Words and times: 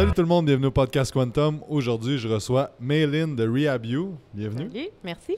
Salut 0.00 0.12
tout 0.12 0.22
le 0.22 0.28
monde, 0.28 0.46
bienvenue 0.46 0.68
au 0.68 0.70
podcast 0.70 1.12
Quantum. 1.12 1.60
Aujourd'hui, 1.68 2.16
je 2.16 2.26
reçois 2.26 2.70
Maylin 2.80 3.28
de 3.34 3.46
RehabU. 3.46 4.12
Bienvenue. 4.32 4.88
Merci. 5.04 5.36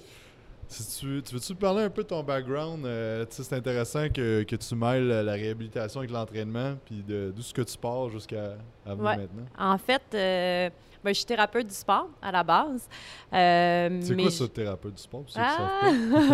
Si 0.73 1.00
tu, 1.00 1.23
tu 1.23 1.34
veux-tu 1.34 1.54
parler 1.54 1.82
un 1.82 1.91
peu 1.91 2.02
de 2.02 2.09
ton 2.09 2.23
background? 2.23 2.86
Euh, 2.86 3.27
c'est 3.29 3.52
intéressant 3.52 4.09
que, 4.09 4.43
que 4.43 4.57
tu 4.57 4.75
mêles 4.75 5.07
la 5.09 5.32
réhabilitation 5.32 6.00
avec 6.00 6.11
l'entraînement, 6.11 6.77
puis 6.86 7.02
de- 7.07 7.30
d'où 7.34 7.43
ce 7.43 7.52
que 7.52 7.61
tu 7.62 7.77
pars 7.77 8.09
jusqu'à 8.09 8.57
Ouais. 8.86 8.95
maintenant. 8.96 9.45
En 9.58 9.77
fait, 9.77 10.03
euh, 10.14 10.71
ben, 11.04 11.11
je 11.12 11.18
suis 11.18 11.27
thérapeute 11.27 11.66
du 11.66 11.75
sport 11.75 12.08
à 12.22 12.32
la 12.32 12.43
base. 12.43 12.89
Euh, 13.32 13.98
C'est 14.03 14.16
quoi 14.16 14.30
ça, 14.30 14.48
thérapeute 14.48 14.94
du 14.94 15.03
sport? 15.03 15.25
Ah, 15.36 15.80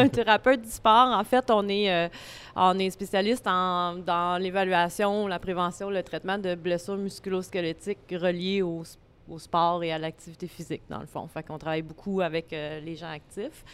thérapeute 0.13 0.63
du 0.63 0.71
sport. 0.71 1.09
En 1.19 1.25
fait, 1.25 1.51
on 1.51 1.67
est, 1.69 1.91
euh, 1.93 2.09
on 2.55 2.79
est 2.79 2.91
spécialiste 2.91 3.47
en- 3.47 3.97
dans 3.97 4.41
l'évaluation, 4.41 5.27
la 5.27 5.39
prévention, 5.41 5.91
le 5.91 6.03
traitement 6.03 6.39
de 6.39 6.55
blessures 6.55 6.97
musculo-squelettiques 6.97 7.99
reliées 8.13 8.63
au, 8.63 8.83
s- 8.83 8.99
au 9.29 9.39
sport 9.39 9.83
et 9.83 9.91
à 9.93 9.99
l'activité 9.99 10.47
physique, 10.47 10.83
dans 10.89 11.01
le 11.01 11.07
fond. 11.07 11.27
Fait 11.29 11.43
qu'on 11.43 11.59
travaille 11.59 11.83
beaucoup 11.83 12.21
avec 12.21 12.53
euh, 12.53 12.79
les 12.81 12.95
gens 12.97 13.11
actifs. 13.11 13.65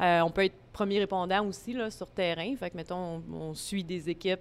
Euh, 0.00 0.20
on 0.20 0.30
peut 0.30 0.44
être 0.44 0.56
premier 0.72 0.98
répondant 0.98 1.44
aussi 1.46 1.72
là, 1.72 1.90
sur 1.90 2.10
terrain. 2.10 2.54
Fait 2.56 2.70
que, 2.70 2.76
mettons, 2.76 3.22
on, 3.32 3.54
suit 3.54 3.84
des 3.84 4.08
équipes 4.08 4.40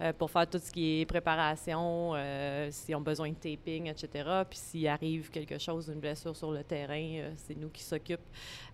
euh, 0.00 0.12
pour 0.12 0.30
faire 0.30 0.48
tout 0.48 0.58
ce 0.58 0.70
qui 0.70 1.00
est 1.00 1.06
préparation, 1.06 2.12
euh, 2.14 2.68
s'ils 2.70 2.94
ont 2.94 3.00
besoin 3.00 3.30
de 3.30 3.34
taping, 3.34 3.86
etc. 3.88 4.42
Puis 4.48 4.58
s'il 4.58 4.88
arrive 4.88 5.30
quelque 5.30 5.58
chose, 5.58 5.88
une 5.88 6.00
blessure 6.00 6.36
sur 6.36 6.50
le 6.50 6.62
terrain, 6.62 7.00
euh, 7.00 7.32
c'est 7.36 7.56
nous 7.56 7.70
qui 7.70 7.82
s'occupent 7.82 8.20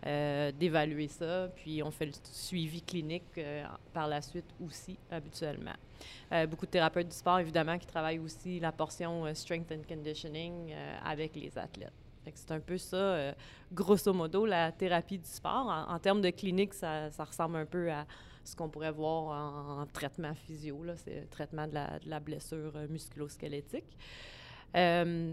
d'évaluer 0.04 1.08
ça. 1.08 1.48
Puis 1.56 1.82
on 1.82 1.90
fait 1.90 2.06
le 2.06 2.12
suivi 2.24 2.82
clinique 2.82 3.40
par 3.92 4.06
la 4.06 4.20
suite 4.20 4.44
aussi, 4.62 4.98
habituellement. 5.10 5.72
Beaucoup 6.50 6.66
de 6.66 6.70
thérapeutes 6.70 7.08
du 7.08 7.16
sport, 7.16 7.38
évidemment, 7.38 7.78
qui 7.78 7.86
travaillent 7.86 8.18
aussi 8.18 8.60
la 8.60 8.70
portion 8.70 9.24
strength 9.34 9.72
and 9.72 9.88
conditioning 9.88 10.74
avec 11.02 11.34
les 11.36 11.56
athlètes. 11.56 12.03
C'est 12.34 12.52
un 12.52 12.60
peu 12.60 12.78
ça, 12.78 12.96
euh, 12.96 13.32
grosso 13.72 14.12
modo, 14.12 14.46
la 14.46 14.72
thérapie 14.72 15.18
du 15.18 15.28
sport. 15.28 15.86
En, 15.88 15.98
termes 15.98 16.20
de 16.20 16.30
clinique, 16.30 16.74
ça, 16.74 17.08
ressemble 17.18 17.56
un 17.56 17.66
peu 17.66 17.90
à 17.90 18.06
ce 18.44 18.54
qu'on 18.54 18.68
pourrait 18.68 18.92
voir 18.92 19.24
en, 19.24 19.82
en 19.82 19.86
traitement 19.86 20.34
physio. 20.34 20.82
C'est 20.96 21.20
le 21.20 21.26
traitement 21.28 21.66
de 21.66 21.74
la, 22.06 22.20
blessure 22.20 22.72
euh, 22.76 22.86
musculo-squelettique. 22.88 23.96
Euh, 24.76 25.32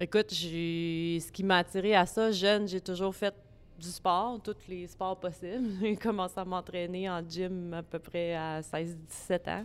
écoute, 0.00 0.30
ce 0.30 1.30
qui 1.30 1.44
m'a 1.44 1.58
attiré 1.58 1.94
à 1.94 2.06
ça, 2.06 2.30
jeune, 2.30 2.68
j'ai 2.68 2.80
toujours 2.80 3.14
fait 3.14 3.34
du 3.78 3.88
sport, 3.88 4.40
tous 4.42 4.56
les 4.68 4.86
sports 4.86 5.18
possibles. 5.18 5.70
J'ai 5.80 5.96
commencé 5.96 6.38
à 6.38 6.44
m'entraîner 6.44 7.08
en 7.08 7.22
gym 7.26 7.72
à 7.74 7.82
peu 7.82 8.00
près 8.00 8.34
à 8.34 8.60
16-17 8.60 9.50
ans. 9.50 9.64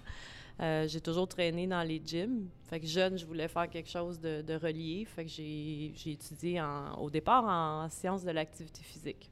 Euh, 0.59 0.88
j'ai 0.88 1.02
toujours 1.02 1.28
traîné 1.28 1.66
dans 1.68 1.82
les 1.82 2.02
gyms. 2.04 2.48
Fait 2.70 2.80
que 2.80 2.86
jeune, 2.86 3.18
je 3.18 3.26
voulais 3.26 3.48
faire 3.48 3.70
quelque 3.70 3.90
chose 3.90 4.20
de, 4.20 4.56
relié. 4.56 5.06
Fait 5.06 5.26
que 5.26 5.30
j'ai, 5.32 5.94
j'ai 5.96 6.12
étudié 6.12 6.62
au 6.98 7.09
départ 7.09 7.44
en 7.46 7.90
sciences 7.90 8.23
de 8.23 8.32
l'activité 8.32 8.84
physique 8.84 9.30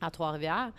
à 0.00 0.10
Trois-Rivières. 0.10 0.72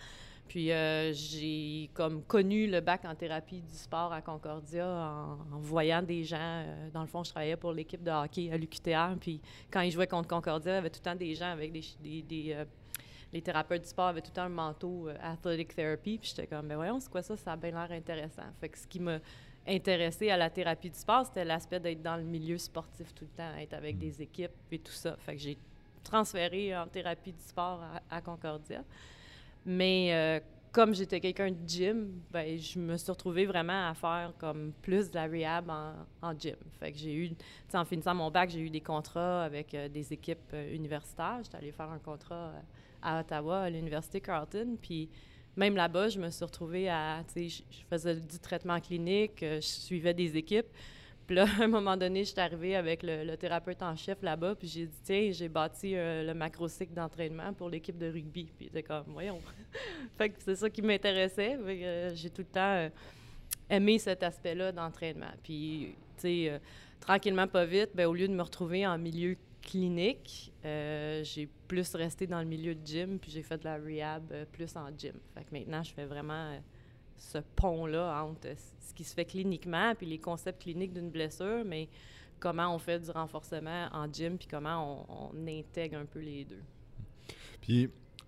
Puis 0.46 0.70
euh, 0.70 1.12
j'ai 1.14 1.90
comme 1.94 2.22
connu 2.22 2.66
le 2.66 2.80
bac 2.80 3.06
en 3.06 3.14
thérapie 3.14 3.62
du 3.62 3.74
sport 3.74 4.12
à 4.12 4.20
Concordia 4.20 4.86
en, 4.86 5.58
voyant 5.58 6.02
des 6.02 6.22
gens. 6.22 6.36
euh, 6.38 6.90
dans 6.92 7.00
le 7.00 7.06
fond, 7.06 7.24
je 7.24 7.30
travaillais 7.30 7.56
pour 7.56 7.72
l'équipe 7.72 8.02
de 8.02 8.10
hockey 8.10 8.52
à 8.52 8.58
l'UQTR. 8.58 9.18
Puis 9.18 9.40
quand 9.70 9.80
ils 9.80 9.90
jouaient 9.90 10.06
contre 10.06 10.28
Concordia, 10.28 10.72
il 10.72 10.74
y 10.74 10.78
avait 10.78 10.90
tout 10.90 11.00
le 11.02 11.10
temps 11.10 11.16
des 11.16 11.34
gens 11.34 11.50
avec 11.50 11.72
des, 11.72 12.22
des, 12.22 12.64
les 13.32 13.40
thérapeutes 13.40 13.82
du 13.82 13.88
sport 13.88 14.08
avaient 14.08 14.20
tout 14.20 14.30
le 14.30 14.34
temps 14.34 14.42
un 14.42 14.48
manteau 14.50 15.08
athletic 15.22 15.74
therapy. 15.74 16.18
Puis 16.18 16.28
j'étais 16.28 16.46
comme, 16.46 16.68
ben 16.68 16.76
voyons, 16.76 17.00
c'est 17.00 17.10
quoi 17.10 17.22
ça? 17.22 17.38
Ça 17.38 17.52
a 17.52 17.56
bien 17.56 17.70
l'air 17.70 17.90
intéressant. 17.90 18.42
Fait 18.60 18.68
que 18.68 18.78
ce 18.78 18.86
qui 18.86 19.00
m'a 19.00 19.20
intéressé 19.66 20.30
à 20.30 20.36
la 20.36 20.50
thérapie 20.50 20.90
du 20.90 20.98
sport, 20.98 21.24
c'était 21.26 21.44
l'aspect 21.44 21.80
d'être 21.80 22.02
dans 22.02 22.16
le 22.16 22.22
milieu 22.22 22.58
sportif 22.58 23.14
tout 23.14 23.24
le 23.24 23.36
temps, 23.36 23.56
être 23.58 23.74
avec 23.74 23.98
des 23.98 24.20
équipes 24.20 24.52
et 24.70 24.78
tout 24.78 24.92
ça. 24.92 25.16
Fait 25.18 25.34
que 25.34 25.40
j'ai 25.40 25.56
transféré 26.02 26.76
en 26.76 26.86
thérapie 26.86 27.32
du 27.32 27.42
sport 27.42 27.80
à, 27.82 28.16
à 28.16 28.20
Concordia. 28.20 28.82
Mais 29.64 30.12
euh, 30.12 30.40
comme 30.70 30.94
j'étais 30.94 31.20
quelqu'un 31.20 31.50
de 31.50 31.68
gym, 31.68 32.20
ben, 32.30 32.58
je 32.58 32.78
me 32.78 32.96
suis 32.96 33.10
retrouvée 33.10 33.46
vraiment 33.46 33.88
à 33.88 33.94
faire 33.94 34.32
comme 34.38 34.72
plus 34.82 35.10
de 35.10 35.14
la 35.14 35.26
rehab 35.26 35.70
en, 35.70 35.94
en 36.20 36.38
gym. 36.38 36.56
Fait 36.78 36.92
que 36.92 36.98
j'ai 36.98 37.14
eu, 37.14 37.30
en 37.72 37.84
finissant 37.84 38.14
mon 38.14 38.30
bac, 38.30 38.50
j'ai 38.50 38.60
eu 38.60 38.70
des 38.70 38.80
contrats 38.80 39.44
avec 39.44 39.72
euh, 39.74 39.88
des 39.88 40.12
équipes 40.12 40.52
euh, 40.52 40.74
universitaires. 40.74 41.38
J'étais 41.42 41.56
allée 41.56 41.72
faire 41.72 41.90
un 41.90 41.98
contrat 41.98 42.52
à 43.00 43.20
Ottawa, 43.20 43.62
à 43.62 43.70
l'Université 43.70 44.20
Carleton. 44.20 44.76
Puis 44.80 45.08
même 45.56 45.76
là-bas, 45.76 46.08
je 46.08 46.18
me 46.18 46.30
suis 46.30 46.44
retrouvée 46.44 46.88
à, 46.88 47.22
tu 47.32 47.48
sais, 47.48 47.62
je, 47.70 47.84
faisais 47.88 48.16
du 48.16 48.38
traitement 48.38 48.80
clinique, 48.80 49.42
euh, 49.42 49.56
je 49.56 49.66
suivais 49.66 50.14
des 50.14 50.36
équipes. 50.36 50.66
Puis 51.26 51.36
là, 51.36 51.46
à 51.60 51.64
un 51.64 51.68
moment 51.68 51.96
donné, 51.96 52.24
je 52.24 52.30
suis 52.30 52.40
arrivée 52.40 52.76
avec 52.76 53.02
le, 53.02 53.34
thérapeute 53.36 53.82
en 53.82 53.96
chef 53.96 54.22
là-bas, 54.22 54.54
puis 54.54 54.68
j'ai 54.68 54.86
dit, 54.86 55.00
tiens, 55.02 55.30
j'ai 55.32 55.48
bâti 55.48 55.94
euh, 55.94 56.24
le 56.24 56.34
macro-cycle 56.34 56.92
d'entraînement 56.92 57.52
pour 57.52 57.68
l'équipe 57.68 57.96
de 57.96 58.06
rugby. 58.06 58.50
Puis 58.56 58.70
il 58.72 58.82
comme, 58.82 59.04
voyons. 59.08 59.40
fait 60.18 60.30
que 60.30 60.36
c'est 60.38 60.56
ça 60.56 60.70
qui 60.70 60.82
m'intéressait. 60.82 61.56
Euh, 61.58 62.14
j'ai 62.14 62.30
tout 62.30 62.42
le 62.42 62.48
temps 62.48 62.60
euh, 62.60 62.88
aimé 63.70 63.98
cet 63.98 64.22
aspect-là 64.22 64.72
d'entraînement. 64.72 65.32
Puis, 65.42 65.94
tu 66.16 66.22
sais, 66.22 66.50
euh, 66.50 66.58
tranquillement, 67.00 67.46
pas 67.46 67.64
vite, 67.64 67.90
ben, 67.94 68.06
au 68.06 68.14
lieu 68.14 68.28
de 68.28 68.34
me 68.34 68.42
retrouver 68.42 68.86
en 68.86 68.98
milieu 68.98 69.36
clinique, 69.64 70.52
euh, 70.64 71.24
j'ai 71.24 71.48
plus 71.66 71.94
resté 71.94 72.26
dans 72.26 72.40
le 72.40 72.46
milieu 72.46 72.74
de 72.74 72.86
gym, 72.86 73.18
puis 73.18 73.30
j'ai 73.30 73.42
fait 73.42 73.58
de 73.58 73.64
la 73.64 73.76
rehab 73.76 74.30
euh, 74.30 74.44
plus 74.44 74.76
en 74.76 74.88
gym. 74.96 75.14
Maintenant, 75.50 75.82
je 75.82 75.92
fais 75.92 76.04
vraiment 76.04 76.52
euh, 76.52 76.58
ce 77.16 77.38
pont-là 77.56 78.22
entre 78.22 78.48
ce 78.80 78.94
qui 78.94 79.04
se 79.04 79.14
fait 79.14 79.24
cliniquement, 79.24 79.94
puis 79.94 80.06
les 80.06 80.18
concepts 80.18 80.62
cliniques 80.62 80.92
d'une 80.92 81.10
blessure, 81.10 81.64
mais 81.64 81.88
comment 82.38 82.74
on 82.74 82.78
fait 82.78 83.00
du 83.00 83.10
renforcement 83.10 83.88
en 83.92 84.12
gym, 84.12 84.36
puis 84.36 84.46
comment 84.46 85.32
on, 85.32 85.46
intègre 85.46 85.98
un 85.98 86.06
peu 86.06 86.20
les 86.20 86.44
deux. 86.44 86.62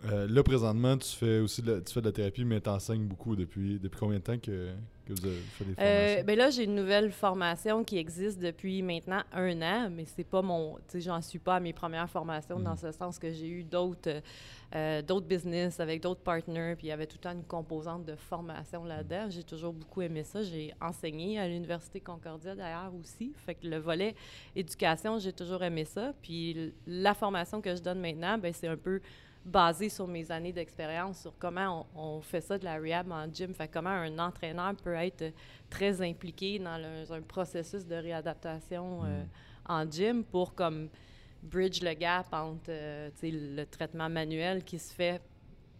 Euh, 0.04 0.26
là, 0.28 0.42
présentement, 0.42 0.96
tu 0.98 1.08
fais 1.16 1.38
aussi 1.40 1.62
de 1.62 1.72
la, 1.74 1.80
tu 1.80 1.92
fais 1.92 2.00
de 2.00 2.06
la 2.06 2.12
thérapie, 2.12 2.44
mais 2.44 2.60
tu 2.60 2.68
enseignes 2.68 3.06
beaucoup 3.06 3.34
depuis, 3.34 3.78
depuis 3.78 3.98
combien 3.98 4.18
de 4.18 4.22
temps 4.24 4.38
que, 4.38 4.70
que 5.06 5.12
vous 5.12 5.26
avez 5.26 5.36
fait 5.36 5.64
des 5.64 5.74
formations? 5.74 6.20
Euh, 6.20 6.22
ben 6.22 6.38
là, 6.38 6.50
j'ai 6.50 6.64
une 6.64 6.74
nouvelle 6.74 7.10
formation 7.10 7.82
qui 7.82 7.96
existe 7.98 8.38
depuis 8.38 8.82
maintenant 8.82 9.22
un 9.32 9.62
an, 9.62 9.90
mais 9.90 10.04
c'est 10.04 10.24
pas 10.24 10.42
mon. 10.42 10.76
Tu 10.76 10.82
sais, 10.88 11.00
j'en 11.00 11.20
suis 11.22 11.38
pas 11.38 11.56
à 11.56 11.60
mes 11.60 11.72
premières 11.72 12.10
formations 12.10 12.60
dans 12.60 12.72
Mhm. 12.72 12.76
ce 12.76 12.92
sens 12.92 13.18
que 13.18 13.30
j'ai 13.32 13.48
eu 13.48 13.64
d'autres 13.64 14.20
euh, 14.74 15.00
d'autres 15.00 15.26
business 15.28 15.78
avec 15.78 16.02
d'autres 16.02 16.20
partners, 16.22 16.74
puis 16.76 16.88
il 16.88 16.90
y 16.90 16.92
avait 16.92 17.06
tout 17.06 17.16
le 17.18 17.22
temps 17.22 17.32
une 17.32 17.44
composante 17.44 18.04
de 18.04 18.16
formation 18.16 18.84
là-dedans. 18.84 19.26
J'ai 19.30 19.44
toujours 19.44 19.72
beaucoup 19.72 20.02
aimé 20.02 20.24
ça. 20.24 20.42
J'ai 20.42 20.74
enseigné 20.80 21.38
à 21.38 21.46
l'Université 21.48 22.00
Concordia 22.00 22.54
d'ailleurs 22.56 22.92
aussi. 23.00 23.32
Fait 23.46 23.54
que 23.54 23.66
le 23.66 23.78
volet 23.78 24.14
éducation, 24.56 25.18
j'ai 25.20 25.32
toujours 25.32 25.62
aimé 25.62 25.84
ça. 25.84 26.12
Puis 26.20 26.72
la 26.86 27.14
formation 27.14 27.60
que 27.60 27.74
je 27.76 27.80
donne 27.80 28.00
maintenant, 28.00 28.38
ben 28.38 28.52
c'est 28.52 28.66
un 28.68 28.76
peu 28.76 29.00
basé 29.46 29.88
sur 29.88 30.08
mes 30.08 30.30
années 30.32 30.52
d'expérience, 30.52 31.20
sur 31.20 31.32
comment 31.38 31.86
on, 31.94 32.16
on 32.18 32.20
fait 32.20 32.40
ça 32.40 32.58
de 32.58 32.64
la 32.64 32.76
rehab 32.78 33.10
en 33.12 33.32
gym, 33.32 33.54
fait 33.54 33.68
comment 33.68 33.90
un 33.90 34.18
entraîneur 34.18 34.74
peut 34.74 34.94
être 34.94 35.22
euh, 35.22 35.30
très 35.70 36.02
impliqué 36.02 36.58
dans 36.58 36.76
le- 36.78 37.10
un 37.12 37.22
processus 37.22 37.86
de 37.86 37.94
réadaptation 37.94 39.04
euh, 39.04 39.22
Mm. 39.22 39.26
en 39.68 39.90
gym 39.90 40.24
pour 40.24 40.54
comme 40.54 40.88
bridge 41.42 41.80
le 41.82 41.94
gap 41.94 42.26
entre 42.32 42.70
euh, 42.70 43.08
le 43.22 43.64
traitement 43.64 44.08
manuel 44.08 44.64
qui 44.64 44.78
se 44.80 44.92
fait 44.92 45.22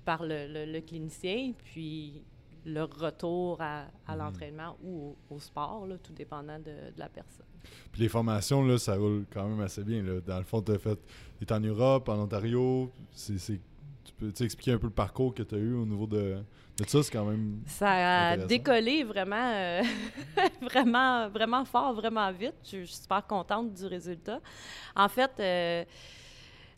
par 0.04 0.22
le, 0.22 0.46
le- 0.46 0.72
le 0.72 0.80
clinicien, 0.80 1.52
puis 1.64 2.22
le 2.66 2.82
retour 2.82 3.58
à, 3.60 3.84
à 4.06 4.12
Mhm. 4.14 4.18
l'entraînement 4.18 4.76
ou 4.82 5.16
au, 5.30 5.36
au 5.36 5.40
sport, 5.40 5.86
là, 5.86 5.96
tout 6.02 6.12
dépendant 6.12 6.58
de, 6.58 6.64
de 6.64 6.98
la 6.98 7.08
personne. 7.08 7.46
Puis 7.92 8.02
les 8.02 8.08
formations, 8.08 8.62
là, 8.64 8.76
ça 8.78 8.96
roule 8.96 9.24
quand 9.32 9.46
même 9.48 9.60
assez 9.60 9.82
bien. 9.84 10.02
Là. 10.02 10.20
Dans 10.20 10.38
le 10.38 10.44
fond, 10.44 10.60
tu 10.62 10.72
as 10.72 10.78
fait. 10.78 10.98
Tu 11.46 11.52
en 11.52 11.60
Europe, 11.60 12.08
en 12.08 12.18
Ontario. 12.20 12.90
C'est, 13.12 13.38
c'est- 13.38 13.60
tu 14.04 14.12
peux 14.12 14.44
expliquer 14.44 14.72
un 14.72 14.78
peu 14.78 14.86
le 14.86 14.92
parcours 14.92 15.34
que 15.34 15.42
tu 15.42 15.54
as 15.54 15.58
eu 15.58 15.74
au 15.74 15.84
niveau 15.84 16.06
de, 16.06 16.36
de 16.78 16.86
ça? 16.86 17.02
C'est 17.02 17.10
quand 17.12 17.24
même. 17.24 17.60
Ça 17.66 18.30
a 18.30 18.36
décollé 18.36 19.02
vraiment, 19.04 19.50
euh, 19.52 19.82
vraiment, 20.62 21.28
vraiment 21.28 21.64
fort, 21.64 21.92
vraiment 21.94 22.30
vite. 22.32 22.54
Je, 22.64 22.80
je 22.80 22.84
suis 22.84 23.02
super 23.02 23.26
contente 23.26 23.72
du 23.74 23.84
résultat. 23.86 24.40
En 24.94 25.08
fait, 25.08 25.30
euh, 25.40 25.84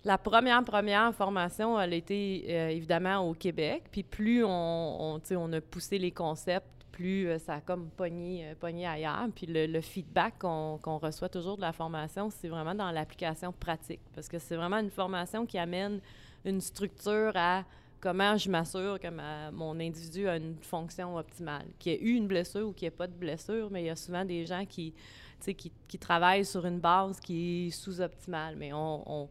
la 0.04 0.16
première, 0.16 0.62
première 0.64 1.14
formation, 1.14 1.78
elle 1.80 1.92
a 1.92 1.96
été 1.96 2.44
euh, 2.48 2.68
évidemment 2.68 3.18
au 3.28 3.34
Québec. 3.34 3.84
Puis 3.90 4.02
plus 4.02 4.44
on, 4.44 5.20
on, 5.30 5.52
a 5.52 5.60
poussé 5.60 5.98
les 5.98 6.12
concepts, 6.12 6.66
plus 6.92 7.28
euh, 7.28 7.38
ça 7.38 7.54
a 7.54 7.60
comme 7.60 7.88
pogné, 7.90 8.46
euh, 8.46 8.54
pogné 8.58 8.86
ailleurs. 8.86 9.26
Puis 9.34 9.46
le, 9.48 9.80
feedback 9.80 10.38
qu'on 10.38 10.98
reçoit 10.98 11.28
toujours 11.28 11.56
de 11.56 11.62
la 11.62 11.72
formation, 11.72 12.30
c'est 12.30 12.48
vraiment 12.48 12.74
dans 12.74 12.90
l'application 12.90 13.52
pratique. 13.52 14.00
Parce 14.14 14.28
que 14.28 14.38
c'est 14.38 14.56
vraiment 14.56 14.78
une 14.78 14.90
formation 14.90 15.46
qui 15.46 15.58
amène 15.58 16.00
une 16.44 16.60
structure 16.60 17.32
à 17.34 17.64
comment 18.00 18.36
je 18.36 18.48
m'assure 18.48 19.00
que 19.00 19.08
ma- 19.08 19.50
mon 19.50 19.80
individu 19.80 20.28
a 20.28 20.36
une 20.36 20.56
fonction 20.62 21.16
optimale. 21.16 21.66
Qu'il 21.80 21.92
y 21.92 21.94
ait 21.96 22.02
eu 22.02 22.14
une 22.14 22.28
blessure 22.28 22.68
ou 22.68 22.72
qu'il 22.72 22.86
n'y 22.86 22.94
ait 22.94 22.96
pas 22.96 23.08
de 23.08 23.14
blessure, 23.14 23.68
mais 23.72 23.82
il 23.82 23.86
y 23.86 23.90
a 23.90 23.96
souvent 23.96 24.24
des 24.24 24.46
gens 24.46 24.64
qui, 24.64 24.94
qui, 25.40 25.98
travaillent 25.98 26.44
sur 26.44 26.64
une 26.66 26.78
base 26.78 27.18
qui 27.18 27.66
est 27.66 27.70
sous-optimale. 27.70 28.54
Mais 28.56 28.72
on- 28.72 29.28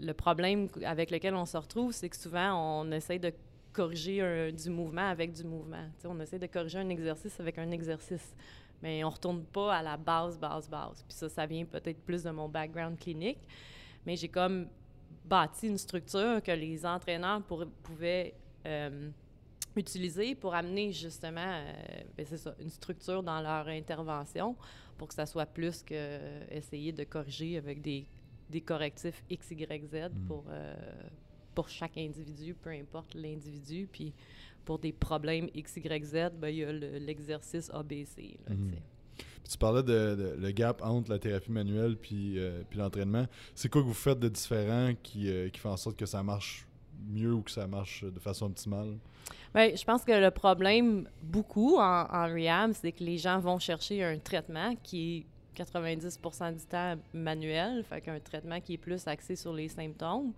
le 0.00 0.12
problème 0.12 0.68
avec 0.84 1.10
lequel 1.10 1.34
on 1.34 1.46
se 1.46 1.56
retrouve, 1.56 1.92
c'est 1.92 2.08
que 2.08 2.16
souvent, 2.16 2.80
on 2.80 2.90
essaie 2.90 3.18
de 3.18 3.32
corriger 3.72 4.52
du 4.52 4.70
mouvement 4.70 5.08
avec 5.08 5.32
du 5.32 5.44
mouvement. 5.44 5.84
On 6.04 6.18
essaie 6.20 6.38
de 6.38 6.46
corriger 6.46 6.78
un 6.78 6.88
exercice 6.88 7.38
avec 7.38 7.58
un 7.58 7.70
exercice. 7.70 8.34
mais 8.82 9.04
on 9.04 9.10
retourne 9.10 9.44
pas 9.44 9.76
à 9.76 9.82
la 9.82 9.96
base, 9.96 10.38
base, 10.38 10.68
base. 10.68 11.02
Puis 11.06 11.16
ça, 11.16 11.28
ça 11.28 11.46
vient 11.46 11.64
peut-être 11.64 12.00
plus 12.04 12.22
de 12.22 12.30
mon 12.30 12.48
background 12.48 12.98
clinique, 12.98 13.40
mais 14.04 14.16
j'ai 14.16 14.28
comme 14.28 14.68
bâti 15.24 15.66
une 15.66 15.78
structure 15.78 16.42
que 16.42 16.52
les 16.52 16.86
entraîneurs 16.86 17.42
pouvaient 17.82 18.34
euh, 18.66 19.10
utiliser 19.74 20.34
pour 20.34 20.54
amener 20.54 20.92
justement, 20.92 21.40
euh, 21.40 21.72
ben, 22.16 22.26
une 22.60 22.70
structure 22.70 23.22
dans 23.22 23.40
leur 23.40 23.68
intervention 23.68 24.56
pour 24.96 25.08
que 25.08 25.14
ça 25.14 25.26
soit 25.26 25.46
plus 25.46 25.82
que 25.82 26.18
essayer 26.50 26.92
de 26.92 27.04
corriger 27.04 27.58
avec 27.58 27.82
des, 27.82 28.06
des 28.50 28.60
correctifs 28.60 29.22
X, 29.30 29.50
Y, 29.50 29.84
Z 29.86 30.10
mm. 30.12 30.26
pour, 30.26 30.44
euh, 30.48 30.74
pour 31.54 31.68
chaque 31.68 31.96
individu, 31.96 32.54
peu 32.54 32.70
importe 32.70 33.14
l'individu. 33.14 33.88
Puis 33.90 34.12
pour 34.64 34.78
des 34.78 34.92
problèmes 34.92 35.48
X, 35.54 35.76
Y, 35.76 36.04
Z, 36.04 36.14
ben, 36.38 36.48
il 36.48 36.56
y 36.56 36.64
a 36.64 36.72
l'exercice 36.72 37.70
ABC. 37.70 38.38
Mm. 38.48 38.72
Tu 39.48 39.58
parlais 39.58 39.82
de, 39.82 40.36
le 40.38 40.50
gap 40.50 40.82
entre 40.82 41.10
la 41.10 41.18
thérapie 41.18 41.52
manuelle 41.52 41.96
puis, 41.96 42.38
euh, 42.38 42.62
puis 42.68 42.80
l'entraînement. 42.80 43.26
C'est 43.54 43.68
quoi 43.68 43.80
que 43.80 43.86
vous 43.86 43.94
faites 43.94 44.18
de 44.18 44.28
différent 44.28 44.92
qui, 45.02 45.30
qui 45.52 45.60
fait 45.60 45.68
en 45.68 45.76
sorte 45.76 45.96
que 45.96 46.06
ça 46.06 46.22
marche 46.22 46.66
mieux 47.08 47.32
ou 47.32 47.42
que 47.42 47.50
ça 47.50 47.66
marche 47.66 48.04
de 48.04 48.18
façon 48.18 48.46
optimale? 48.46 48.96
Bien, 49.54 49.74
je 49.74 49.84
pense 49.84 50.04
que 50.04 50.12
le 50.12 50.30
problème, 50.30 51.08
beaucoup 51.22 51.76
en, 51.76 52.06
en 52.10 52.26
rehab, 52.26 52.72
c'est 52.72 52.92
que 52.92 53.04
les 53.04 53.18
gens 53.18 53.38
vont 53.38 53.58
chercher 53.58 54.02
un 54.02 54.18
traitement 54.18 54.74
qui 54.82 55.18
est 55.18 55.26
90 55.56 56.20
du 56.56 56.66
temps 56.66 56.94
manuel, 57.12 57.84
fait 57.84 58.00
qu'un 58.00 58.20
traitement 58.20 58.60
qui 58.60 58.74
est 58.74 58.78
plus 58.78 59.06
axé 59.06 59.34
sur 59.36 59.52
les 59.52 59.68
symptômes. 59.68 60.32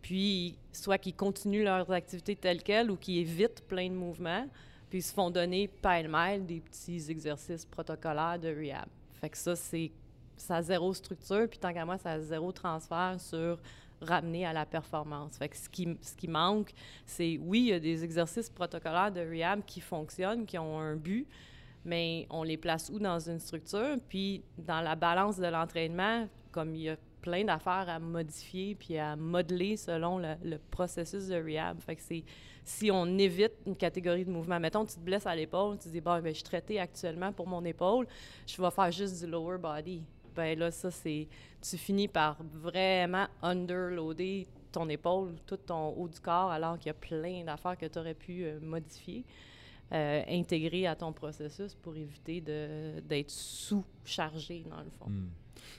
Puis, 0.00 0.56
soit 0.72 0.98
qu'ils 0.98 1.14
continuent 1.14 1.64
leurs 1.64 1.90
activités 1.90 2.36
telles 2.36 2.62
quelles 2.62 2.90
ou 2.90 2.96
qu'ils 2.96 3.18
évitent 3.18 3.62
plein 3.66 3.88
de 3.88 3.94
mouvements, 3.94 4.46
puis 4.90 4.98
ils 4.98 5.02
se 5.02 5.12
font 5.12 5.30
donner 5.30 5.68
pêle-mêle 5.68 6.44
des 6.46 6.60
petits 6.60 7.10
exercices 7.10 7.64
protocolaires 7.64 8.38
de 8.38 8.48
rehab. 8.48 8.86
Fait 9.20 9.30
que 9.30 9.38
ça, 9.38 9.56
c'est 9.56 9.90
ça 10.36 10.56
a 10.56 10.62
zéro 10.62 10.92
structure, 10.92 11.48
puis 11.48 11.58
tant 11.58 11.72
qu'à 11.72 11.84
moi, 11.84 11.98
ça 11.98 12.12
a 12.12 12.20
zéro 12.20 12.52
transfert 12.52 13.16
sur 13.18 13.58
ramener 14.00 14.44
à 14.44 14.52
la 14.52 14.66
performance. 14.66 15.36
Fait 15.36 15.48
que 15.48 15.56
ce 15.56 15.68
qui, 15.68 15.96
ce 16.02 16.14
qui 16.14 16.28
manque, 16.28 16.72
c'est, 17.06 17.38
oui, 17.40 17.60
il 17.60 17.66
y 17.66 17.72
a 17.72 17.80
des 17.80 18.04
exercices 18.04 18.50
protocolaires 18.50 19.12
de 19.12 19.20
rehab 19.20 19.62
qui 19.64 19.80
fonctionnent, 19.80 20.44
qui 20.44 20.58
ont 20.58 20.78
un 20.78 20.96
but, 20.96 21.26
mais 21.84 22.26
on 22.30 22.42
les 22.42 22.56
place 22.56 22.90
où 22.92 22.98
dans 22.98 23.18
une 23.18 23.38
structure? 23.38 23.96
Puis 24.08 24.42
dans 24.58 24.80
la 24.80 24.94
balance 24.94 25.38
de 25.38 25.46
l'entraînement, 25.46 26.28
comme 26.52 26.74
il 26.74 26.82
y 26.82 26.88
a 26.88 26.96
plein 27.20 27.44
d'affaires 27.44 27.88
à 27.88 27.98
modifier 27.98 28.74
puis 28.74 28.98
à 28.98 29.16
modeler 29.16 29.76
selon 29.76 30.18
le, 30.18 30.58
processus 30.70 31.28
de 31.28 31.36
rehab. 31.36 31.80
Fait 31.80 31.96
que 31.96 32.02
c'est 32.02 32.24
si 32.64 32.90
on 32.90 33.06
évite 33.18 33.52
une 33.66 33.76
catégorie 33.76 34.24
de 34.24 34.30
mouvement, 34.30 34.60
mettons 34.60 34.84
tu 34.84 34.94
te 34.94 35.00
blesses 35.00 35.26
à 35.26 35.34
l'épaule, 35.34 35.78
tu 35.78 35.88
dis 35.88 36.00
bon 36.00 36.20
ben 36.20 36.28
je 36.28 36.34
suis 36.34 36.42
traité 36.42 36.78
actuellement 36.78 37.32
pour 37.32 37.46
mon 37.46 37.64
épaule, 37.64 38.06
je 38.46 38.60
vais 38.60 38.70
faire 38.70 38.92
juste 38.92 39.24
du 39.24 39.30
lower 39.30 39.58
body 39.58 40.02
ben 40.34 40.58
là, 40.58 40.70
ça, 40.70 40.90
c'est. 40.90 41.28
Tu 41.62 41.78
finis 41.78 42.08
par 42.08 42.36
vraiment 42.52 43.26
underloader 43.42 44.46
ton 44.72 44.88
épaule, 44.88 45.36
tout 45.46 45.56
ton 45.56 45.90
haut 45.90 46.08
du 46.08 46.20
corps, 46.20 46.50
alors 46.50 46.78
qu'il 46.78 46.88
y 46.88 46.90
a 46.90 46.94
plein 46.94 47.44
d'affaires 47.44 47.78
que 47.78 47.86
tu 47.86 47.98
aurais 47.98 48.14
pu 48.14 48.44
euh, 48.44 48.58
modifier, 48.60 49.24
euh, 49.92 50.22
intégrer 50.28 50.86
à 50.86 50.96
ton 50.96 51.12
processus 51.12 51.74
pour 51.74 51.96
éviter 51.96 52.40
d'être 52.40 53.30
sous-chargé, 53.30 54.64
dans 54.68 54.82
le 54.82 54.90
fond. 54.90 55.08
Hmm. 55.08 55.28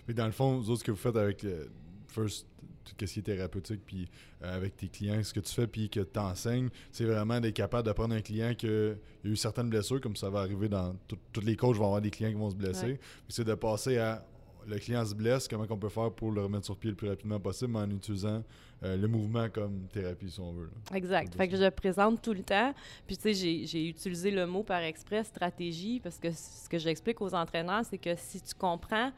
Mais 0.08 0.14
dans 0.14 0.26
le 0.26 0.32
fond, 0.32 0.58
vous 0.58 0.70
autres, 0.70 0.80
ce 0.80 0.84
que 0.84 0.92
vous 0.92 0.98
faites 0.98 1.16
avec 1.16 1.44
le 1.44 1.70
First, 2.08 2.48
tout 2.86 2.94
ce 3.06 3.14
qui 3.14 3.20
est 3.20 3.24
thérapeutique, 3.24 3.82
puis 3.86 4.08
euh, 4.44 4.56
avec 4.56 4.78
tes 4.78 4.88
clients, 4.88 5.22
ce 5.24 5.34
que 5.34 5.40
tu 5.40 5.54
fais, 5.54 5.68
puis 5.68 5.90
que 5.90 6.02
tu 6.02 6.20
enseignes, 6.20 6.70
c'est 6.92 7.06
vraiment 7.06 7.40
d'être 7.42 7.56
capable 7.56 7.88
de 7.88 7.94
prendre 7.94 8.16
un 8.16 8.22
client 8.22 8.54
qui 8.54 8.68
a 8.68 8.94
eu 9.24 9.36
certaines 9.36 9.70
blessures, 9.70 10.00
comme 10.00 10.16
ça 10.16 10.30
va 10.30 10.40
arriver 10.42 10.70
dans. 10.70 10.96
Tous 11.08 11.42
les 11.42 11.56
coachs 11.56 11.76
vont 11.76 11.86
avoir 11.86 12.02
des 12.02 12.12
clients 12.12 12.30
qui 12.30 12.38
vont 12.38 12.52
se 12.52 12.56
blesser. 12.56 13.00
C'est 13.28 13.44
de 13.44 13.56
passer 13.56 13.98
à 13.98 14.26
le 14.68 14.78
client 14.80 15.06
se 15.06 15.14
blesse, 15.14 15.48
comment 15.48 15.66
on 15.70 15.78
peut 15.78 15.90
faire 15.90 16.12
pour 16.12 16.32
le 16.32 16.42
remettre 16.42 16.66
sur 16.66 16.78
pied 16.78 16.90
le 16.90 16.96
plus 16.96 17.10
rapidement 17.10 17.40
possible 17.40 17.76
en 17.76 17.90
utilisant 17.90 18.44
euh, 18.84 18.98
le 18.98 19.08
mouvement 19.08 19.50
comme 19.50 19.88
thérapie, 19.92 20.30
si 20.30 20.40
on 20.40 20.54
veut. 20.54 20.70
Exact. 20.94 21.36
Fait 21.36 21.48
que 21.48 21.56
je 21.56 21.70
présente 21.70 22.22
tout 22.22 22.34
le 22.34 22.44
temps. 22.44 22.74
Puis, 23.08 23.18
tu 23.18 23.34
sais, 23.34 23.66
j'ai 23.66 23.88
utilisé 23.88 24.32
le 24.32 24.46
mot 24.46 24.64
par 24.64 24.82
exprès, 24.82 25.24
stratégie, 25.24 26.00
parce 26.00 26.18
que 26.18 26.32
ce 26.32 26.68
que 26.70 26.78
j'explique 26.78 27.22
aux 27.22 27.34
entraîneurs, 27.34 27.84
c'est 27.90 27.98
que 27.98 28.16
si 28.16 28.42
tu 28.42 28.54
comprends 28.54 29.12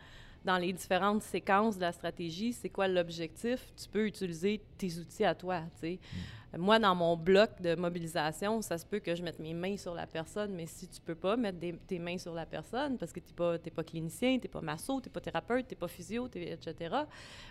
dans 0.48 0.58
les 0.58 0.72
différentes 0.72 1.22
séquences 1.24 1.76
de 1.76 1.82
la 1.82 1.92
stratégie, 1.92 2.54
c'est 2.54 2.70
quoi 2.70 2.88
l'objectif, 2.88 3.74
tu 3.76 3.90
peux 3.90 4.08
utiliser 4.08 4.62
tes 4.78 4.98
outils 4.98 5.26
à 5.26 5.36
toi, 5.36 5.62
tu 5.76 5.80
sais. 5.82 6.00
Mm. 6.54 6.58
Moi, 6.58 6.80
dans 6.80 6.96
mon 6.96 7.18
bloc 7.18 7.62
de 7.62 7.76
mobilisation, 7.76 8.62
ça 8.62 8.78
se 8.78 8.86
peut 8.86 9.00
que 9.00 9.14
je 9.14 9.22
mette 9.22 9.38
mes 9.40 9.54
mains 9.54 9.76
sur 9.76 9.94
la 9.94 10.08
personne, 10.08 10.54
mais 10.56 10.66
si 10.66 10.88
tu 10.88 11.02
peux 11.02 11.14
pas 11.14 11.36
mettre 11.36 11.60
tes 11.86 12.00
mains 12.00 12.18
sur 12.18 12.34
la 12.34 12.46
personne 12.46 12.98
parce 12.98 13.12
que 13.12 13.20
tu 13.20 13.28
n'es 13.28 13.36
pas, 13.36 13.58
pas 13.58 13.84
clinicien, 13.84 14.38
tu 14.38 14.44
n'es 14.44 14.48
pas 14.48 14.62
masso, 14.62 15.02
tu 15.02 15.10
n'es 15.10 15.14
pas 15.14 15.20
thérapeute, 15.20 15.68
tu 15.68 15.74
n'es 15.74 15.78
pas 15.78 15.90
physio, 15.90 16.30
etc., 16.34 16.96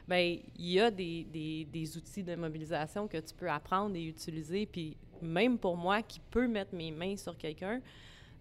bien, 0.08 0.38
il 0.58 0.70
y 0.70 0.80
a 0.80 0.90
des, 0.90 1.24
des, 1.24 1.66
des, 1.70 1.96
outils 1.98 2.24
de 2.24 2.34
mobilisation 2.34 3.06
que 3.06 3.18
tu 3.18 3.34
peux 3.34 3.50
apprendre 3.50 3.94
et 3.94 4.04
utiliser. 4.04 4.64
Puis 4.64 4.96
même 5.20 5.58
pour 5.58 5.76
moi 5.76 6.00
qui 6.00 6.18
peux 6.30 6.48
mettre 6.48 6.74
mes 6.74 6.90
mains 6.90 7.18
sur 7.18 7.36
quelqu'un, 7.36 7.82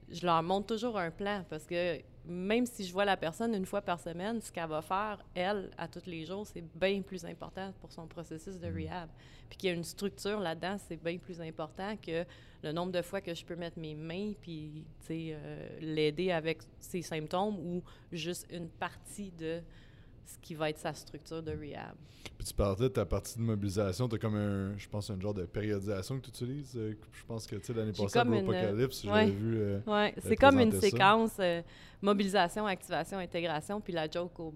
je 0.09 0.25
leur 0.25 0.41
montre 0.41 0.67
toujours 0.67 0.97
un 0.97 1.11
plan 1.11 1.43
parce 1.49 1.65
que 1.65 1.99
même 2.27 2.65
si 2.65 2.85
je 2.85 2.91
vois 2.91 3.05
la 3.05 3.17
personne 3.17 3.53
une 3.53 3.65
fois 3.65 3.81
par 3.81 3.99
semaine, 3.99 4.41
ce 4.41 4.51
qu'elle 4.51 4.67
va 4.67 4.81
faire, 4.81 5.23
elle, 5.33 5.69
à 5.77 5.87
tous 5.87 6.05
les 6.05 6.25
jours, 6.25 6.45
c'est 6.45 6.63
bien 6.77 7.01
plus 7.01 7.25
important 7.25 7.73
pour 7.81 7.91
son 7.91 8.07
processus 8.07 8.59
de 8.59 8.67
mm. 8.69 8.75
rehab. 8.75 9.09
Puis 9.49 9.57
qu'il 9.57 9.69
y 9.69 9.71
a 9.71 9.75
une 9.75 9.83
structure 9.83 10.39
là-dedans, 10.39 10.77
c'est 10.87 11.01
bien 11.01 11.17
plus 11.17 11.39
important 11.39 11.95
que 11.97 12.25
le 12.63 12.71
nombre 12.71 12.91
de 12.91 13.01
fois 13.01 13.21
que 13.21 13.33
je 13.33 13.45
peux 13.45 13.55
mettre 13.55 13.79
mes 13.79 13.93
mains 13.93 14.33
puis, 14.41 14.85
euh, 15.11 15.67
l'aider 15.81 16.31
avec 16.31 16.59
ses 16.79 17.01
symptômes 17.01 17.59
ou 17.59 17.83
juste 18.11 18.47
une 18.51 18.69
partie 18.69 19.31
de 19.31 19.61
ce 20.25 20.37
qui 20.41 20.55
va 20.55 20.69
être 20.69 20.77
sa 20.77 20.93
structure 20.93 21.41
de 21.41 21.51
rehab. 21.51 21.95
Puis 22.37 22.47
tu 22.47 22.53
parlais 22.53 22.75
de 22.83 22.87
ta 22.87 23.05
partie 23.05 23.37
de 23.37 23.43
mobilisation, 23.43 24.09
tu 24.09 24.15
as 24.15 24.17
comme 24.17 24.35
un, 24.35 24.77
je 24.77 24.87
pense, 24.89 25.09
un 25.09 25.19
genre 25.19 25.33
de 25.33 25.45
périodisation 25.45 26.19
que 26.19 26.25
tu 26.25 26.29
utilises. 26.29 26.73
Euh, 26.75 26.93
je 27.13 27.25
pense 27.25 27.45
que 27.47 27.55
tu 27.55 27.65
sais, 27.65 27.73
l'année 27.73 27.91
passée, 27.91 28.19
à 28.19 28.21
Apocalypse, 28.21 29.03
j'avais 29.03 29.31
vu. 29.31 29.57
Euh, 29.57 29.79
oui, 29.87 30.13
c'est 30.19 30.35
comme 30.35 30.59
une 30.59 30.79
séquence 30.79 31.37
euh, 31.39 31.61
mobilisation, 32.01 32.65
activation, 32.65 33.17
intégration. 33.19 33.79
Puis 33.79 33.93
la 33.93 34.09
joke 34.09 34.39
au 34.39 34.53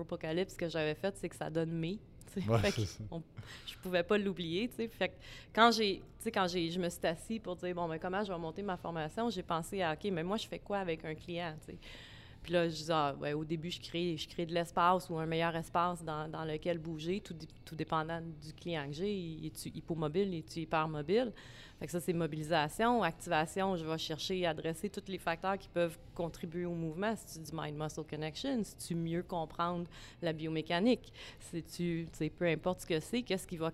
Apocalypse 0.00 0.54
que 0.54 0.68
j'avais 0.68 0.94
faite, 0.94 1.16
c'est 1.18 1.28
que 1.28 1.36
ça 1.36 1.50
donne 1.50 1.72
mai. 1.72 1.98
Ouais, 2.36 2.70
je 3.66 3.76
pouvais 3.80 4.02
pas 4.02 4.18
l'oublier, 4.18 4.68
tu 4.68 4.74
sais. 4.76 4.88
Fait 4.88 5.08
que 5.08 5.14
quand 5.54 5.70
j'ai, 5.70 6.02
quand 6.32 6.48
j'ai, 6.48 6.68
je 6.68 6.80
me 6.80 6.88
suis 6.88 7.06
assis 7.06 7.38
pour 7.38 7.54
dire 7.54 7.74
bon, 7.74 7.86
mais 7.86 8.00
comment 8.00 8.24
je 8.24 8.32
vais 8.32 8.38
monter 8.38 8.62
ma 8.62 8.76
formation, 8.76 9.30
j'ai 9.30 9.44
pensé 9.44 9.82
à 9.82 9.92
ok, 9.92 10.10
mais 10.10 10.24
moi 10.24 10.36
je 10.36 10.48
fais 10.48 10.58
quoi 10.58 10.78
avec 10.78 11.04
un 11.04 11.14
client, 11.14 11.54
tu 11.64 11.72
sais? 11.72 11.78
Puis 12.44 12.52
là, 12.52 12.68
je 12.68 12.74
disais, 12.74 12.92
ah, 12.92 13.16
au 13.34 13.42
début, 13.42 13.70
je 13.70 13.80
crée, 13.80 14.18
je 14.18 14.28
crée 14.28 14.44
de 14.44 14.52
l'espace 14.52 15.08
ou 15.08 15.16
un 15.16 15.24
meilleur 15.24 15.56
espace 15.56 16.04
dans, 16.04 16.30
dans 16.30 16.44
lequel 16.44 16.76
bouger, 16.76 17.20
tout, 17.20 17.34
tout 17.64 17.74
dépendant 17.74 18.20
du 18.20 18.52
client 18.52 18.86
que 18.86 18.92
j'ai. 18.92 19.46
Es-tu 19.46 19.70
hypomobile, 19.70 20.34
es-tu 20.34 20.60
hypermobile? 20.60 21.32
Fait 21.78 21.86
que 21.86 21.92
ça, 21.92 22.00
c'est 22.00 22.12
mobilisation. 22.12 23.02
Activation, 23.02 23.76
je 23.76 23.86
vais 23.86 23.96
chercher 23.96 24.44
à 24.44 24.50
adresser 24.50 24.90
tous 24.90 25.08
les 25.08 25.16
facteurs 25.16 25.56
qui 25.56 25.70
peuvent 25.70 25.98
contribuer 26.14 26.66
au 26.66 26.74
mouvement. 26.74 27.16
Si 27.16 27.38
tu 27.38 27.44
dis 27.46 27.52
mind-muscle 27.54 28.04
connection, 28.04 28.62
si 28.62 28.76
tu 28.76 28.94
mieux 28.94 29.22
comprendre 29.22 29.88
la 30.20 30.34
biomécanique, 30.34 31.14
si 31.40 31.62
tu, 31.62 32.06
peu 32.38 32.44
importe 32.44 32.82
ce 32.82 32.86
que 32.86 33.00
c'est, 33.00 33.22
qu'est-ce 33.22 33.46
qui 33.46 33.56
va 33.56 33.72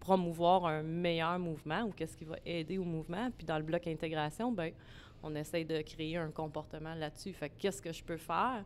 promouvoir 0.00 0.66
un 0.66 0.82
meilleur 0.82 1.38
mouvement 1.38 1.82
ou 1.82 1.90
qu'est-ce 1.92 2.16
qui 2.16 2.24
va 2.24 2.36
aider 2.44 2.78
au 2.78 2.84
mouvement. 2.84 3.30
Puis 3.36 3.46
dans 3.46 3.58
le 3.58 3.64
bloc 3.64 3.86
intégration, 3.86 4.50
ben 4.50 4.72
on 5.24 5.34
essaye 5.34 5.64
de 5.64 5.80
créer 5.80 6.16
un 6.16 6.30
comportement 6.30 6.94
là-dessus. 6.94 7.32
Fait 7.32 7.50
qu'est-ce 7.50 7.80
que 7.80 7.92
je 7.92 8.04
peux 8.04 8.18
faire? 8.18 8.64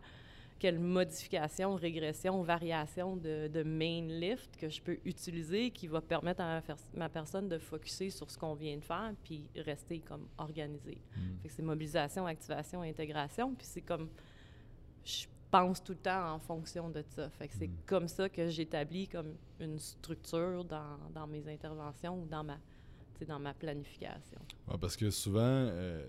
Quelle 0.59 0.81
modification, 0.81 1.77
régression, 1.77 2.43
variation 2.43 3.17
de, 3.17 3.63
main 3.63 4.03
lift 4.09 4.57
que 4.57 4.69
je 4.69 4.83
peux 4.83 4.99
utiliser 5.05 5.71
qui 5.71 5.87
va 5.87 6.01
permettre 6.01 6.41
à 6.41 6.61
ma, 6.95 7.09
personne 7.09 7.49
de 7.49 7.59
focuser 7.59 8.11
sur 8.11 8.29
ce 8.29 8.37
qu'on 8.37 8.55
vient 8.55 8.77
de 8.77 8.85
faire 8.85 9.13
puis 9.23 9.49
rester 9.55 10.01
comme 10.01 10.27
organisé. 10.37 10.99
Mm. 11.17 11.21
Fait 11.43 11.49
que 11.49 11.55
c'est 11.55 11.63
mobilisation, 11.63 12.27
activation, 12.27 12.83
intégration. 12.83 13.55
Puis 13.55 13.67
c'est 13.67 13.83
comme. 13.83 14.09
Je 15.05 15.27
pense 15.51 15.83
tout 15.83 15.93
le 15.93 15.99
temps 15.99 16.35
en 16.35 16.39
fonction 16.41 16.91
de 16.91 17.03
ça. 17.03 17.31
Fait 17.31 17.47
que 17.47 17.55
c'est 17.55 17.69
mm. 17.69 17.77
comme 17.87 18.09
ça 18.09 18.29
que 18.29 18.49
j'établis 18.49 19.07
comme 19.07 19.37
une 19.61 19.79
structure 19.79 20.65
dans, 20.65 20.99
dans 21.15 21.29
mes 21.29 21.49
interventions 21.49 22.21
ou 22.21 22.27
dans 22.27 22.43
ma, 22.43 22.59
dans 23.27 23.39
ma 23.39 23.55
planification. 23.55 24.41
parce 24.81 24.97
que 24.97 25.11
souvent, 25.11 25.41
euh, 25.43 26.05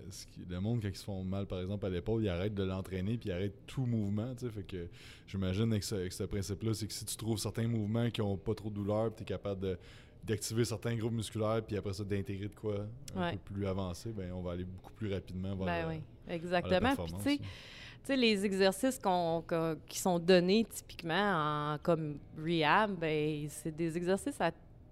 le 0.48 0.60
monde, 0.60 0.80
quand 0.82 0.88
ils 0.88 0.96
se 0.96 1.04
font 1.04 1.24
mal, 1.24 1.46
par 1.46 1.60
exemple, 1.60 1.86
à 1.86 1.90
l'épaule, 1.90 2.22
ils 2.22 2.28
arrêtent 2.28 2.54
de 2.54 2.62
l'entraîner 2.62 3.18
puis 3.18 3.30
ils 3.30 3.32
arrêtent 3.32 3.66
tout 3.66 3.86
mouvement. 3.86 4.34
Fait 4.36 4.62
que 4.62 4.88
j'imagine 5.26 5.72
avec 5.72 5.84
ce, 5.84 6.24
principe-là, 6.24 6.74
c'est 6.74 6.86
que 6.86 6.92
si 6.92 7.04
tu 7.04 7.16
trouves 7.16 7.38
certains 7.38 7.66
mouvements 7.66 8.10
qui 8.10 8.20
n'ont 8.20 8.36
pas 8.36 8.54
trop 8.54 8.70
de 8.70 8.74
douleur, 8.74 9.14
tu 9.14 9.22
es 9.22 9.26
capable 9.26 9.78
d'activer 10.24 10.64
certains 10.64 10.96
groupes 10.96 11.12
musculaires, 11.12 11.62
puis 11.66 11.76
après 11.76 11.92
ça, 11.92 12.04
d'intégrer 12.04 12.48
de 12.48 12.54
quoi 12.54 12.86
un 13.16 13.32
peu 13.32 13.54
plus 13.54 13.66
avancé, 13.66 14.10
ben, 14.10 14.32
on 14.32 14.42
va 14.42 14.52
aller 14.52 14.64
beaucoup 14.64 14.92
plus 14.92 15.12
rapidement 15.12 15.56
vers, 15.56 15.66
ben 15.66 15.88
oui, 15.88 16.02
exactement. 16.28 16.94
Puis, 17.24 17.38
tu 17.38 17.46
sais, 18.04 18.16
les 18.16 18.44
exercices 18.44 19.00
qui 19.86 19.98
sont 19.98 20.18
donnés 20.18 20.64
typiquement 20.64 21.74
en, 21.74 21.78
comme 21.82 22.18
rehab, 22.38 22.96
ben, 22.98 23.46
c'est 23.48 23.74
des 23.74 23.96
exercices 23.96 24.40
à 24.40 24.50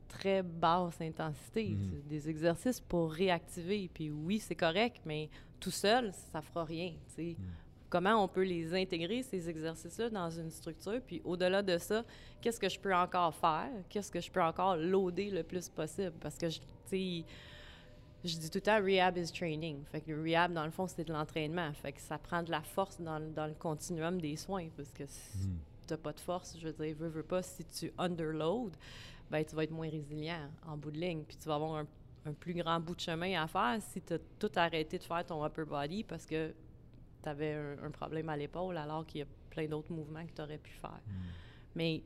très 0.08 0.42
basse 0.42 1.00
intensité, 1.00 1.68
Mhm. 1.70 2.02
des 2.08 2.28
exercices 2.28 2.80
pour 2.80 3.12
réactiver. 3.12 3.90
Puis 3.92 4.10
oui, 4.10 4.38
c'est 4.38 4.54
correct, 4.56 5.00
mais 5.04 5.28
tout 5.60 5.70
seul, 5.70 6.12
ça 6.32 6.40
fera 6.40 6.64
rien. 6.64 6.92
Mhm. 7.18 7.34
Comment 7.90 8.22
on 8.22 8.28
peut 8.28 8.42
les 8.44 8.74
intégrer, 8.74 9.22
ces 9.22 9.48
exercices-là, 9.48 10.10
dans 10.10 10.30
une 10.30 10.50
structure? 10.50 11.00
Puis 11.06 11.22
au-delà 11.24 11.62
de 11.62 11.78
ça, 11.78 12.04
qu'est-ce 12.40 12.60
que 12.60 12.68
je 12.68 12.78
peux 12.78 12.94
encore 12.94 13.34
faire? 13.34 13.70
Qu'est-ce 13.88 14.10
que 14.10 14.20
je 14.20 14.30
peux 14.30 14.42
encore 14.42 14.76
loader 14.76 15.30
le 15.30 15.42
plus 15.42 15.68
possible? 15.70 16.12
Parce 16.20 16.36
que, 16.36 16.48
je- 16.50 16.58
tu 16.60 16.64
sais, 16.86 17.24
je 18.24 18.36
dis 18.36 18.50
tout 18.50 18.58
le 18.58 18.62
temps, 18.62 18.82
rehab 18.82 19.16
is 19.16 19.30
training. 19.32 19.84
Fait 19.86 20.00
que 20.00 20.10
le 20.10 20.20
rehab, 20.22 20.52
dans 20.52 20.64
le 20.64 20.70
fond, 20.70 20.86
c'est 20.86 21.04
de 21.04 21.12
l'entraînement. 21.12 21.72
Fait 21.74 21.92
que 21.92 22.00
ça 22.00 22.18
prend 22.18 22.42
de 22.42 22.50
la 22.50 22.60
force 22.62 23.00
dans, 23.00 23.18
le- 23.18 23.30
dans 23.30 23.46
le 23.46 23.54
continuum 23.54 24.20
des 24.20 24.36
soins. 24.36 24.68
Parce 24.76 24.90
que 24.92 25.06
si 25.06 25.38
tu 25.86 25.94
n'as 25.94 25.96
pas 25.96 26.12
de 26.12 26.20
force, 26.20 26.58
je 26.60 26.68
veux 26.68 26.72
dire, 26.74 26.94
veux, 26.98 27.08
veux 27.08 27.22
pas, 27.22 27.42
si 27.42 27.64
tu 27.64 27.92
underload, 27.96 28.72
ben, 29.30 29.44
tu 29.44 29.54
vas 29.54 29.64
être 29.64 29.70
moins 29.70 29.90
résilient 29.90 30.50
en 30.66 30.76
bout 30.76 30.90
de 30.90 30.98
ligne. 30.98 31.22
Puis 31.24 31.36
tu 31.36 31.48
vas 31.48 31.56
avoir 31.56 31.74
un, 31.74 31.86
un 32.26 32.32
plus 32.32 32.54
grand 32.54 32.80
bout 32.80 32.94
de 32.94 33.00
chemin 33.00 33.42
à 33.42 33.46
faire 33.46 33.78
si 33.80 34.00
tu 34.00 34.14
as 34.14 34.18
tout 34.38 34.50
arrêté 34.56 34.98
de 34.98 35.04
faire 35.04 35.24
ton 35.24 35.44
upper 35.44 35.64
body 35.64 36.04
parce 36.04 36.26
que 36.26 36.54
tu 37.22 37.28
avais 37.28 37.54
un, 37.54 37.84
un 37.84 37.90
problème 37.90 38.28
à 38.28 38.36
l'épaule 38.36 38.76
alors 38.76 39.06
qu'il 39.06 39.20
y 39.20 39.22
a 39.22 39.26
plein 39.50 39.66
d'autres 39.66 39.92
mouvements 39.92 40.24
que 40.24 40.32
tu 40.32 40.42
aurais 40.42 40.58
pu 40.58 40.72
faire. 40.72 41.00
Mais 41.74 42.02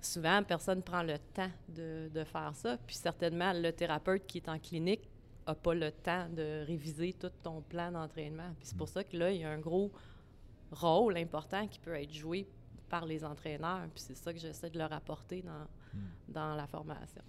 souvent, 0.00 0.42
personne 0.42 0.78
ne 0.78 0.82
prend 0.82 1.02
le 1.02 1.18
temps 1.18 1.50
de, 1.68 2.08
de 2.12 2.24
faire 2.24 2.54
ça. 2.54 2.76
Puis 2.86 2.96
certainement, 2.96 3.52
le 3.52 3.72
thérapeute 3.72 4.26
qui 4.26 4.38
est 4.38 4.48
en 4.48 4.58
clinique 4.58 5.08
n'a 5.46 5.54
pas 5.54 5.74
le 5.74 5.90
temps 5.92 6.28
de 6.28 6.64
réviser 6.66 7.12
tout 7.12 7.30
ton 7.42 7.62
plan 7.62 7.90
d'entraînement. 7.92 8.52
Puis 8.58 8.68
c'est 8.68 8.76
pour 8.76 8.88
ça 8.88 9.04
que 9.04 9.16
là, 9.16 9.30
il 9.30 9.40
y 9.40 9.44
a 9.44 9.50
un 9.50 9.58
gros 9.58 9.92
rôle 10.72 11.16
important 11.16 11.66
qui 11.68 11.78
peut 11.78 11.94
être 11.94 12.12
joué 12.12 12.48
par 12.88 13.06
les 13.06 13.24
entraîneurs. 13.24 13.86
Puis 13.94 14.02
c'est 14.02 14.16
ça 14.16 14.32
que 14.32 14.38
j'essaie 14.38 14.70
de 14.70 14.78
leur 14.78 14.92
apporter 14.92 15.42
dans, 15.42 15.66
dans 16.28 16.54
la 16.54 16.66
formation. 16.66 17.22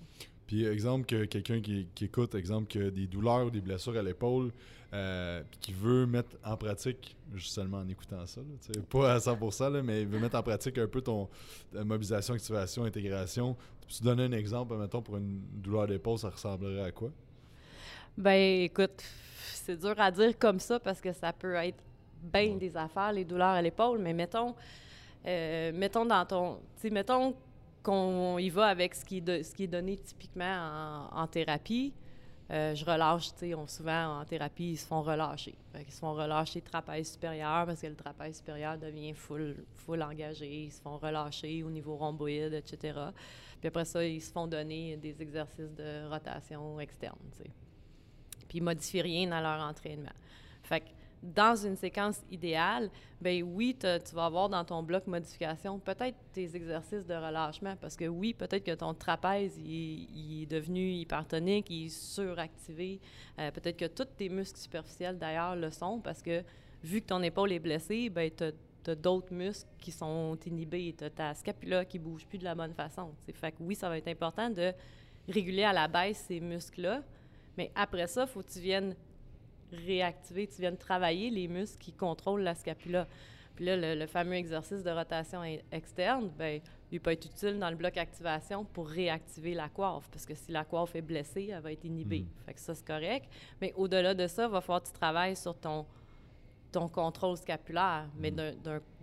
Puis, 0.46 0.66
exemple, 0.66 1.06
que 1.06 1.26
quelqu'un 1.26 1.60
qui, 1.60 1.88
qui 1.94 2.06
écoute, 2.06 2.34
exemple, 2.36 2.68
que 2.68 2.90
des 2.90 3.06
douleurs 3.06 3.48
ou 3.48 3.50
des 3.50 3.62
blessures 3.62 3.98
à 3.98 4.02
l'épaule, 4.02 4.52
euh, 4.94 5.44
qui 5.60 5.74
veut 5.74 6.06
mettre 6.06 6.38
en 6.46 6.56
pratique, 6.56 7.18
juste 7.34 7.54
seulement 7.54 7.80
en 7.80 7.90
écoutant 7.90 8.26
ça, 8.26 8.40
là, 8.40 8.48
tu 8.62 8.74
sais, 8.74 8.86
pas 8.86 9.16
à 9.16 9.18
100%, 9.18 9.74
là, 9.74 9.84
mais 9.84 10.04
il 10.04 10.08
veut 10.08 10.20
mettre 10.20 10.38
en 10.38 10.44
pratique 10.44 10.78
un 10.78 10.88
peu 10.88 11.02
ton 11.02 11.28
mobilisation, 11.74 12.34
activation, 12.34 12.86
intégration. 12.86 13.58
Tu 13.88 14.00
peux 14.00 14.06
donner 14.06 14.24
un 14.24 14.32
exemple, 14.32 14.78
mettons, 14.78 15.02
pour 15.02 15.18
une 15.18 15.42
douleur 15.56 15.88
d'épaule, 15.88 16.18
ça 16.18 16.30
ressemblerait 16.30 16.84
à 16.84 16.92
quoi? 16.92 17.10
Ben, 18.18 18.62
écoute, 18.62 19.04
c'est 19.54 19.78
dur 19.78 19.94
à 19.98 20.10
dire 20.10 20.40
comme 20.40 20.60
ça 20.62 20.80
parce 20.80 21.02
que 21.02 21.12
ça 21.12 21.34
peut 21.34 21.56
être 21.56 21.84
bien 22.24 22.56
des 22.56 22.78
affaires, 22.78 23.12
les 23.12 23.26
douleurs 23.26 23.48
à 23.50 23.62
l'épaule, 23.62 24.00
mais 24.00 24.14
mettons, 24.14 24.56
euh, 25.26 25.72
mettons 25.74 26.06
dans 26.06 26.26
ton. 26.26 26.60
Mettons 26.90 27.36
qu'on 27.88 28.38
y 28.38 28.50
va 28.50 28.66
avec 28.66 28.94
ce 28.96 29.06
qui 29.06 29.24
est, 29.26 29.68
donné 29.68 29.96
typiquement 29.98 31.08
en, 31.10 31.26
thérapie. 31.28 31.94
Euh, 32.52 32.76
je 32.76 32.84
relâche, 32.84 33.30
tu 33.34 33.52
sais, 33.52 33.56
souvent 33.68 34.20
en 34.20 34.26
thérapie, 34.26 34.72
ils 34.72 34.78
se 34.78 34.86
font 34.86 35.02
relâcher. 35.02 35.56
Ils 35.76 35.92
se 35.92 36.00
font 36.00 36.14
relâcher 36.14 36.62
trapèze 36.62 37.14
supérieur 37.14 37.66
parce 37.66 37.82
que 37.82 37.88
le 37.88 37.96
trapèze 37.96 38.38
supérieur 38.38 38.78
devient 38.78 39.14
full, 39.14 39.56
engagé. 40.02 40.66
Ils 40.66 40.72
se 40.72 40.82
font 40.82 40.98
relâcher 40.98 41.64
au 41.64 41.70
niveau 41.70 41.96
rhomboïde, 41.96 42.54
etc. 42.54 43.00
Puis 43.60 43.70
après 43.70 43.86
ça, 43.86 44.04
ils 44.04 44.22
se 44.22 44.32
font 44.32 44.48
donner 44.48 44.98
des 44.98 45.22
exercices 45.22 45.74
de 45.74 46.10
rotation 46.10 46.80
externe, 46.82 47.18
puis 48.48 48.60
ils 48.60 48.64
modifient 48.64 49.02
rien 49.02 49.30
dans 49.30 49.42
leur 49.42 49.62
entraînement. 49.62 50.14
Dans 51.24 51.56
une 51.56 51.76
séquence 51.76 52.22
idéale, 52.30 52.90
ben 53.20 53.44
oui, 53.44 53.76
tu 53.80 54.16
vas 54.16 54.26
avoir 54.26 54.50
dans 54.50 54.64
ton 54.64 54.84
bloc 54.84 55.08
modification 55.08 55.80
peut-être 55.80 56.16
tes 56.32 56.56
exercices 56.56 57.06
de 57.06 57.16
relâchement 57.16 57.76
parce 57.82 57.96
que 57.96 58.06
oui, 58.06 58.34
peut-être 58.34 58.64
que 58.64 58.76
ton 58.76 58.94
trapèze 58.94 59.58
il 59.58 60.44
est 60.44 60.46
devenu 60.46 60.92
hypertonique, 60.92 61.70
il 61.70 61.86
est 61.88 61.90
suractivé. 61.90 63.00
Euh, 63.40 63.52
peut-être 63.52 63.78
que 63.78 63.86
tous 63.86 64.06
tes 64.16 64.30
muscles 64.30 64.60
superficiels 64.60 65.18
d'ailleurs 65.18 65.56
le 65.56 65.72
sont 65.72 66.00
parce 66.00 66.22
que 66.22 66.44
vu 66.84 67.02
que 67.02 67.08
ton 67.08 67.22
épaule 67.24 67.52
est 67.52 67.60
blessée, 67.60 68.10
ben 68.10 68.30
tu 68.38 68.44
as 68.92 68.96
d'autres 68.96 69.34
muscles 69.34 69.70
qui 69.80 69.92
sont 69.92 70.38
inhibés. 70.46 70.96
Tu 70.98 71.04
as 71.04 71.10
ta 71.10 71.34
scapula 71.34 71.84
qui 71.84 72.00
bouge 72.00 72.26
plus 72.26 72.38
de 72.38 72.44
la 72.44 72.56
bonne 72.56 72.74
façon. 72.74 73.14
t'sais. 73.24 73.34
Fait 73.34 73.52
que 73.52 73.58
oui, 73.60 73.76
ça 73.76 73.90
va 73.90 73.98
être 73.98 74.08
important 74.08 74.50
de 74.50 74.72
réguler 75.28 75.64
à 75.64 75.74
la 75.74 75.88
baisse 75.88 76.24
ces 76.28 76.40
muscles-là. 76.40 77.04
Mais 77.58 77.72
après 77.76 78.08
ça, 78.08 78.24
il 78.24 78.28
faut 78.28 78.42
que 78.42 78.52
tu 78.52 78.60
viennes 78.60 78.96
réactiver, 79.72 80.48
tu 80.48 80.62
viennes 80.62 80.78
travailler 80.78 81.30
les 81.30 81.48
muscles 81.48 81.78
qui 81.80 81.94
contrôlent 81.94 82.42
la 82.44 82.56
scapula. 82.56 83.08
Puis 83.56 83.66
là, 83.66 83.76
le, 83.76 83.96
le 84.00 84.06
fameux 84.08 84.36
exercice 84.36 84.84
de 84.84 84.92
rotation 84.92 85.42
externe, 85.72 86.30
ben, 86.38 86.62
il 86.92 87.02
peut 87.02 87.12
être 87.12 87.26
utile 87.26 87.58
dans 87.60 87.70
le 87.72 87.76
bloc 87.76 87.98
activation 87.98 88.64
pour 88.66 88.88
réactiver 88.88 89.54
la 89.56 89.68
coiffe, 89.68 90.08
parce 90.12 90.26
que 90.26 90.36
si 90.36 90.52
la 90.52 90.64
coiffe 90.64 90.96
est 90.96 91.02
blessée, 91.02 91.50
elle 91.52 91.62
va 91.62 91.72
être 91.72 91.84
inhibée. 91.84 92.20
Mhm. 92.22 92.28
Fait 92.46 92.54
que 92.54 92.60
ça, 92.60 92.76
c'est 92.76 92.86
correct. 92.86 93.28
Mais 93.60 93.74
au-delà 93.76 94.14
de 94.14 94.28
ça, 94.28 94.46
il 94.46 94.52
va 94.52 94.62
falloir 94.62 94.82
que 94.84 94.88
tu 94.88 94.94
travailles 94.94 95.36
sur 95.36 95.58
ton, 95.58 95.86
ton 96.72 96.88
contrôle 96.88 97.36
scapulaire, 97.38 98.08
mais 98.18 98.30
d'un- 98.32 98.54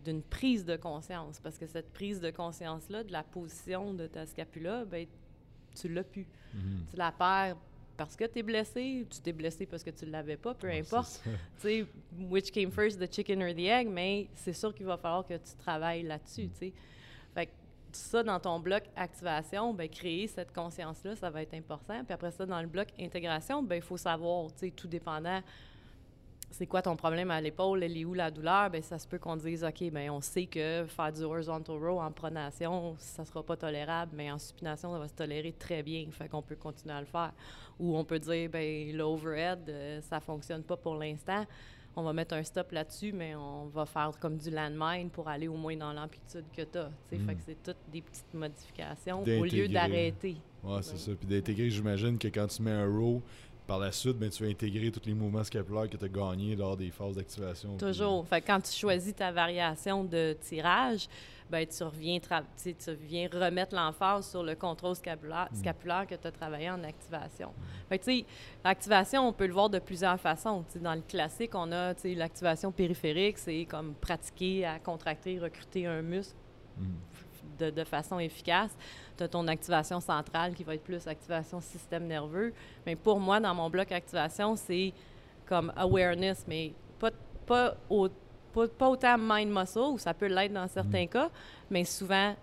d'une 0.04 0.22
prise 0.22 0.64
de 0.64 0.76
conscience, 0.76 1.40
parce 1.40 1.58
que 1.58 1.66
cette 1.66 1.92
prise 1.92 2.20
de 2.20 2.30
conscience-là, 2.30 3.02
de 3.04 3.10
la 3.12 3.22
position 3.24 3.92
de 3.92 4.06
ta 4.06 4.24
scapula, 4.26 4.84
ben, 4.84 5.06
tu 5.74 5.88
l'as 5.88 6.04
plus. 6.04 6.26
Mhm. 6.54 6.84
Tu 6.90 6.96
la 6.96 7.10
perds 7.10 7.56
parce 7.96 8.16
que 8.16 8.24
tu 8.24 8.38
es 8.38 8.42
blessé, 8.42 9.06
tu 9.10 9.20
t'es 9.20 9.32
blessé 9.32 9.66
parce 9.66 9.82
que 9.82 9.90
tu 9.90 10.06
ne 10.06 10.10
l'avais 10.10 10.36
pas, 10.36 10.54
peu 10.54 10.66
Ouais, 10.66 10.80
importe. 10.80 11.22
Tu 11.60 11.68
sais, 11.68 11.86
which 12.28 12.50
came 12.50 12.70
first, 12.70 12.98
the 12.98 13.12
chicken 13.12 13.42
or 13.42 13.54
the 13.54 13.66
egg, 13.66 13.88
mais 13.88 14.28
c'est 14.34 14.52
sûr 14.52 14.74
qu'il 14.74 14.86
va 14.86 14.96
falloir 14.96 15.26
que 15.26 15.34
tu 15.34 15.56
travailles 15.58 16.02
là-dessus, 16.02 16.48
tu 16.48 16.58
sais. 16.58 16.72
Fait 17.34 17.46
que 17.46 17.52
ça, 17.92 18.22
dans 18.22 18.40
ton 18.40 18.58
bloc 18.58 18.82
activation, 18.96 19.72
ben, 19.72 19.88
créer 19.88 20.26
cette 20.26 20.52
conscience-là, 20.52 21.14
ça 21.16 21.30
va 21.30 21.42
être 21.42 21.54
important. 21.54 22.04
Puis 22.04 22.12
après 22.12 22.30
ça, 22.30 22.44
dans 22.44 22.60
le 22.60 22.66
bloc 22.66 22.88
intégration, 22.98 23.62
ben, 23.62 23.76
il 23.76 23.82
faut 23.82 23.96
savoir, 23.96 24.52
tu 24.52 24.66
sais, 24.66 24.70
tout 24.70 24.88
dépendant, 24.88 25.40
c'est 26.56 26.66
quoi 26.66 26.82
ton 26.82 26.94
problème 26.94 27.30
à 27.32 27.40
l'épaule, 27.40 27.82
elle 27.82 27.96
est 27.96 28.04
où 28.04 28.14
la 28.14 28.30
douleur, 28.30 28.70
ben 28.70 28.80
ça 28.80 28.96
se 28.98 29.08
peut 29.08 29.18
qu'on 29.18 29.36
dise, 29.36 29.64
OK, 29.64 29.90
ben 29.90 30.08
on 30.10 30.20
sait 30.20 30.46
que 30.46 30.84
faire 30.86 31.12
du 31.12 31.22
horizontal 31.22 31.76
row 31.76 32.00
en 32.00 32.12
pronation, 32.12 32.94
ça 32.98 33.24
sera 33.24 33.42
pas 33.42 33.56
tolérable, 33.56 34.12
mais 34.14 34.30
en 34.30 34.38
supination, 34.38 34.92
ça 34.92 34.98
va 35.00 35.08
se 35.08 35.14
tolérer 35.14 35.52
très 35.52 35.82
bien, 35.82 36.06
fait 36.10 36.28
qu'on 36.28 36.42
peut 36.42 36.54
continuer 36.54 36.94
à 36.94 37.00
le 37.00 37.06
faire. 37.06 37.32
Ou 37.80 37.96
on 37.96 38.04
peut 38.04 38.20
dire, 38.20 38.48
ben 38.50 38.96
l'overhead, 38.96 39.68
euh, 39.68 40.00
ça 40.02 40.20
fonctionne 40.20 40.62
pas 40.62 40.76
pour 40.76 40.94
l'instant, 40.94 41.44
on 41.96 42.02
va 42.02 42.12
mettre 42.12 42.34
un 42.34 42.42
stop 42.44 42.70
là-dessus, 42.72 43.12
mais 43.12 43.34
on 43.34 43.66
va 43.66 43.84
faire 43.86 44.10
comme 44.20 44.36
du 44.36 44.50
landmine 44.50 45.10
pour 45.10 45.28
aller 45.28 45.48
au 45.48 45.56
moins 45.56 45.76
dans 45.76 45.92
l'amplitude 45.92 46.44
que 46.56 46.62
tu 46.62 46.78
as. 46.78 46.90
Fait 47.10 47.18
Mm. 47.18 47.26
que 47.26 47.42
c'est 47.46 47.62
toutes 47.62 47.76
des 47.92 48.00
petites 48.02 48.32
modifications 48.34 49.22
au 49.22 49.44
lieu 49.44 49.68
d'arrêter. 49.68 50.36
Ouais, 50.62 50.82
c'est 50.82 50.98
ça. 50.98 51.12
Puis 51.18 51.26
d'intégrer, 51.26 51.70
j'imagine 51.70 52.16
que 52.18 52.28
quand 52.28 52.46
tu 52.46 52.62
mets 52.62 52.70
un 52.72 52.86
row, 52.86 53.22
par 53.66 53.78
la 53.78 53.90
suite, 53.92 54.16
ben, 54.18 54.28
tu 54.30 54.42
vas 54.44 54.50
intégrer 54.50 54.90
tous 54.90 55.06
les 55.06 55.14
mouvements 55.14 55.44
scapulaires 55.44 55.88
que 55.88 55.96
tu 55.96 56.04
as 56.04 56.08
gagnés 56.08 56.54
lors 56.56 56.76
des 56.76 56.90
phases 56.90 57.16
d'activation. 57.16 57.76
Toujours. 57.76 58.26
Fait 58.26 58.40
quand 58.42 58.60
tu 58.60 58.72
choisis 58.72 59.14
ta 59.14 59.32
variation 59.32 60.04
de 60.04 60.36
tirage, 60.40 61.08
ben 61.50 61.66
tu 61.66 61.82
reviens, 61.82 62.18
tra- 62.18 62.42
tu 62.62 63.36
remettre 63.38 63.74
l'emphase 63.74 64.30
sur 64.30 64.42
le 64.42 64.54
contrôle 64.54 64.94
scapulaire, 64.96 65.48
Mm. 65.52 65.56
scapulaire 65.56 66.06
que 66.06 66.14
tu 66.14 66.26
as 66.26 66.32
travaillé 66.32 66.70
en 66.70 66.82
activation. 66.84 67.52
Fait 67.88 67.98
que, 67.98 68.04
tu 68.04 68.18
sais, 68.20 68.24
l'activation, 68.64 69.28
on 69.28 69.32
peut 69.32 69.46
le 69.46 69.52
voir 69.52 69.68
de 69.70 69.78
plusieurs 69.78 70.18
façons. 70.18 70.64
Dans 70.80 70.94
le 70.94 71.02
classique, 71.02 71.54
on 71.54 71.70
a 71.72 71.94
l'activation 72.04 72.72
périphérique, 72.72 73.38
c'est 73.38 73.66
comme 73.66 73.94
pratiquer 73.94 74.64
à 74.64 74.78
contracter, 74.78 75.38
recruter 75.38 75.86
un 75.86 76.02
muscle 76.02 76.34
Mhm. 76.76 76.86
De, 77.58 77.70
de 77.70 77.84
façon 77.84 78.18
efficace. 78.18 78.76
Tu 79.16 79.22
as 79.24 79.28
ton 79.28 79.46
activation 79.48 80.00
centrale 80.00 80.54
qui 80.54 80.64
va 80.64 80.74
être 80.74 80.84
plus 80.84 81.06
activation 81.06 81.60
système 81.60 82.06
nerveux. 82.06 82.52
Mais 82.86 82.96
pour 82.96 83.20
moi, 83.20 83.40
dans 83.40 83.54
mon 83.54 83.70
bloc 83.70 83.90
activation, 83.92 84.56
c'est 84.56 84.92
comme 85.46 85.72
awareness, 85.76 86.44
mais 86.48 86.72
pas, 86.98 87.10
pas, 87.46 87.76
au- 87.90 88.08
pas, 88.52 88.68
pas 88.68 88.88
autant 88.88 89.16
mind-muscle, 89.18 89.78
où 89.78 89.98
ça 89.98 90.14
peut 90.14 90.26
l'être 90.26 90.52
dans 90.52 90.68
certains 90.68 91.04
Mm. 91.04 91.08
cas, 91.08 91.30
mais 91.70 91.84
souvent 91.84 92.34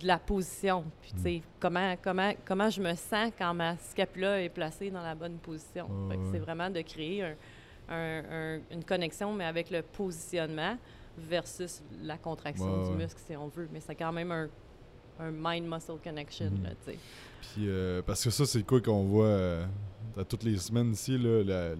de 0.00 0.06
la 0.06 0.18
position. 0.18 0.84
Puis, 1.02 1.12
tu 1.12 1.20
sais, 1.22 1.42
comment, 1.60 1.94
comment, 2.02 2.32
comment 2.44 2.70
je 2.70 2.80
me 2.80 2.94
sens 2.94 3.30
quand 3.38 3.52
ma 3.54 3.76
scapula 3.76 4.42
est 4.42 4.48
placée 4.48 4.90
dans 4.90 5.02
la 5.02 5.14
bonne 5.14 5.36
position. 5.38 5.86
Ouais. 6.08 6.18
c'est 6.32 6.38
vraiment 6.38 6.70
de 6.70 6.80
créer 6.80 7.22
un- 7.22 7.34
un- 7.88 8.24
un- 8.30 8.60
une 8.72 8.84
connexion, 8.84 9.32
mais 9.32 9.44
avec 9.44 9.70
le 9.70 9.82
positionnement 9.82 10.76
versus 11.18 11.82
la 12.02 12.16
contraction 12.18 12.82
Ouais, 12.82 12.90
du 12.90 12.96
muscle, 12.96 13.20
si 13.26 13.36
on 13.36 13.48
veut. 13.48 13.68
Mais 13.72 13.80
c'est 13.80 13.94
quand 13.94 14.12
même 14.12 14.30
un, 14.32 14.48
un 15.20 15.30
mind-muscle 15.30 15.98
connection, 16.02 16.50
là, 16.62 16.70
tu 16.84 16.92
sais. 16.92 16.98
Puis, 17.54 17.68
euh, 17.68 18.02
parce 18.04 18.22
que 18.24 18.30
ça, 18.30 18.44
c'est 18.44 18.62
quoi 18.64 18.80
qu'on 18.80 19.04
voit 19.04 19.26
euh, 19.26 19.64
à 20.18 20.24
toutes 20.24 20.42
les 20.42 20.56
semaines 20.58 20.92
ici, 20.92 21.16
là, 21.18 21.42
la- 21.44 21.74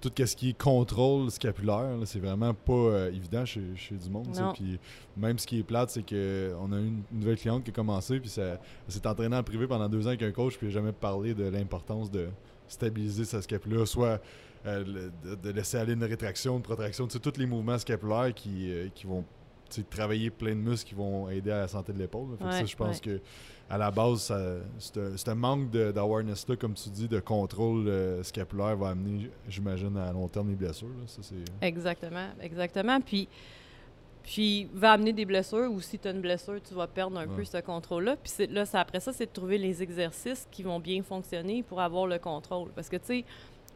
tout 0.00 0.10
ce 0.16 0.34
qui 0.34 0.48
est 0.50 0.58
contrôle 0.58 1.30
scapulaire, 1.30 1.90
c'est 2.06 2.20
vraiment 2.20 2.54
pas 2.54 2.72
euh, 2.72 3.12
évident 3.12 3.44
chez, 3.44 3.60
chez 3.76 3.96
du 3.96 4.08
monde. 4.08 4.28
Puis 4.54 4.78
même 5.14 5.38
ce 5.38 5.46
qui 5.46 5.58
est 5.58 5.62
plate, 5.62 5.90
c'est 5.90 6.02
qu'on 6.02 6.72
a 6.72 6.78
une 6.78 7.02
nouvelle 7.12 7.36
cliente 7.36 7.64
qui 7.64 7.70
a 7.70 7.74
commencé, 7.74 8.18
puis 8.18 8.30
ça, 8.30 8.42
elle 8.42 8.58
s'est 8.88 9.06
entraînée 9.06 9.36
en 9.36 9.42
privé 9.42 9.66
pendant 9.66 9.90
deux 9.90 10.04
ans 10.06 10.08
avec 10.10 10.22
un 10.22 10.32
coach, 10.32 10.56
puis 10.56 10.68
elle 10.68 10.72
n'a 10.72 10.80
jamais 10.80 10.92
parlé 10.92 11.34
de 11.34 11.44
l'importance 11.44 12.10
de 12.10 12.28
stabiliser 12.66 13.26
sa 13.26 13.42
scapula, 13.42 13.84
soit 13.84 14.22
euh, 14.66 15.10
de, 15.24 15.34
de 15.34 15.50
laisser 15.50 15.78
aller 15.78 15.94
une 15.94 16.04
rétraction, 16.04 16.56
une 16.56 16.62
protraction, 16.62 17.06
tous 17.06 17.38
les 17.38 17.46
mouvements 17.46 17.78
scapulaires 17.78 18.32
qui, 18.34 18.70
euh, 18.72 18.88
qui 18.94 19.06
vont 19.06 19.24
travailler 19.88 20.30
plein 20.30 20.50
de 20.50 20.60
muscles 20.60 20.88
qui 20.88 20.94
vont 20.96 21.28
aider 21.30 21.50
à 21.52 21.58
la 21.60 21.68
santé 21.68 21.92
de 21.92 21.98
l'épaule. 21.98 22.30
Ouais, 22.40 22.66
je 22.66 22.76
pense 22.76 22.96
ouais. 22.96 23.00
que 23.00 23.20
à 23.68 23.78
la 23.78 23.92
base, 23.92 24.32
ce 24.80 25.30
manque 25.30 25.70
de- 25.70 25.92
d'awareness-là, 25.92 26.56
comme 26.56 26.74
tu 26.74 26.88
dis, 26.90 27.06
de 27.06 27.20
contrôle 27.20 27.86
euh, 27.86 28.20
scapulaire 28.24 28.76
va 28.76 28.88
amener, 28.88 29.30
j'imagine, 29.48 29.96
à 29.96 30.12
long 30.12 30.26
terme 30.28 30.48
les 30.48 30.56
blessures. 30.56 30.88
là. 30.88 31.06
Ça, 31.06 31.22
c'est... 31.22 31.36
Exactement, 31.64 32.26
exactement. 32.42 33.00
Puis, 33.00 33.28
puis 34.24 34.68
va 34.74 34.92
amener 34.92 35.12
des 35.12 35.24
blessures 35.24 35.70
ou 35.70 35.80
si 35.80 36.00
tu 36.00 36.08
as 36.08 36.10
une 36.10 36.20
blessure, 36.20 36.60
tu 36.66 36.74
vas 36.74 36.88
perdre 36.88 37.16
un 37.18 37.28
peu 37.28 37.44
ce 37.44 37.58
contrôle-là. 37.58 38.16
Puis 38.16 38.32
c'est- 38.34 38.50
là, 38.50 38.64
après 38.74 38.98
ça, 38.98 39.12
c'est 39.12 39.26
de 39.26 39.32
trouver 39.32 39.56
les 39.56 39.82
exercices 39.84 40.48
qui 40.50 40.64
vont 40.64 40.80
bien 40.80 41.02
fonctionner 41.04 41.62
pour 41.62 41.80
avoir 41.80 42.06
le 42.08 42.18
contrôle. 42.18 42.70
Parce 42.74 42.88
que, 42.88 42.96
tu 42.96 43.06
sais, 43.06 43.24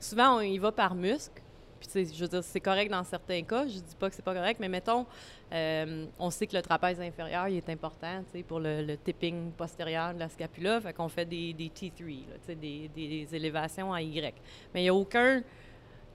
souvent, 0.00 0.36
on 0.36 0.40
y 0.40 0.58
va 0.58 0.72
par 0.72 0.94
muscle. 0.94 1.40
Puis, 1.80 2.06
je 2.14 2.20
veux 2.22 2.28
dire, 2.28 2.42
c'est 2.42 2.60
correct 2.60 2.90
dans 2.90 3.04
certains 3.04 3.42
cas. 3.42 3.66
Je 3.66 3.74
dis 3.74 3.96
pas 3.98 4.08
que 4.08 4.14
c'est 4.16 4.24
pas 4.24 4.32
correct, 4.34 4.58
mais 4.58 4.70
mettons, 4.70 5.04
euh, 5.52 6.06
on 6.18 6.30
sait 6.30 6.46
que 6.46 6.56
le 6.56 6.62
trapèze 6.62 6.98
inférieur, 6.98 7.46
il 7.48 7.58
est 7.58 7.68
important, 7.68 8.22
pour 8.48 8.58
le, 8.58 8.82
le 8.82 8.96
tipping 8.96 9.50
postérieur 9.52 10.14
de 10.14 10.18
la 10.18 10.30
scapula. 10.30 10.80
Fait 10.80 10.94
qu'on 10.94 11.08
fait 11.10 11.26
des, 11.26 11.52
des 11.52 11.68
T3, 11.68 11.90
là, 12.28 12.34
tu 12.40 12.46
sais, 12.46 12.54
des, 12.54 12.88
des 12.94 13.28
élévations 13.34 13.90
en 13.90 13.96
Y. 13.98 14.34
Mais 14.72 14.80
il 14.80 14.84
n'y 14.84 14.88
a 14.88 14.94
aucun... 14.94 15.42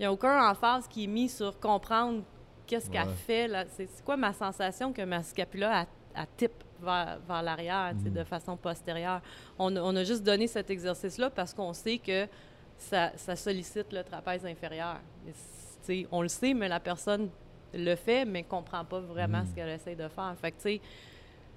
Il 0.01 0.03
n'y 0.03 0.05
a 0.05 0.13
aucun 0.13 0.49
emphase 0.49 0.87
qui 0.87 1.03
est 1.03 1.07
mis 1.07 1.27
sur 1.27 1.59
comprendre 1.59 2.23
qu'est-ce 2.65 2.89
qu'elle 2.89 3.09
Ouais. 3.09 3.13
fait. 3.13 3.67
C'est 3.75 4.01
quoi 4.05 4.15
ma 4.15 4.31
sensation 4.31 4.93
que 4.93 5.01
ma 5.01 5.21
scapula, 5.23 5.85
elle 6.15 6.25
type 6.37 6.53
vers, 6.81 7.19
vers 7.27 7.43
l'arrière, 7.43 7.93
Mhm. 7.93 8.13
de 8.13 8.23
façon 8.23 8.55
postérieure? 8.55 9.19
On, 9.59 9.75
a- 9.75 9.81
on 9.81 9.93
a 9.97 10.05
juste 10.05 10.23
donné 10.23 10.47
cet 10.47 10.69
exercice-là 10.69 11.29
parce 11.29 11.53
qu'on 11.53 11.73
sait 11.73 11.97
que 11.97 12.27
ça, 12.79 13.11
ça 13.15 13.35
sollicite 13.35 13.91
le 13.93 14.03
trapèze 14.03 14.45
inférieur. 14.45 14.97
On 16.11 16.21
le 16.21 16.27
sait, 16.27 16.53
mais 16.53 16.67
la 16.67 16.79
personne 16.79 17.29
le 17.73 17.95
fait, 17.95 18.25
mais 18.25 18.41
ne 18.41 18.47
comprend 18.47 18.83
pas 18.85 18.99
vraiment 18.99 19.43
ce 19.45 19.53
qu'elle 19.55 19.69
essaie 19.69 19.95
de 19.95 20.07
faire. 20.07 20.35
Fait 20.39 20.51
que, 20.51 20.79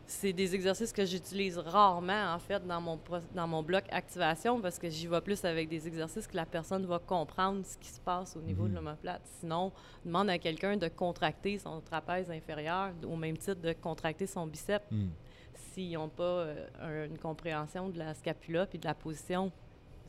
c'est 0.05 0.33
des 0.33 0.55
exercices 0.55 0.93
que 0.93 1.05
j'utilise 1.07 1.57
rarement, 1.59 2.35
en 2.35 2.39
fait, 2.39 2.67
dans 2.67 2.81
mon, 2.81 2.99
pro- 2.99 3.21
dans 3.35 3.47
mon 3.47 3.63
bloc 3.63 3.85
activation 3.91 4.61
parce 4.61 4.79
que 4.79 4.91
j'y 4.91 5.07
vais 5.07 5.21
plus 5.21 5.43
avec 5.45 5.69
des 5.69 5.87
exercices 5.87 6.27
que 6.27 6.37
la 6.37 6.45
personne 6.45 6.85
va 6.87 6.99
comprendre 6.99 7.65
ce 7.65 7.79
qui 7.79 7.89
se 7.89 8.01
passe 8.01 8.37
au 8.37 8.41
niveau 8.41 8.67
de 8.69 8.75
l'omoplate. 8.75 9.23
Sinon, 9.41 9.71
demande 10.05 10.29
à 10.29 10.39
quelqu'un 10.39 10.77
de 10.77 10.89
contracter 10.89 11.59
son 11.59 11.81
trapèze 11.81 12.31
inférieur 12.31 12.91
au 13.07 13.17
même 13.17 13.39
titre 13.39 13.61
de 13.61 13.73
contracter 13.73 14.27
son 14.27 14.47
biceps. 14.47 14.85
Hmm. 14.91 15.09
S'ils 15.55 15.93
n'ont 15.93 16.09
pas 16.09 16.23
euh, 16.25 16.67
un- 16.81 17.07
une 17.07 17.19
compréhension 17.19 17.89
de 17.89 17.99
la 17.99 18.13
scapula 18.15 18.67
puis 18.67 18.79
de 18.79 18.87
la 18.87 18.95
position, 18.95 19.51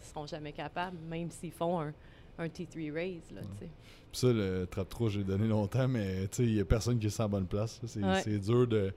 seront 0.04 0.26
jamais 0.28 0.52
capables, 0.52 0.98
même 1.10 1.30
s'ils 1.32 1.52
font 1.52 1.80
un, 1.82 1.94
un 2.38 2.48
T3 2.48 2.92
raise. 2.94 3.32
Là, 3.34 3.42
tu 3.42 3.66
sais. 3.66 3.70
Puis 4.12 4.20
ça, 4.20 4.34
le 4.34 4.66
trap 4.70 4.90
3, 4.90 5.10
j'ai 5.10 5.24
donné 5.24 5.48
longtemps, 5.48 5.88
mais 5.88 6.28
tu 6.28 6.38
sais, 6.38 6.44
il 6.44 6.54
n'y 6.56 6.60
a 6.60 6.66
personne 6.66 7.00
qui 7.00 7.08
est 7.08 7.12
sans 7.12 7.28
bonne 7.30 7.48
place. 7.48 7.80
C'est 7.86 8.04
Ouais. 8.04 8.40
dur 8.40 8.68
de, 8.68 8.94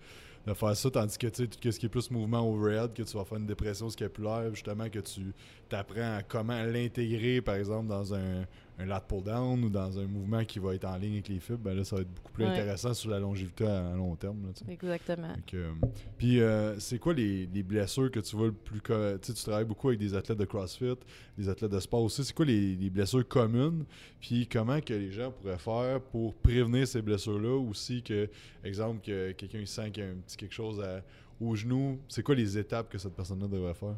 de 0.46 0.54
faire 0.54 0.76
ça, 0.76 0.90
tandis 0.90 1.16
que 1.18 1.26
tu 1.26 1.44
sais, 1.44 1.48
tout 1.48 1.72
ce 1.72 1.78
qui 1.78 1.86
est 1.86 1.88
plus 1.88 2.10
mouvement 2.10 2.40
overhead, 2.48 2.92
que 2.92 3.02
tu 3.02 3.16
vas 3.16 3.24
faire 3.24 3.38
une 3.38 3.46
dépression 3.46 3.88
scapulaire, 3.90 4.54
justement, 4.54 4.88
que 4.90 4.98
tu 5.00 5.32
t'apprends 5.68 6.16
à 6.18 6.22
comment 6.22 6.62
l'intégrer, 6.64 7.40
par 7.40 7.54
exemple, 7.56 7.88
dans 7.88 8.14
un, 8.14 8.44
un 8.78 8.84
lat 8.84 9.00
pull 9.00 9.22
down 9.22 9.64
ou 9.64 9.70
dans 9.70 9.98
un 9.98 10.06
mouvement 10.06 10.44
qui 10.44 10.58
va 10.58 10.74
être 10.74 10.84
en 10.84 10.96
ligne 10.98 11.14
avec 11.14 11.28
les 11.28 11.40
fibres, 11.40 11.60
ben 11.64 11.74
là, 11.74 11.82
ça 11.82 11.96
va 11.96 12.02
être 12.02 12.12
beaucoup 12.12 12.32
plus 12.32 12.44
Ouais. 12.44 12.50
intéressant 12.50 12.92
sur 12.92 13.08
la 13.10 13.18
longévité 13.18 13.66
à, 13.66 13.88
à 13.92 13.94
long 13.96 14.14
terme. 14.16 14.42
là. 14.46 14.72
Exactement. 14.72 15.34
Euh, 15.54 15.72
puis, 16.18 16.40
euh, 16.40 16.78
c'est 16.78 16.98
quoi 16.98 17.14
les, 17.14 17.46
les 17.46 17.62
blessures 17.62 18.10
que 18.10 18.20
tu 18.20 18.36
vois 18.36 18.46
le 18.48 18.52
plus. 18.52 18.80
Tu 19.22 19.32
travailles 19.32 19.64
beaucoup 19.64 19.88
avec 19.88 19.98
des 19.98 20.12
athlètes 20.14 20.38
de 20.38 20.44
CrossFit, 20.44 20.96
des 21.38 21.48
athlètes 21.48 21.70
de 21.72 21.80
sport 21.80 22.02
aussi. 22.02 22.22
C'est 22.22 22.34
quoi 22.34 22.44
les, 22.44 22.76
les 22.76 22.90
blessures 22.90 23.26
communes? 23.26 23.84
Puis, 24.20 24.46
comment 24.46 24.80
que 24.82 24.92
les 24.92 25.10
gens 25.10 25.30
pourraient 25.32 25.56
faire 25.58 26.00
pour 26.02 26.34
prévenir 26.34 26.86
ces 26.86 27.00
blessures-là? 27.00 27.56
Aussi, 27.56 28.02
que, 28.02 28.28
exemple, 28.62 29.00
que 29.04 29.32
quelqu'un 29.32 29.60
il 29.60 29.66
sent 29.66 29.90
qu'il 29.90 30.04
y 30.04 30.06
a 30.06 30.10
un 30.10 30.16
petit 30.16 30.36
quelque 30.36 30.54
chose 30.54 30.80
à- 30.80 31.02
au 31.40 31.54
genou. 31.54 31.98
C'est 32.08 32.22
quoi 32.22 32.34
les 32.34 32.56
étapes 32.58 32.88
que 32.90 32.98
cette 32.98 33.14
personne-là 33.14 33.46
devrait 33.48 33.74
faire? 33.74 33.96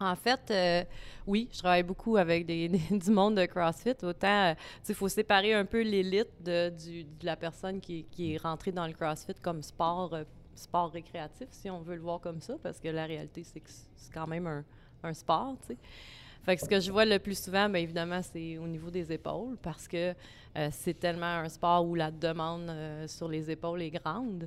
En 0.00 0.16
fait, 0.16 0.50
euh, 0.50 0.84
oui, 1.26 1.48
je 1.52 1.58
travaille 1.58 1.82
beaucoup 1.82 2.16
avec 2.16 2.46
des, 2.46 2.68
du 2.90 3.10
monde 3.10 3.36
de 3.36 3.46
CrossFit. 3.46 3.94
Autant, 4.02 4.50
euh, 4.50 4.54
il 4.88 4.94
faut 4.94 5.08
séparer 5.08 5.54
un 5.54 5.64
peu 5.64 5.82
l'élite 5.82 6.30
de, 6.42 6.70
de 6.70 7.26
la 7.26 7.36
personne 7.36 7.80
qui, 7.80 8.06
est 8.18 8.36
rentrée 8.36 8.72
dans 8.72 8.86
le 8.86 8.92
CrossFit 8.92 9.34
comme 9.40 9.62
sport, 9.62 10.14
euh, 10.14 10.24
sport 10.54 10.90
récréatif, 10.90 11.48
si 11.50 11.70
on 11.70 11.80
veut 11.80 11.94
le 11.94 12.00
voir 12.00 12.20
comme 12.20 12.40
ça, 12.40 12.54
parce 12.62 12.80
que 12.80 12.88
la 12.88 13.06
réalité, 13.06 13.44
c'est 13.44 13.60
que 13.60 13.70
c'est 13.70 14.12
quand 14.12 14.26
même 14.26 14.46
un, 14.46 14.64
un 15.04 15.14
sport. 15.14 15.56
Fait 16.44 16.56
que 16.56 16.62
ce 16.62 16.68
que 16.68 16.78
je 16.78 16.92
vois 16.92 17.06
le 17.06 17.18
plus 17.18 17.42
souvent, 17.42 17.70
bien 17.70 17.80
évidemment, 17.80 18.20
c'est 18.20 18.58
au 18.58 18.66
niveau 18.66 18.90
des 18.90 19.10
épaules, 19.10 19.56
parce 19.62 19.88
que 19.88 20.14
euh, 20.56 20.68
c'est 20.70 20.94
tellement 20.94 21.24
un 21.24 21.48
sport 21.48 21.86
où 21.86 21.94
la 21.94 22.10
demande 22.10 22.68
euh, 22.68 23.08
sur 23.08 23.28
les 23.28 23.50
épaules 23.50 23.80
est 23.80 23.90
grande. 23.90 24.46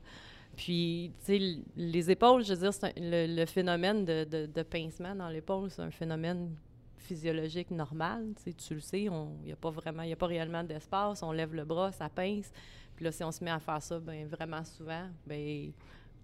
Puis, 0.56 1.12
tu 1.20 1.26
sais, 1.26 1.58
les 1.76 2.12
épaules, 2.12 2.44
je 2.44 2.54
veux 2.54 2.70
dire, 2.70 2.92
le, 2.98 3.46
phénomène 3.46 4.06
de, 4.06 4.64
pincement 4.64 5.16
dans 5.16 5.30
l'épaule, 5.30 5.70
c'est 5.72 5.82
un 5.82 5.92
phénomène 5.92 6.56
physiologique 6.98 7.72
normal. 7.72 8.34
Tu 8.44 8.74
le 8.76 8.80
sais, 8.80 9.04
il 9.04 9.12
n'y 9.44 9.52
a 9.52 9.56
pas 9.56 9.70
vraiment, 9.70 10.04
il 10.04 10.12
a 10.12 10.16
pas 10.16 10.28
réellement 10.28 10.64
d'espace. 10.64 11.24
On 11.24 11.32
lève 11.32 11.54
le 11.54 11.64
bras, 11.64 11.92
ça 11.92 12.10
pince. 12.10 12.52
Puis 12.96 13.06
là, 13.06 13.12
si 13.12 13.24
on 13.24 13.32
se 13.32 13.44
met 13.44 13.52
à 13.52 13.60
faire 13.60 13.82
ça, 13.82 14.00
ben 14.00 14.28
vraiment 14.28 14.64
souvent, 14.64 15.06
ben 15.26 15.72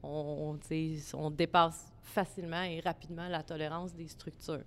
on, 0.01 0.57
on 1.13 1.29
dépasse 1.29 1.91
facilement 2.01 2.63
et 2.63 2.79
rapidement 2.79 3.27
la 3.27 3.43
tolérance 3.43 3.93
des 3.93 4.07
structures. 4.07 4.63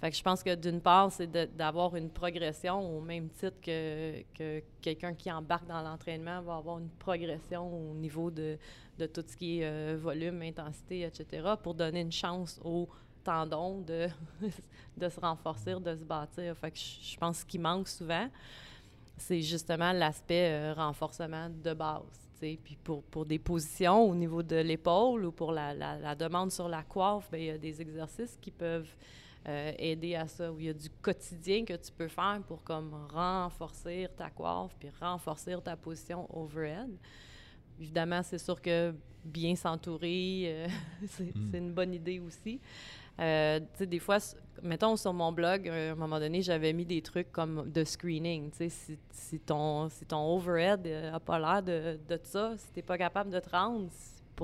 Fait 0.00 0.10
que 0.10 0.16
je 0.16 0.22
pense 0.22 0.44
que 0.44 0.54
d'une 0.54 0.80
part, 0.80 1.10
c'est 1.10 1.26
d'avoir 1.56 1.96
une 1.96 2.08
progression 2.08 2.96
au 2.96 3.00
même 3.00 3.28
titre 3.30 3.60
que, 3.60 4.22
que 4.32 4.62
quelqu'un 4.80 5.12
qui 5.14 5.30
embarque 5.30 5.66
dans 5.66 5.82
l'entraînement 5.82 6.40
va 6.42 6.56
avoir 6.56 6.78
une 6.78 6.88
progression 6.90 7.90
au 7.90 7.94
niveau 7.94 8.30
de, 8.30 8.56
de 8.96 9.06
tout 9.06 9.24
ce 9.26 9.36
qui 9.36 9.58
est 9.60 9.64
euh, 9.64 9.98
volume, 10.00 10.40
intensité, 10.42 11.02
etc., 11.02 11.54
pour 11.60 11.74
donner 11.74 12.02
une 12.02 12.12
chance 12.12 12.60
au 12.64 12.88
tendon 13.24 13.80
de, 13.80 14.06
de 14.96 15.08
se 15.08 15.18
renforcer, 15.18 15.74
de 15.74 15.96
se 15.96 16.04
bâtir. 16.04 16.56
Fait 16.56 16.70
que 16.70 16.78
je 16.78 17.12
je 17.12 17.16
pense 17.16 17.42
qu'il 17.42 17.60
manque 17.60 17.88
souvent, 17.88 18.28
c'est 19.16 19.42
justement 19.42 19.92
l'aspect 19.92 20.52
euh, 20.52 20.74
renforcement 20.74 21.48
de 21.50 21.74
base. 21.74 22.02
Puis 22.40 22.78
pour, 22.84 23.02
pour 23.02 23.26
des 23.26 23.40
positions 23.40 24.08
au 24.08 24.14
niveau 24.14 24.44
de 24.44 24.54
l'épaule 24.56 25.24
ou 25.24 25.32
pour 25.32 25.50
la, 25.50 25.74
la- 25.74 25.98
la 25.98 26.14
demande 26.14 26.52
sur 26.52 26.68
la 26.68 26.84
coiffe, 26.84 27.28
ben, 27.32 27.40
il 27.40 27.46
y 27.46 27.50
a 27.50 27.58
des 27.58 27.80
exercices 27.82 28.38
qui 28.40 28.52
peuvent 28.52 28.94
euh, 29.48 29.72
aider 29.78 30.14
à 30.14 30.28
ça, 30.28 30.52
où 30.52 30.60
il 30.60 30.66
y 30.66 30.68
a 30.68 30.74
du 30.74 30.90
quotidien 30.90 31.64
que 31.64 31.72
tu 31.74 31.90
peux 31.90 32.08
faire 32.08 32.40
pour 32.46 32.62
comme 32.62 32.94
renforcer 33.10 34.06
ta 34.16 34.28
coiffe 34.30 34.76
puis 34.78 34.90
renforcer 35.00 35.56
ta 35.64 35.74
position 35.76 36.28
overhead. 36.36 36.90
Évidemment, 37.80 38.22
c'est 38.22 38.38
sûr 38.38 38.60
que 38.60 38.94
bien 39.24 39.56
s'entourer, 39.56 40.42
euh, 40.46 40.68
c'est 41.06 41.34
Mm. 41.34 41.48
c'est 41.50 41.58
une 41.58 41.72
bonne 41.72 41.94
idée 41.94 42.20
aussi. 42.20 42.60
Euh, 43.20 43.58
tu 43.60 43.66
sais, 43.78 43.86
des 43.86 43.98
fois, 43.98 44.18
mettons 44.62 44.96
sur 44.96 45.12
mon 45.12 45.32
blog, 45.32 45.68
euh, 45.68 45.90
à 45.90 45.92
un 45.92 45.96
moment 45.96 46.20
donné, 46.20 46.40
j'avais 46.42 46.72
mis 46.72 46.84
des 46.84 47.02
trucs 47.02 47.32
comme 47.32 47.70
de 47.70 47.82
screening. 47.84 48.50
Tu 48.50 48.58
sais, 48.58 48.68
si, 48.68 48.98
si 49.10 49.40
ton, 49.40 49.88
si 49.88 50.04
ton 50.06 50.36
overhead 50.36 50.86
n'a 50.86 51.18
pas 51.18 51.38
l'air 51.38 51.62
de, 51.62 51.98
de 52.08 52.20
ça, 52.22 52.56
si 52.56 52.66
tu 52.66 52.78
n'es 52.78 52.82
pas 52.82 52.96
capable 52.98 53.30
de 53.30 53.40
te 53.40 53.50
rendre, 53.50 53.88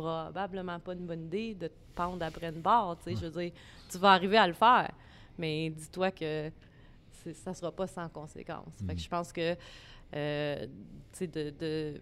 probablement 0.03 0.79
pas 0.81 0.93
une 0.95 1.07
bonne 1.07 1.25
idée 1.27 1.55
de 1.55 1.69
te 1.69 1.73
pendre 1.95 2.25
après 2.25 2.49
une 2.49 2.61
barre. 2.61 2.97
Tu 2.99 3.05
sais, 3.15 3.17
je 3.21 3.27
veux 3.27 3.43
dire, 3.43 3.53
tu 3.91 3.99
vas 3.99 4.13
arriver 4.13 4.37
à 4.39 4.47
le 4.47 4.53
faire, 4.55 4.91
mais 5.39 5.71
dis-toi 5.71 6.11
que 6.11 6.51
ça 7.33 7.55
sera 7.55 7.73
pas 7.73 7.87
sans 7.87 8.09
conséquence. 8.09 8.75
Fait 8.87 8.95
que 8.95 9.01
je 9.01 9.09
pense 9.09 9.33
que, 9.33 9.57
euh, 10.15 10.67
tu 10.67 11.19
sais, 11.19 11.27
de, 11.27 11.51
de, 11.59 12.01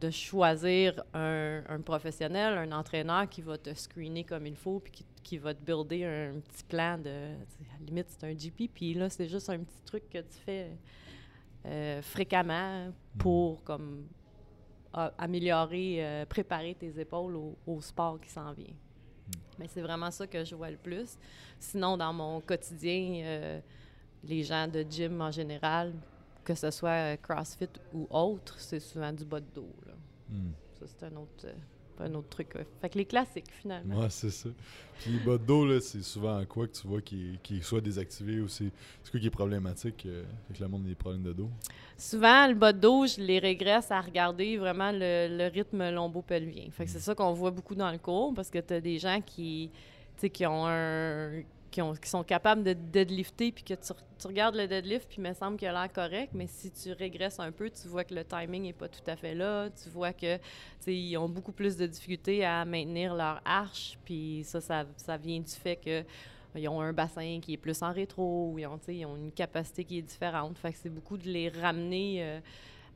de 0.00 0.10
choisir 0.10 1.02
un, 1.12 1.62
un 1.68 1.80
professionnel, 1.80 2.56
un 2.56 2.72
entraîneur 2.72 3.28
qui 3.28 3.42
va 3.42 3.58
te 3.58 3.74
screener 3.74 4.24
comme 4.24 4.46
il 4.46 4.56
faut, 4.56 4.78
puis 4.80 4.92
qui, 4.92 5.04
qui 5.22 5.38
va 5.38 5.52
te 5.52 5.62
builder 5.62 6.04
un 6.04 6.40
petit 6.40 6.64
plan 6.64 6.96
de, 6.96 7.08
à 7.10 7.78
la 7.80 7.86
limite, 7.86 8.06
c'est 8.08 8.24
un 8.24 8.32
GP, 8.32 8.70
puis 8.72 8.94
là, 8.94 9.10
c'est 9.10 9.28
juste 9.28 9.50
un 9.50 9.58
petit 9.58 9.82
truc 9.84 10.08
que 10.08 10.18
tu 10.18 10.38
fais 10.46 10.70
euh, 11.66 12.00
fréquemment 12.02 12.90
pour, 13.18 13.62
comme, 13.64 14.06
a- 14.14 14.19
améliorer, 14.92 16.04
euh, 16.04 16.26
préparer 16.26 16.74
tes 16.74 16.98
épaules 17.00 17.36
au, 17.36 17.56
au 17.66 17.80
sport 17.80 18.20
qui 18.20 18.30
s'en 18.30 18.52
vient. 18.52 18.74
Mais 19.58 19.68
c'est 19.68 19.82
vraiment 19.82 20.10
ça 20.10 20.26
que 20.26 20.44
je 20.44 20.54
vois 20.54 20.70
le 20.70 20.76
plus. 20.76 21.18
Sinon, 21.58 21.96
dans 21.96 22.12
mon 22.12 22.40
quotidien, 22.40 23.22
euh, 23.24 23.60
les 24.24 24.42
gens 24.42 24.66
de 24.66 24.84
gym 24.88 25.20
en 25.20 25.30
général, 25.30 25.92
que 26.44 26.54
ce 26.54 26.70
soit 26.70 27.12
euh, 27.12 27.16
CrossFit 27.16 27.68
ou 27.92 28.06
autre, 28.10 28.58
c'est 28.58 28.80
souvent 28.80 29.12
du 29.12 29.24
bas 29.24 29.40
de 29.40 29.46
dos. 29.54 29.74
là. 29.86 29.92
Hmm. 30.28 30.52
Ça, 30.78 30.86
c'est 30.86 31.06
un 31.06 31.16
autre, 31.16 31.46
un 32.00 32.14
autre 32.14 32.28
truc. 32.28 32.54
ouais. 32.54 32.66
Fait 32.80 32.88
que 32.88 32.98
les 32.98 33.04
classiques, 33.04 33.50
finalement. 33.50 34.00
Ouais, 34.00 34.10
c'est 34.10 34.30
ça. 34.30 34.48
Puis 35.00 35.12
les 35.12 35.18
bas 35.18 35.38
de 35.38 35.44
dos, 35.44 35.66
là, 35.66 35.80
c'est 35.80 36.02
souvent 36.02 36.44
quoi 36.44 36.66
que 36.66 36.72
tu 36.72 36.86
vois 36.86 37.00
qui, 37.00 37.38
qui 37.42 37.62
soit 37.62 37.80
désactivé 37.80 38.40
ou 38.40 38.48
c'est 38.48 38.70
quoi 39.10 39.18
qui 39.18 39.26
est 39.26 39.30
problématique 39.30 40.04
euh, 40.06 40.24
avec 40.48 40.60
le 40.60 40.68
monde 40.68 40.84
des 40.84 40.94
problèmes 40.94 41.22
de 41.22 41.32
dos? 41.32 41.50
Souvent, 41.96 42.46
le 42.46 42.54
bas 42.54 42.72
de 42.72 42.80
dos, 42.80 43.06
je 43.06 43.20
les 43.20 43.38
régresse 43.38 43.90
à 43.90 44.00
regarder 44.00 44.56
vraiment 44.58 44.92
le, 44.92 45.36
le 45.36 45.46
rythme 45.48 45.90
lombo-pelvien. 45.90 46.70
Fait 46.70 46.84
que 46.84 46.90
c'est 46.90 47.00
ça 47.00 47.14
qu'on 47.14 47.32
voit 47.32 47.50
beaucoup 47.50 47.74
dans 47.74 47.90
le 47.90 47.98
cours 47.98 48.34
parce 48.34 48.50
que 48.50 48.58
tu 48.58 48.74
as 48.74 48.80
des 48.80 48.98
gens 48.98 49.20
qui, 49.20 49.70
qui 50.32 50.46
ont 50.46 50.66
un 50.66 51.42
qui, 51.70 51.80
ont, 51.82 51.94
qui 51.94 52.08
sont 52.08 52.24
capables 52.24 52.62
de 52.62 52.72
deadlifter, 52.72 53.52
puis 53.52 53.64
que 53.64 53.74
tu, 53.74 54.26
regardes 54.26 54.56
le 54.56 54.66
deadlift, 54.66 55.08
puis 55.08 55.18
il 55.18 55.28
me 55.28 55.32
semble 55.32 55.56
qu'il 55.56 55.68
a 55.68 55.72
l'air 55.72 55.92
correct, 55.92 56.32
mais 56.34 56.46
si 56.46 56.70
tu 56.70 56.92
régresses 56.92 57.38
un 57.38 57.52
peu, 57.52 57.70
tu 57.70 57.88
vois 57.88 58.04
que 58.04 58.14
le 58.14 58.24
timing 58.24 58.64
n'est 58.64 58.72
pas 58.72 58.88
tout 58.88 59.02
à 59.06 59.16
fait 59.16 59.34
là. 59.34 59.68
Tu 59.70 59.88
vois 59.88 60.12
que 60.12 60.38
ils 60.86 61.16
ont 61.16 61.28
beaucoup 61.28 61.52
plus 61.52 61.76
de 61.76 61.86
difficultés 61.86 62.44
à 62.44 62.64
maintenir 62.64 63.14
leur 63.14 63.40
arche, 63.44 63.98
puis 64.04 64.42
ça, 64.44 64.60
ça, 64.60 65.16
vient 65.16 65.40
du 65.40 65.52
fait 65.52 65.76
que 65.76 66.04
ils 66.56 66.68
ont 66.68 66.80
un 66.80 66.92
bassin 66.92 67.38
qui 67.40 67.52
est 67.52 67.56
plus 67.56 67.80
en 67.82 67.92
rétro, 67.92 68.50
ou 68.52 68.58
ils 68.58 68.66
ont, 68.66 68.80
ils 68.88 69.06
ont 69.06 69.16
une 69.16 69.32
capacité 69.32 69.84
qui 69.84 69.98
est 69.98 70.02
différente. 70.02 70.58
Fait 70.58 70.72
que 70.72 70.78
c'est 70.82 70.90
beaucoup 70.90 71.16
de 71.16 71.28
les 71.28 71.48
ramener 71.48 72.24
euh, 72.24 72.40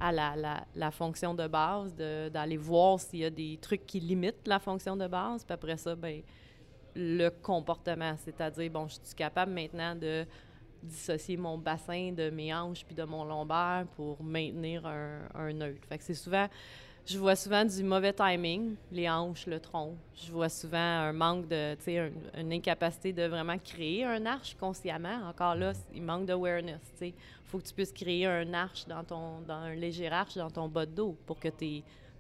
à 0.01 0.11
la, 0.11 0.35
la, 0.35 0.65
la, 0.75 0.91
fonction 0.91 1.35
de 1.35 1.47
base, 1.47 1.95
d'aller 1.95 2.57
voir 2.57 2.99
s'il 2.99 3.21
y 3.21 3.25
a 3.25 3.31
des 3.31 3.57
trucs 3.61 3.87
qui 3.87 4.01
limitent 4.01 4.47
la 4.47 4.59
fonction 4.59 4.97
de 4.97 5.07
base. 5.07 5.45
Puis 5.45 5.55
après 5.55 5.77
ça, 5.77 5.95
ben 5.95 6.21
le 6.95 7.29
comportement, 7.31 8.15
c'est-à-dire, 8.25 8.71
bon, 8.71 8.87
je 8.89 8.95
suis 8.95 9.15
capable 9.17 9.53
maintenant 9.53 9.95
de 9.95 10.27
dissocier 10.83 11.37
mon 11.37 11.57
bassin 11.57 12.13
de 12.13 12.29
mes 12.31 12.55
hanches 12.55 12.85
puis 12.85 12.95
de 12.95 13.05
mon 13.05 13.25
lombaire 13.25 13.87
pour 13.97 14.23
maintenir 14.23 14.87
un, 14.87 15.21
un 15.35 15.53
neutre. 15.53 15.81
Fait 15.89 15.99
que 15.99 16.05
c'est 16.05 16.15
souvent 16.15 16.47
je 17.07 17.19
vois 17.19 17.37
souvent 17.37 17.67
du 17.67 17.83
mauvais 17.83 18.15
timing, 18.15 18.77
les 18.91 19.11
hanches, 19.11 19.47
le 19.47 19.61
tronc. 19.61 19.95
Je 20.15 20.33
vois 20.33 20.49
souvent 20.49 20.79
un 20.79 21.13
manque 21.13 21.47
de, 21.49 21.75
tu 21.75 21.85
sais, 21.85 22.13
une 22.39 22.51
incapacité 22.51 23.13
de 23.13 23.25
vraiment 23.25 23.59
créer 23.59 24.05
un 24.05 24.25
arche 24.25 24.57
consciemment. 24.59 25.29
Encore 25.29 25.55
là, 25.55 25.73
il 25.95 26.03
manque 26.03 26.25
d'awareness, 26.25 26.81
tu 26.93 26.99
sais. 26.99 27.15
Faut 27.45 27.59
que 27.59 27.65
tu 27.65 27.75
puisses 27.75 27.93
créer 27.93 28.25
un 28.27 28.55
arche 28.55 28.87
dans 28.87 29.05
ton, 29.05 29.41
dans 29.47 29.55
un 29.55 29.75
léger 29.75 30.09
arche 30.09 30.37
dans 30.37 30.51
ton 30.51 30.67
bas 30.67 30.87
de 30.87 30.93
dos 30.93 31.15
pour 31.27 31.39
que 31.39 31.49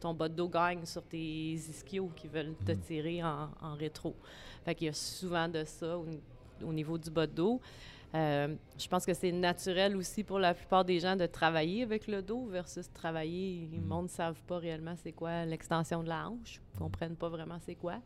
ton 0.04 0.12
bas 0.12 0.28
de 0.28 0.34
dos 0.34 0.48
gagne 0.48 0.84
sur 0.84 1.02
tes 1.02 1.54
ischios 1.54 2.10
qui 2.14 2.28
veulent 2.28 2.54
te 2.66 2.72
mhm. 2.72 2.80
tirer 2.80 3.24
en, 3.24 3.48
en 3.62 3.74
rétro. 3.74 4.14
Fait 4.62 4.74
qu'il 4.74 4.86
y 4.88 4.90
a 4.90 4.92
souvent 4.92 5.48
de 5.48 5.64
ça 5.64 5.96
au, 5.96 6.06
au 6.62 6.72
niveau 6.74 6.98
du 6.98 7.10
bas 7.10 7.26
de 7.26 7.32
dos. 7.32 7.60
Euh, 8.14 8.54
je 8.78 8.86
pense 8.86 9.06
que 9.06 9.14
c'est 9.14 9.32
naturel 9.32 9.96
aussi 9.96 10.22
pour 10.22 10.38
la 10.38 10.52
plupart 10.52 10.84
des 10.84 11.00
gens 11.00 11.16
de 11.16 11.26
travailler 11.26 11.82
avec 11.82 12.06
le 12.06 12.20
dos 12.20 12.46
versus 12.46 12.92
travailler. 12.92 13.66
Le 13.72 13.78
mm. 13.78 13.84
monde 13.86 14.04
ne 14.04 14.10
savent 14.10 14.40
pas 14.46 14.58
réellement 14.58 14.94
c'est 15.02 15.12
quoi 15.12 15.46
l'extension 15.46 16.02
de 16.02 16.08
la 16.10 16.28
hanche, 16.28 16.60
ne 16.74 16.78
comprennent 16.78 17.16
pas 17.16 17.30
vraiment 17.30 17.58
c'est 17.64 17.74
quoi. 17.74 17.96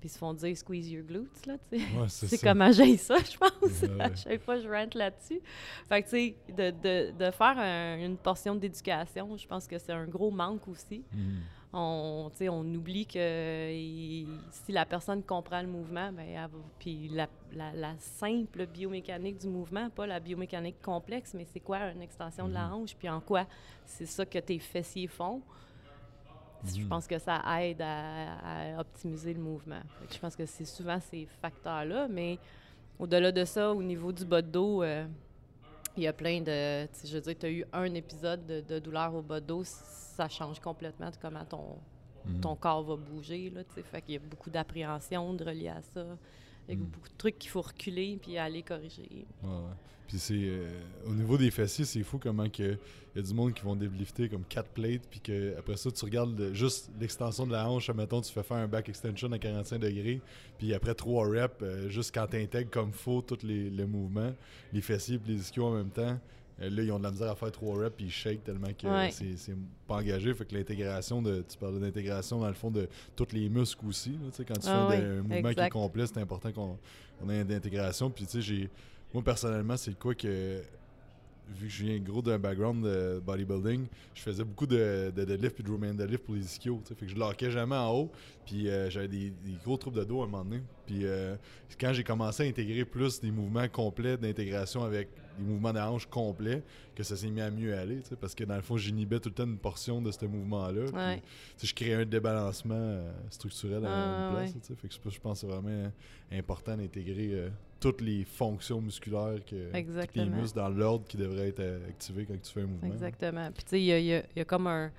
Puis 0.00 0.08
ils 0.08 0.12
se 0.12 0.18
font 0.18 0.32
dire 0.32 0.56
squeeze 0.56 0.90
your 0.90 1.04
glutes, 1.04 1.46
là, 1.46 1.56
tu 1.70 1.80
sais. 1.80 2.26
c'est 2.28 2.38
comment 2.38 2.70
j'ai 2.70 2.96
ça, 2.96 3.16
je 3.18 3.36
pense. 3.36 3.84
à 3.98 4.14
chaque 4.14 4.42
fois, 4.42 4.60
je 4.60 4.68
rentre 4.68 4.96
là-dessus. 4.96 5.40
Fait 5.88 6.02
que, 6.02 6.08
tu 6.08 6.16
sais, 6.16 6.36
de, 6.48 6.70
de, 6.70 7.18
de, 7.18 7.30
faire 7.30 7.58
une 7.98 8.16
portion 8.16 8.54
d'éducation, 8.54 9.36
je 9.36 9.46
pense 9.46 9.66
que 9.66 9.78
c'est 9.78 9.92
un 9.92 10.06
gros 10.06 10.30
manque 10.30 10.68
aussi. 10.68 11.04
Mm 11.12 11.38
on, 11.72 12.30
on 12.40 12.74
oublie 12.74 13.06
que 13.06 13.68
si 14.50 14.72
la 14.72 14.86
personne 14.86 15.22
comprend 15.22 15.60
le 15.60 15.68
mouvement, 15.68 16.12
ben, 16.12 16.48
puis 16.78 17.10
la, 17.52 17.96
simple 17.98 18.66
biomécanique 18.66 19.38
du 19.38 19.48
mouvement, 19.48 19.90
pas 19.90 20.06
la 20.06 20.20
biomécanique 20.20 20.80
complexe, 20.80 21.34
mais 21.34 21.46
c'est 21.52 21.60
quoi 21.60 21.90
une 21.90 22.02
extension 22.02 22.48
de 22.48 22.54
la 22.54 22.66
mhm. 22.66 22.74
hanche, 22.74 22.96
puis 22.96 23.08
en 23.08 23.20
quoi 23.20 23.46
c'est 23.84 24.06
ça 24.06 24.24
que 24.24 24.38
tes 24.38 24.58
fessiers 24.58 25.06
font. 25.06 25.42
Je 26.64 26.82
mhm. 26.82 26.88
pense 26.88 27.06
que 27.06 27.18
ça 27.18 27.42
aide 27.60 27.80
à, 27.82 28.80
optimiser 28.80 29.34
le 29.34 29.40
mouvement. 29.40 29.80
je 30.10 30.18
pense 30.18 30.34
que 30.34 30.46
c'est 30.46 30.64
souvent 30.64 30.98
ces 31.00 31.26
facteurs-là, 31.40 32.08
mais 32.08 32.38
au-delà 32.98 33.30
de 33.30 33.44
ça, 33.44 33.72
au 33.72 33.82
niveau 33.82 34.12
du 34.12 34.24
bas 34.24 34.42
de 34.42 34.50
dos, 34.50 34.82
euh, 34.82 35.06
il 35.96 36.02
y 36.02 36.06
a 36.06 36.12
plein 36.12 36.40
de. 36.40 36.88
Je 37.04 37.14
veux 37.14 37.20
dire, 37.20 37.34
tu 37.38 37.46
as 37.46 37.50
eu 37.50 37.64
un 37.72 37.94
épisode 37.94 38.44
de, 38.46 38.78
douleur 38.78 39.14
au 39.14 39.22
bas 39.22 39.40
de 39.40 39.46
dos, 39.46 39.62
ça 39.64 40.28
change 40.28 40.60
complètement 40.60 41.10
de 41.10 41.16
comment 41.20 41.44
ton, 41.44 41.76
mhm. 42.24 42.40
ton 42.40 42.56
corps 42.56 42.82
va 42.82 42.96
bouger. 42.96 43.50
Là, 43.50 43.60
fait 43.64 44.02
qu'il 44.02 44.14
y 44.14 44.16
a 44.16 44.20
beaucoup 44.20 44.50
d'appréhension 44.50 45.34
de 45.34 45.44
relier 45.44 45.68
à 45.68 45.82
ça. 45.82 46.04
Il 46.68 46.74
y 46.74 46.76
a 46.76 46.80
mhm. 46.80 46.86
beaucoup 46.86 47.08
de 47.08 47.16
trucs 47.16 47.38
qu'il 47.38 47.50
faut 47.50 47.62
reculer 47.62 48.18
puis 48.20 48.36
aller 48.36 48.62
corriger. 48.62 49.26
Ouais, 49.42 49.50
Puis 50.06 50.18
c'est 50.18 50.34
euh, 50.34 50.68
au 51.06 51.14
niveau 51.14 51.38
des 51.38 51.50
fessiers, 51.50 51.84
c'est 51.84 52.02
fou 52.02 52.18
comment 52.18 52.48
que 52.48 52.76
y 53.16 53.18
a 53.18 53.22
du 53.22 53.34
monde 53.34 53.54
qui 53.54 53.62
vont 53.62 53.74
déblifter 53.74 54.28
comme 54.28 54.44
quatre 54.44 54.68
plates 54.68 55.02
puis 55.10 55.20
que 55.20 55.56
après 55.58 55.76
ça 55.76 55.90
tu 55.90 56.04
regardes 56.04 56.52
juste 56.52 56.90
l'extension 57.00 57.46
de 57.46 57.52
la 57.52 57.68
hanche, 57.68 57.90
mettons 57.90 58.20
tu 58.20 58.32
fais 58.32 58.42
faire 58.42 58.58
un 58.58 58.68
back 58.68 58.88
extension 58.88 59.32
à 59.32 59.38
45 59.38 59.78
degrés, 59.78 60.20
puis 60.58 60.74
après 60.74 60.94
trois 60.94 61.26
reps, 61.26 61.54
euh, 61.62 61.88
juste 61.88 62.14
quand 62.14 62.26
tu 62.26 62.36
intègres 62.36 62.70
comme 62.70 62.92
faut 62.92 63.22
tous 63.22 63.44
les, 63.44 63.70
les, 63.70 63.86
mouvements, 63.86 64.34
les 64.72 64.82
fessiers 64.82 65.16
et 65.16 65.28
les 65.28 65.40
ischios 65.40 65.64
en 65.64 65.74
même 65.74 65.90
temps, 65.90 66.18
là, 66.58 66.82
ils 66.82 66.92
ont 66.92 66.98
de 66.98 67.04
la 67.04 67.10
misère 67.10 67.30
à 67.30 67.36
faire 67.36 67.52
trois 67.52 67.78
reps 67.78 67.96
puis 67.96 68.06
ils 68.06 68.10
shake 68.10 68.44
tellement 68.44 68.68
que 68.68 68.86
c'est 69.10 69.56
pas 69.86 69.96
engagé. 69.96 70.34
Fait 70.34 70.44
que 70.44 70.54
l'intégration 70.54 71.22
de. 71.22 71.44
Tu 71.48 71.56
parles 71.56 71.80
d'intégration 71.80 72.40
dans 72.40 72.48
le 72.48 72.54
fond 72.54 72.70
de 72.70 72.88
tous 73.16 73.28
les 73.32 73.48
muscles 73.48 73.86
aussi. 73.86 74.18
quand 74.38 74.58
tu 74.58 74.68
ah 74.68 74.88
fais 74.90 74.96
un 74.96 75.22
mouvement 75.22 75.52
qui 75.52 75.60
est 75.60 75.70
complet, 75.70 76.06
c'est 76.06 76.18
important 76.18 76.50
qu'on 76.52 77.30
ait 77.30 77.42
une 77.42 77.52
intégration. 77.52 78.10
Puis 78.10 78.26
tu 78.26 78.42
sais, 78.42 78.70
Moi 79.12 79.22
personnellement, 79.22 79.76
c'est 79.76 79.98
quoi 79.98 80.14
que 80.14 80.62
vu 81.56 81.66
que 81.66 81.72
je 81.72 81.84
viens 81.84 81.98
gros 81.98 82.22
d'un 82.22 82.38
background 82.38 82.84
de 82.84 83.22
bodybuilding, 83.24 83.86
je 84.14 84.22
faisais 84.22 84.44
beaucoup 84.44 84.66
de, 84.66 85.12
de 85.14 85.24
deadlift 85.24 85.54
puis 85.54 85.64
de 85.64 85.70
Roman 85.70 85.94
deadlift 85.94 86.24
pour 86.24 86.34
les 86.34 86.44
ischios. 86.44 86.80
Fait 86.84 86.94
que 86.94 87.08
je 87.08 87.16
lockais 87.16 87.50
jamais 87.50 87.76
en 87.76 87.90
haut. 87.90 88.12
Puis 88.46 88.68
euh, 88.68 88.90
j'avais 88.90 89.08
des, 89.08 89.32
gros 89.64 89.76
troubles 89.76 89.98
de 89.98 90.04
dos 90.04 90.20
à 90.20 90.24
un 90.24 90.28
moment 90.28 90.44
donné. 90.44 90.62
Puis 90.86 91.00
euh, 91.04 91.36
quand 91.80 91.92
j'ai 91.92 92.04
commencé 92.04 92.44
à 92.44 92.46
intégrer 92.46 92.84
plus 92.84 93.20
des 93.20 93.30
mouvements 93.30 93.68
complets 93.68 94.16
d'intégration 94.16 94.84
avec 94.84 95.08
des 95.38 95.44
mouvements 95.44 95.72
de 95.72 95.78
hanche 95.78 96.06
complets, 96.06 96.62
que 96.94 97.02
ça 97.02 97.16
s'est 97.16 97.30
mis 97.30 97.40
à 97.40 97.50
mieux 97.50 97.76
aller. 97.76 98.00
Parce 98.20 98.34
que 98.34 98.44
dans 98.44 98.56
le 98.56 98.62
fond, 98.62 98.76
j'inhibais 98.76 99.20
tout 99.20 99.28
le 99.28 99.34
temps 99.34 99.46
une 99.46 99.58
portion 99.58 100.02
de 100.02 100.10
ce 100.10 100.26
mouvement-là. 100.26 101.18
Je 101.62 101.74
créais 101.74 101.94
un 101.94 102.06
débalancement 102.06 102.74
euh, 102.76 103.10
structurel 103.30 103.84
à 103.84 103.88
une 103.88 104.34
place. 104.34 104.52
Fait 104.76 104.88
que 104.88 104.94
je, 105.10 105.20
pense 105.20 105.40
que 105.40 105.46
c'est 105.46 105.52
vraiment 105.52 105.90
important 106.32 106.76
d'intégrer 106.76 107.50
toutes 107.80 108.00
les 108.00 108.24
fonctions 108.24 108.80
musculaires, 108.80 109.38
que, 109.46 109.70
les 110.14 110.24
muscles 110.24 110.56
dans 110.56 110.68
l'ordre 110.68 111.04
qui 111.06 111.16
devraient 111.16 111.48
être 111.48 111.60
euh, 111.60 111.88
activés 111.88 112.26
quand 112.26 112.40
tu 112.40 112.52
fais 112.52 112.62
un 112.62 112.66
mouvement. 112.66 112.92
Exactement. 112.92 113.50
Puis 113.52 113.64
tu 113.64 113.70
sais, 113.70 113.80
il 113.80 114.04
y, 114.04 114.08
y 114.08 114.40
a, 114.40 114.44
comme 114.44 114.66
un... 114.66 114.90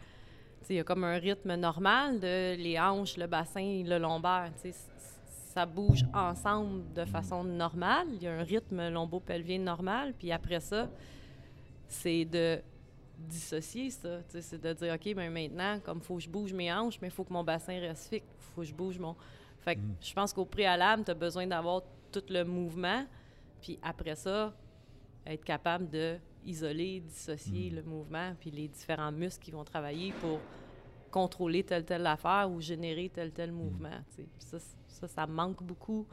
Il 0.69 0.75
y 0.75 0.79
a 0.79 0.83
comme 0.83 1.03
un 1.03 1.17
rythme 1.17 1.55
normal 1.55 2.19
de 2.19 2.55
les 2.55 2.79
hanches, 2.79 3.17
le 3.17 3.25
bassin, 3.25 3.81
le 3.83 3.97
lombaire. 3.97 4.51
Ça 5.53 5.65
bouge 5.65 6.05
ensemble 6.13 6.93
de 6.93 7.05
façon 7.05 7.43
normale. 7.43 8.07
Il 8.13 8.21
y 8.21 8.27
a 8.27 8.33
un 8.33 8.43
rythme 8.43 8.89
lombo-pelvien 8.89 9.59
normal. 9.59 10.13
Puis 10.17 10.31
après 10.31 10.59
ça, 10.59 10.87
c'est 11.87 12.25
de 12.25 12.61
dissocier 13.17 13.89
ça. 13.89 14.19
C'est 14.27 14.61
de 14.61 14.73
dire, 14.73 14.93
OK, 14.93 15.15
ben 15.15 15.31
maintenant, 15.31 15.79
comme 15.83 15.97
il 15.97 16.03
faut 16.03 16.17
que 16.17 16.21
je 16.21 16.29
bouge 16.29 16.53
mes 16.53 16.71
hanches, 16.71 16.99
mais 17.01 17.07
il 17.07 17.13
faut 17.13 17.23
que 17.23 17.33
mon 17.33 17.43
bassin 17.43 17.79
reste 17.79 18.09
fixe. 18.09 18.25
Il 18.25 18.53
faut 18.53 18.61
que 18.61 18.67
je 18.67 18.73
bouge 18.73 18.99
mon... 18.99 19.15
Fait 19.59 19.75
que 19.75 19.81
mm. 19.81 19.95
je 20.01 20.13
pense 20.13 20.33
qu'au 20.33 20.45
préalable, 20.45 21.03
tu 21.03 21.11
as 21.11 21.15
besoin 21.15 21.47
d'avoir 21.47 21.81
tout 22.11 22.23
le 22.29 22.43
mouvement, 22.43 23.05
puis 23.61 23.79
après 23.81 24.15
ça, 24.15 24.53
être 25.25 25.43
capable 25.43 25.89
de 25.89 26.17
isoler, 26.45 27.01
dissocier 27.01 27.69
hmm. 27.69 27.75
le 27.75 27.83
mouvement, 27.83 28.33
puis 28.39 28.51
les 28.51 28.67
différents 28.67 29.11
muscles 29.11 29.43
qui 29.43 29.51
vont 29.51 29.63
travailler 29.63 30.13
pour 30.13 30.39
contrôler 31.11 31.63
telle 31.63 31.85
telle 31.85 32.05
affaire 32.05 32.49
ou 32.49 32.61
générer 32.61 33.09
tel 33.09 33.31
tel 33.31 33.51
hmm. 33.51 33.55
mouvement. 33.55 33.99
Ça, 34.39 34.57
ça, 34.99 35.07
ça, 35.07 35.27
manque 35.27 35.63
beaucoup 35.63 36.05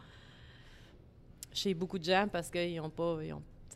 chez 1.52 1.74
beaucoup 1.74 1.98
de 1.98 2.04
gens 2.04 2.28
parce 2.30 2.50
qu'ils 2.50 2.76
n'ont 2.76 2.90
pas 2.90 3.18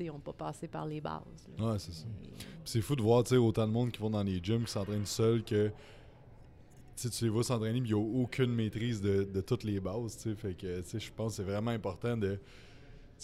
ils 0.03 0.11
ont, 0.11 0.19
pas 0.19 0.33
passé 0.33 0.67
par 0.67 0.87
les 0.87 1.01
bases. 1.01 1.21
Ouais, 1.59 1.79
c'est 1.79 1.93
ça. 1.93 2.07
C'est 2.65 2.81
fou 2.81 2.97
de 2.97 3.03
voir 3.03 3.23
autant 3.33 3.67
de 3.67 3.73
monde 3.73 3.91
qui 3.91 4.01
vont 4.01 4.11
dans 4.11 4.23
les 4.23 4.43
gyms 4.43 4.65
qui 4.65 4.73
s'entraînent 4.73 5.07
seuls 5.07 5.43
que 5.43 5.71
tu 6.97 7.25
les 7.25 7.31
vois 7.31 7.45
s'entraîner, 7.45 7.81
mais 7.81 7.89
il 7.89 7.95
n'y 7.95 8.01
a 8.01 8.23
aucune 8.23 8.53
maîtrise 8.55 9.01
de, 9.01 9.41
toutes 9.41 9.65
les 9.65 9.81
bases. 9.81 10.17
Fait 10.37 10.55
que 10.55 10.83
je 10.83 11.11
pense 11.15 11.33
que 11.33 11.37
c'est 11.37 11.51
vraiment 11.51 11.71
important 11.71 12.17
de. 12.17 12.39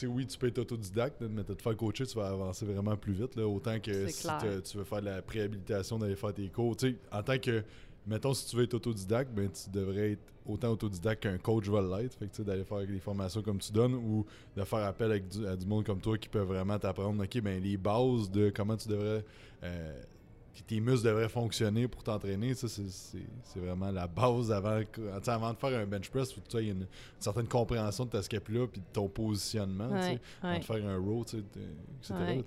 oui, 0.05 0.27
tu 0.27 0.39
peux 0.39 0.49
être 0.49 0.59
autodidacte, 0.59 1.21
mais 1.21 1.45
de 1.45 1.55
te 1.55 1.63
faire 1.63 1.77
coacher, 1.77 2.07
tu 2.07 2.17
vas 2.17 2.29
avancer 2.29 2.65
vraiment 2.65 2.97
plus 2.97 3.13
vite. 3.13 3.37
Là, 3.37 3.47
autant 3.47 3.79
que 3.81 4.09
si 4.09 4.27
tu 4.65 4.79
veux 4.79 4.85
faire 4.85 5.01
de 5.01 5.07
la 5.07 5.23
préhabilitation, 5.23 5.99
d'aller 5.99 6.17
faire 6.17 6.35
tes 6.35 6.49
cours. 6.49 6.77
en 7.13 7.23
tant 7.23 7.39
que. 7.39 7.63
Mettons, 8.07 8.35
si 8.35 8.47
tu 8.47 8.57
veux 8.57 8.65
être 8.65 8.75
autodidacte, 8.75 9.33
ben, 9.33 9.51
tu 9.51 9.71
devrais 9.71 10.13
être 10.13 10.33
autant 10.47 10.71
autodidacte 10.71 11.25
qu'un 11.25 11.39
coach 11.39 11.69
va 11.69 11.83
l'être. 11.83 12.15
Fait 12.15 12.41
d'aller 12.43 12.65
faire 12.65 12.87
des 12.87 13.01
formations 13.01 13.43
comme 13.43 13.59
tu 13.59 13.73
donnes 13.73 13.95
ou 13.95 14.25
de 14.57 14.65
faire 14.65 14.85
appel 14.85 15.25
à 15.47 15.57
du 15.57 15.67
monde 15.67 15.85
comme 15.85 16.01
toi 16.01 16.17
qui 16.17 16.29
peut 16.29 16.41
vraiment 16.41 16.79
t'apprendre, 16.79 17.23
OK, 17.23 17.41
ben, 17.41 17.61
les 17.63 17.77
bases 17.77 18.31
de 18.31 18.51
comment 18.51 18.77
tu 18.77 18.89
devrais. 18.89 19.25
Euh, 19.65 20.03
tes 20.67 20.81
muscles 20.81 21.07
devraient 21.07 21.29
fonctionner 21.29 21.87
pour 21.89 22.03
t'entraîner. 22.03 22.55
Ça, 22.55 22.69
c'est 22.69 23.61
vraiment 23.61 23.91
la 23.91 24.07
base 24.07 24.51
avant, 24.51 24.81
avant 25.27 25.53
de 25.53 25.59
faire 25.59 25.79
un 25.79 25.87
bench 25.87 26.09
press. 26.11 26.31
Il 26.31 26.35
faut 26.37 26.41
que 26.41 26.49
tu 26.49 26.57
aies 26.59 26.71
une, 26.71 26.87
certaine 27.19 27.47
compréhension 27.47 28.05
de 28.05 28.11
ta 28.11 28.23
scapula 28.23 28.65
et 28.65 28.79
de 28.79 28.85
ton 28.93 29.09
positionnement. 29.09 29.91
Avant 30.43 30.59
de 30.59 30.65
faire 30.65 30.87
un 30.87 30.99
row, 30.99 31.23
etc. 31.23 31.43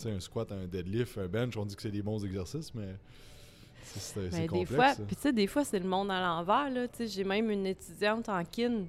Un 0.06 0.20
squat, 0.20 0.52
un 0.52 0.66
deadlift, 0.66 1.18
un 1.18 1.28
bench, 1.28 1.56
on 1.58 1.66
dit 1.66 1.76
que 1.76 1.82
c'est 1.82 1.92
des 1.92 2.02
bons 2.02 2.24
exercices, 2.24 2.74
mais. 2.74 2.96
C'est 3.84 4.48
complexe. 4.48 4.70
Des 4.70 4.76
fois, 4.76 4.94
puis 5.08 5.16
tu 5.16 5.22
sais, 5.22 5.34
des 5.34 5.48
fois, 5.48 5.64
c'est 5.64 5.80
le 5.80 5.88
monde 5.88 6.12
à 6.12 6.22
l'envers. 6.22 6.70
J'ai 7.00 7.24
même 7.24 7.50
une 7.50 7.66
étudiante 7.66 8.30
en 8.30 8.44
kin 8.46 8.86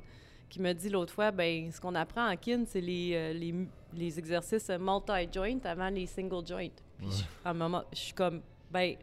qui 0.48 0.60
me 0.60 0.72
dit 0.72 0.88
l'autre 0.88 1.12
fois, 1.12 1.30
ben 1.30 1.70
ce 1.70 1.80
qu'on 1.80 1.94
apprend 1.94 2.28
en 2.30 2.36
kin, 2.36 2.64
c'est 2.66 2.80
les, 2.80 3.12
euh, 3.14 3.32
les, 3.32 3.54
les, 3.94 4.18
exercices 4.18 4.68
multi-joint 4.68 5.58
avant 5.64 5.88
les 5.88 6.06
single 6.06 6.44
joint. 6.46 6.68
Puis 6.98 7.08
à 7.44 7.50
un 7.50 7.54
moment, 7.54 7.84
je 7.92 7.98
suis 7.98 8.12
comme, 8.12 8.40
ben 8.70 8.96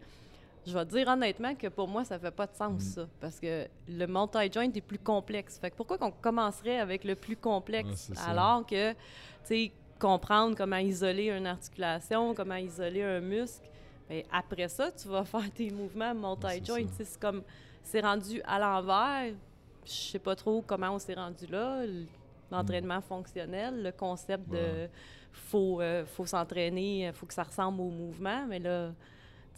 je 0.66 0.74
vais 0.74 0.86
te 0.86 0.92
dire 0.92 1.08
honnêtement 1.08 1.56
que 1.56 1.68
pour 1.68 1.88
moi, 1.88 2.04
ça 2.04 2.20
fait 2.20 2.32
pas 2.32 2.46
de 2.48 2.54
sens, 2.54 2.74
Mm. 2.84 2.90
ça. 2.90 3.08
Parce 3.22 3.40
que 3.40 3.66
le 3.88 4.06
multi-joint 4.06 4.70
est 4.76 4.82
plus 4.82 5.00
complexe. 5.00 5.58
Fait 5.58 5.72
que 5.72 5.76
pourquoi 5.78 5.98
qu'on 5.98 6.12
commencerait 6.12 6.80
avec 6.80 7.06
le 7.06 7.16
plus 7.16 7.38
complexe 7.38 8.10
Ouais, 8.10 8.16
alors 8.28 8.66
que, 8.66 8.92
tu 8.92 8.98
sais, 9.46 9.72
comprendre 10.00 10.56
comment 10.58 10.78
isoler 10.78 11.30
une 11.30 11.48
articulation, 11.48 12.34
comment 12.36 12.56
isoler 12.56 13.04
un 13.04 13.22
muscle, 13.22 13.66
ben, 14.10 14.24
après 14.32 14.68
ça, 14.70 14.92
tu 14.92 15.08
vas 15.08 15.24
faire 15.34 15.52
tes 15.54 15.70
mouvements 15.70 16.14
multi-joint. 16.14 16.86
C'est 16.98 17.20
comme, 17.20 17.44
c'est 17.84 18.02
rendu 18.02 18.42
à 18.46 18.60
l'envers. 18.60 19.34
Je 19.86 19.92
sais 19.92 20.20
pas 20.20 20.36
trop 20.36 20.62
comment 20.66 20.92
on 20.92 21.00
s'est 21.00 21.14
rendu 21.14 21.46
là. 21.48 21.84
L'entraînement 22.52 23.02
fonctionnel, 23.02 23.84
le 23.84 23.92
concept 23.92 24.50
de 24.50 24.88
faut, 25.34 25.82
euh, 25.82 26.06
faut 26.06 26.26
s'entraîner, 26.26 27.12
faut 27.14 27.26
que 27.26 27.34
ça 27.34 27.44
ressemble 27.44 27.82
au 27.82 27.90
mouvement, 27.90 28.46
mais 28.48 28.60
là, 28.60 28.92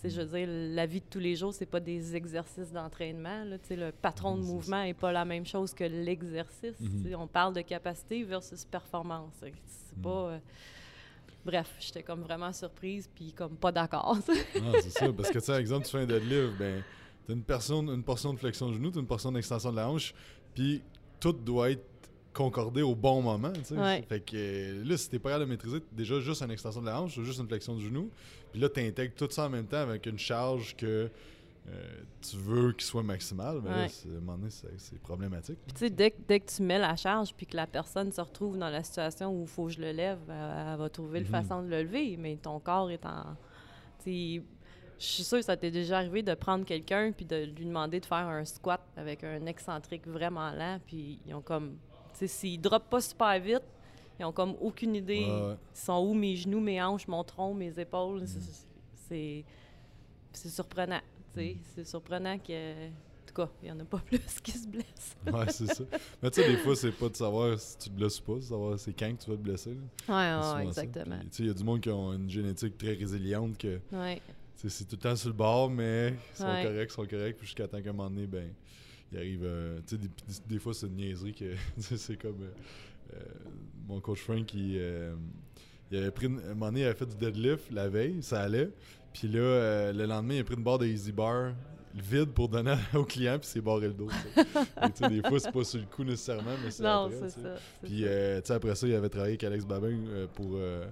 je 0.04 0.22
veux 0.22 0.38
dire, 0.38 0.48
la 0.76 0.86
vie 0.86 1.00
de 1.00 1.06
tous 1.10 1.20
les 1.20 1.36
jours, 1.36 1.54
c'est 1.54 1.66
pas 1.66 1.80
des 1.80 2.16
exercices 2.16 2.72
d'entraînement. 2.72 3.44
le 3.46 3.92
patron 3.92 4.36
de 4.38 4.42
mouvement 4.42 4.84
n'est 4.84 4.94
pas 4.94 5.12
la 5.12 5.24
même 5.26 5.46
chose 5.46 5.74
que 5.74 5.84
l'exercice. 5.84 6.80
Mhm. 6.80 7.04
sais. 7.04 7.16
On 7.16 7.28
parle 7.28 7.54
de 7.54 7.62
capacité 7.62 8.24
versus 8.24 8.66
performance. 8.66 9.34
C'est 9.40 9.98
Mhm. 9.98 10.02
pas. 10.04 10.10
euh, 10.10 10.40
Bref, 11.46 11.70
j'étais 11.80 12.04
comme 12.04 12.22
vraiment 12.22 12.52
surprise 12.52 13.10
puis 13.14 13.32
comme 13.32 13.56
pas 13.56 13.72
d'accord. 13.72 14.18
Non, 14.62 14.74
c'est 14.82 14.90
ça. 14.90 15.12
Parce 15.14 15.30
que, 15.30 15.40
tu 15.40 15.46
sais, 15.46 15.60
exemple, 15.60 15.86
tu 15.86 15.92
fais 15.92 16.00
un 16.00 16.06
deadlift, 16.06 16.58
ben, 16.58 16.84
t'as 17.26 17.34
une, 17.34 17.44
personne, 17.44 17.90
une 17.90 18.04
portion 18.04 18.34
de 18.34 18.40
flexion 18.40 18.70
de 18.70 18.74
genou, 18.74 18.92
t'as 18.92 19.00
une 19.00 19.08
portion 19.08 19.32
d'extension 19.32 19.72
de 19.72 19.78
la 19.78 19.90
hanche, 19.90 20.14
puis 20.54 20.82
tout 21.20 21.34
doit 21.34 21.72
être 21.72 21.86
concordé 22.34 22.82
au 22.82 22.96
bon 22.96 23.22
moment, 23.22 23.52
tu 23.52 23.64
sais. 23.64 23.78
Ouais. 23.78 24.06
Fait 24.08 24.20
que 24.20 24.84
là, 24.86 24.98
si 24.98 25.10
t'es 25.10 25.20
pas 25.20 25.30
capable 25.30 25.46
de 25.46 25.50
maîtriser 25.52 25.80
déjà 25.92 26.20
juste 26.20 26.42
une 26.42 26.52
extension 26.52 26.82
de 26.82 26.86
la 26.86 27.02
hanche, 27.02 27.20
juste 27.22 27.40
une 27.40 27.48
flexion 27.48 27.76
du 27.76 27.86
genou, 27.86 28.12
puis 28.52 28.62
là, 28.62 28.70
t'intègres 28.70 29.16
tout 29.16 29.28
ça 29.30 29.46
en 29.46 29.50
même 29.50 29.66
temps 29.66 29.78
avec 29.78 30.06
une 30.06 30.20
charge 30.20 30.76
que 30.76 31.10
euh, 31.72 32.02
tu 32.22 32.36
veux 32.38 32.72
qu'il 32.74 32.84
soit 32.84 33.04
maximale, 33.04 33.62
mais 33.64 33.70
là, 33.70 33.76
Ouais. 33.84 33.86
à 34.06 34.08
un 34.18 34.20
moment 34.22 34.38
donné, 34.38 34.50
c'est 34.50 35.00
problématique. 35.02 35.60
Puis 35.66 35.74
tu 35.74 35.80
sais, 35.80 35.90
dès, 35.90 36.12
que- 36.12 36.22
dès 36.28 36.40
que 36.40 36.50
tu 36.52 36.62
mets 36.64 36.80
la 36.80 36.96
charge 36.96 37.34
puis 37.36 37.46
que 37.46 37.56
la 37.56 37.68
personne 37.68 38.12
se 38.12 38.20
retrouve 38.22 38.58
dans 38.58 38.70
la 38.70 38.84
situation 38.84 39.32
où 39.38 39.42
il 39.44 39.48
faut 39.48 39.66
que 39.68 39.74
je 39.74 39.82
le 39.82 39.92
lève, 39.92 40.20
elle, 40.30 40.68
elle 40.74 40.78
va 40.78 40.90
trouver 40.90 41.20
Mhm. 41.20 41.26
une 41.26 41.32
façon 41.32 41.62
de 41.64 41.68
le 41.68 41.84
lever, 41.84 42.18
mais 42.18 42.36
ton 42.38 42.60
corps 42.60 42.90
est 42.92 43.06
en... 43.06 43.36
Je 44.06 45.06
suis 45.06 45.24
sûre 45.24 45.38
que 45.40 45.46
ça 45.46 45.56
t'est 45.56 45.72
déjà 45.72 45.98
arrivé 46.00 46.24
de 46.24 46.34
prendre 46.34 46.66
quelqu'un 46.66 47.12
puis 47.12 47.26
de 47.26 47.46
lui 47.46 47.66
demander 47.66 48.00
de 48.02 48.06
faire 48.06 48.18
un 48.28 48.44
squat 48.44 48.82
avec 48.98 49.24
un 49.24 49.46
excentrique 49.46 50.06
vraiment 50.08 50.52
lent, 50.52 50.80
puis 50.86 51.20
ils 51.26 51.34
ont 51.34 51.42
comme... 51.42 51.78
Tu 52.14 52.20
sais, 52.20 52.28
s'ils 52.28 52.60
droppent 52.60 52.90
pas 52.90 53.00
super 53.00 53.40
vite, 53.40 53.64
ils 54.20 54.26
ont 54.26 54.34
comme 54.34 54.56
aucune 54.60 54.96
idée. 54.96 55.26
Ouais. 55.26 55.56
Ils 55.74 55.78
sont 55.80 56.00
où 56.06 56.14
mes 56.14 56.36
genoux, 56.36 56.60
mes 56.60 56.82
hanches, 56.84 57.08
mon 57.08 57.24
tronc, 57.24 57.54
mes 57.54 57.78
épaules. 57.80 58.22
Mhm. 58.22 58.28
C'est... 59.08 59.46
C'est 60.32 60.50
surprenant, 60.50 61.00
C'est 61.36 61.86
surprenant 61.86 62.38
que... 62.40 62.88
En 62.88 63.32
tout 63.32 63.34
cas, 63.46 63.50
il 63.62 63.70
y 63.70 63.72
en 63.72 63.80
a 63.80 63.86
pas 63.86 64.00
plus 64.06 64.20
qui 64.42 64.52
se 64.54 64.68
blessent. 64.68 65.16
Ouais, 65.32 65.46
c'est 65.52 65.68
ça. 65.68 65.84
Mais 66.24 66.32
tu 66.32 66.42
sais, 66.42 66.48
des 66.50 66.58
fois, 66.58 66.76
c'est 66.76 66.92
pas 66.92 67.10
de 67.10 67.16
savoir 67.16 67.60
si 67.60 67.78
tu 67.78 67.90
te 67.92 67.96
blesses 67.96 68.20
ou 68.20 68.24
pas, 68.24 68.34
c'est 68.34 68.40
de 68.40 68.46
savoir 68.46 68.80
c'est 68.80 68.94
quand 68.94 69.16
que 69.16 69.24
tu 69.24 69.30
vas 69.30 69.38
te 69.38 69.42
blesser. 69.42 69.76
là. 70.08 70.56
Ouais, 70.56 70.66
exactement. 70.66 71.20
Tu 71.22 71.28
sais, 71.30 71.44
il 71.44 71.48
y 71.48 71.52
a 71.52 71.54
du 71.54 71.64
monde 71.64 71.80
qui 71.80 71.90
ont 71.92 72.12
une 72.14 72.30
génétique 72.30 72.76
très 72.78 72.94
résiliente 72.94 73.56
que 73.58 73.80
Ouais, 73.92 74.20
c'est 74.56 74.84
tout 74.88 74.96
le 74.96 75.02
temps 75.02 75.16
sur 75.16 75.30
le 75.30 75.36
bord, 75.36 75.70
mais 75.70 76.16
ils 76.34 76.38
sont 76.38 76.46
Ouais. 76.46 76.64
corrects, 76.64 76.90
ils 76.92 76.94
sont 76.96 77.06
corrects, 77.06 77.38
puis 77.38 77.46
jusqu'à 77.46 77.68
temps 77.68 77.82
qu'à 77.82 77.90
un 77.92 77.94
moment 77.94 78.10
donné, 78.10 78.26
ben, 78.26 78.50
il 79.12 79.18
arrive. 79.20 79.42
euh, 79.44 79.80
tu 79.86 79.96
sais, 79.96 79.98
des, 80.02 80.08
des- 80.08 80.54
des 80.56 80.60
fois, 80.60 80.74
c'est 80.74 80.88
une 80.88 80.96
niaiserie 80.96 81.34
que. 81.36 81.54
c'est 81.78 82.18
comme. 82.20 82.42
euh, 82.42 83.14
euh, 83.14 83.20
mon 83.88 84.02
coach 84.02 84.22
Frank, 84.22 84.52
il, 84.56 84.82
il 85.92 85.98
avait 85.98 86.12
pris. 86.12 86.26
une- 86.26 86.40
un 86.40 86.50
moment 86.56 86.68
donné, 86.68 86.82
il 86.82 86.86
avait 86.86 86.96
fait 86.98 87.06
du 87.06 87.16
deadlift 87.16 87.72
la 87.72 87.88
veille, 87.90 88.24
ça 88.24 88.42
allait. 88.42 88.70
Puis 89.14 89.28
là, 89.28 89.40
euh, 89.40 89.94
le 89.94 90.06
lendemain, 90.06 90.36
il 90.36 90.40
a 90.40 90.44
pris 90.44 90.56
une 90.56 90.64
barre 90.64 90.80
de 90.80 90.86
Easy 90.88 91.12
Bar 91.12 91.54
vide 91.94 92.30
pour 92.32 92.48
donner 92.48 92.76
au 92.94 93.04
client, 93.04 93.38
puis 93.40 93.48
il 93.48 93.52
s'est 93.52 93.62
barré 93.62 93.88
le 93.88 93.94
dos. 93.94 94.10
Et 94.38 95.10
des 95.10 95.22
fois, 95.28 95.40
c'est 95.40 95.52
pas 95.52 95.64
sur 95.64 95.80
le 95.80 95.86
coup 95.88 96.04
nécessairement, 96.04 96.52
mais 96.64 96.72
c'est 96.72 96.84
non, 96.84 97.06
après, 97.06 97.30
c'est 97.30 97.42
ça. 97.42 97.56
c'est 97.82 97.88
Puis, 97.88 98.04
euh, 98.06 98.40
tu 98.42 98.48
sais, 98.48 98.54
après 98.54 98.76
ça, 98.76 98.88
il 98.88 98.94
avait 98.94 99.10
travaillé 99.10 99.32
avec 99.32 99.44
Alex 99.44 99.66
Babin 99.66 99.88
euh, 100.08 100.28
pour, 100.34 100.52
euh, 100.54 100.86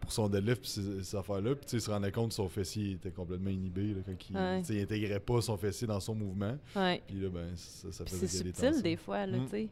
pour 0.00 0.12
son 0.12 0.28
deadlift 0.28 0.62
puis 0.62 0.70
ces, 0.70 1.02
ces 1.02 1.16
affaires-là. 1.16 1.56
Puis, 1.56 1.66
il 1.72 1.80
se 1.80 1.90
rendait 1.90 2.12
compte 2.12 2.28
que 2.28 2.34
son 2.34 2.48
fessier 2.48 2.92
était 2.92 3.10
complètement 3.10 3.50
inhibé 3.50 3.88
là, 3.94 4.00
quand 4.06 4.12
il, 4.30 4.36
Ouais. 4.36 4.60
tu 4.60 4.66
sais, 4.68 4.74
il 4.76 4.82
intégrait 4.82 5.20
pas 5.20 5.40
son 5.42 5.56
fessier 5.56 5.86
dans 5.88 6.00
son 6.00 6.14
mouvement. 6.14 6.56
Ouais. 6.76 7.02
Puis 7.06 7.16
là, 7.20 7.28
ben, 7.28 7.48
ça, 7.56 7.90
ça 7.90 8.04
faisait 8.06 8.26
c'est 8.28 8.44
des 8.44 8.52
subtil 8.54 8.82
des 8.82 8.96
fois, 8.96 9.26
là, 9.26 9.36
Mm. 9.38 9.44
tu 9.46 9.50
sais. 9.50 9.68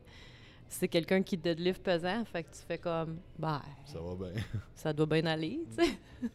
C'est 0.68 0.88
quelqu'un 0.88 1.22
qui 1.22 1.36
deadlift 1.36 1.82
pesant, 1.84 2.24
fait 2.24 2.42
que 2.42 2.48
tu 2.50 2.60
fais 2.66 2.78
comme, 2.78 3.18
bah, 3.38 3.62
Ça 3.86 4.00
va 4.00 4.16
bien. 4.16 4.42
ça 4.74 4.92
doit 4.92 5.06
bien 5.06 5.24
aller, 5.26 5.60
tu 5.78 5.84
sais. 5.84 5.90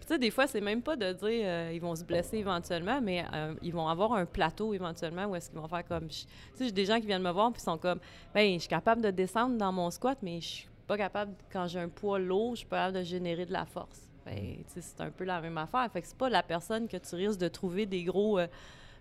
Tu 0.00 0.06
sais, 0.08 0.18
des 0.18 0.30
fois, 0.30 0.46
c'est 0.46 0.60
même 0.60 0.82
pas 0.82 0.94
de 0.94 1.12
dire 1.12 1.42
euh, 1.44 1.70
ils 1.74 1.80
vont 1.80 1.96
se 1.96 2.04
blesser 2.04 2.38
éventuellement, 2.38 3.00
mais 3.00 3.24
euh, 3.32 3.54
ils 3.60 3.72
vont 3.72 3.88
avoir 3.88 4.12
un 4.12 4.24
plateau 4.24 4.72
éventuellement 4.72 5.26
où 5.26 5.34
est-ce 5.34 5.50
qu'ils 5.50 5.58
vont 5.58 5.66
faire 5.66 5.84
comme... 5.84 6.06
Tu 6.08 6.26
sais, 6.54 6.66
j'ai 6.66 6.72
des 6.72 6.84
gens 6.84 7.00
qui 7.00 7.06
viennent 7.06 7.22
me 7.22 7.30
voir 7.32 7.52
puis 7.52 7.60
sont 7.60 7.78
comme, 7.78 7.98
ben, 8.32 8.54
je 8.54 8.60
suis 8.60 8.68
capable 8.68 9.02
de 9.02 9.10
descendre 9.10 9.56
dans 9.56 9.72
mon 9.72 9.90
squat, 9.90 10.18
mais 10.22 10.40
je 10.40 10.46
suis 10.46 10.68
pas 10.86 10.96
capable, 10.96 11.32
quand 11.52 11.66
j'ai 11.66 11.80
un 11.80 11.88
poids 11.88 12.20
lourd, 12.20 12.52
je 12.52 12.58
suis 12.58 12.66
pas 12.66 12.76
capable 12.76 12.98
de 12.98 13.02
générer 13.02 13.46
de 13.46 13.52
la 13.52 13.64
force. 13.64 14.00
Ben, 14.24 14.58
c'est 14.66 15.00
un 15.00 15.10
peu 15.10 15.24
la 15.24 15.40
même 15.40 15.58
affaire. 15.58 15.90
Fait 15.92 16.02
que 16.02 16.06
c'est 16.06 16.16
pas 16.16 16.28
la 16.28 16.42
personne 16.44 16.86
que 16.86 16.98
tu 16.98 17.16
risques 17.16 17.40
de 17.40 17.48
trouver 17.48 17.86
des 17.86 18.04
gros 18.04 18.38
euh, 18.38 18.46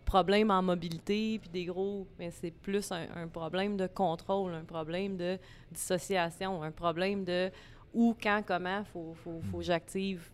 problèmes 0.05 0.49
en 0.49 0.63
mobilité, 0.63 1.37
puis 1.39 1.49
des 1.49 1.65
gros... 1.65 2.07
Mais 2.17 2.31
c'est 2.31 2.51
plus 2.51 2.91
un, 2.91 3.05
un 3.15 3.27
problème 3.27 3.77
de 3.77 3.85
contrôle, 3.85 4.55
un 4.55 4.63
problème 4.63 5.17
de 5.17 5.37
dissociation, 5.71 6.63
un 6.63 6.71
problème 6.71 7.23
de 7.23 7.51
où, 7.93 8.15
quand, 8.21 8.43
comment, 8.45 8.83
faut, 8.85 9.13
faut, 9.23 9.39
faut 9.51 9.61
j'active 9.61 10.29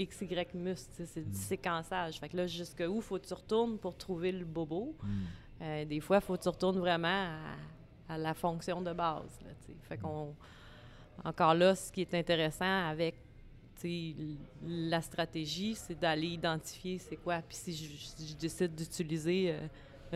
X, 0.00 0.20
Y 0.22 0.54
muscle. 0.54 0.90
C'est 1.06 1.22
du 1.22 1.30
Mm. 1.30 1.34
séquençage. 1.34 2.18
Fait 2.18 2.28
que 2.28 2.36
là, 2.36 2.46
jusqu'où 2.46 3.00
faut 3.00 3.18
que 3.18 3.26
tu 3.26 3.34
retournes 3.34 3.78
pour 3.78 3.96
trouver 3.96 4.32
le 4.32 4.44
bobo? 4.44 4.96
Mm. 5.02 5.08
Euh, 5.62 5.84
des 5.84 6.00
fois, 6.00 6.16
il 6.18 6.22
faut 6.22 6.36
que 6.36 6.42
tu 6.42 6.48
retournes 6.48 6.78
vraiment 6.78 7.08
à, 8.08 8.14
à 8.14 8.18
la 8.18 8.34
fonction 8.34 8.80
de 8.82 8.92
base. 8.92 9.38
Là, 9.44 9.50
fait 9.88 9.98
qu'on, 9.98 10.34
encore 11.24 11.54
là, 11.54 11.74
ce 11.74 11.92
qui 11.92 12.00
est 12.00 12.14
intéressant 12.14 12.88
avec 12.88 13.14
la 14.66 15.00
stratégie, 15.00 15.74
c'est 15.74 15.98
d'aller 15.98 16.28
identifier 16.28 16.98
c'est 16.98 17.16
quoi. 17.16 17.40
Puis 17.46 17.56
si 17.56 17.72
je, 17.74 18.36
décide 18.36 18.74
d'utiliser 18.74 19.52
euh, 19.52 19.66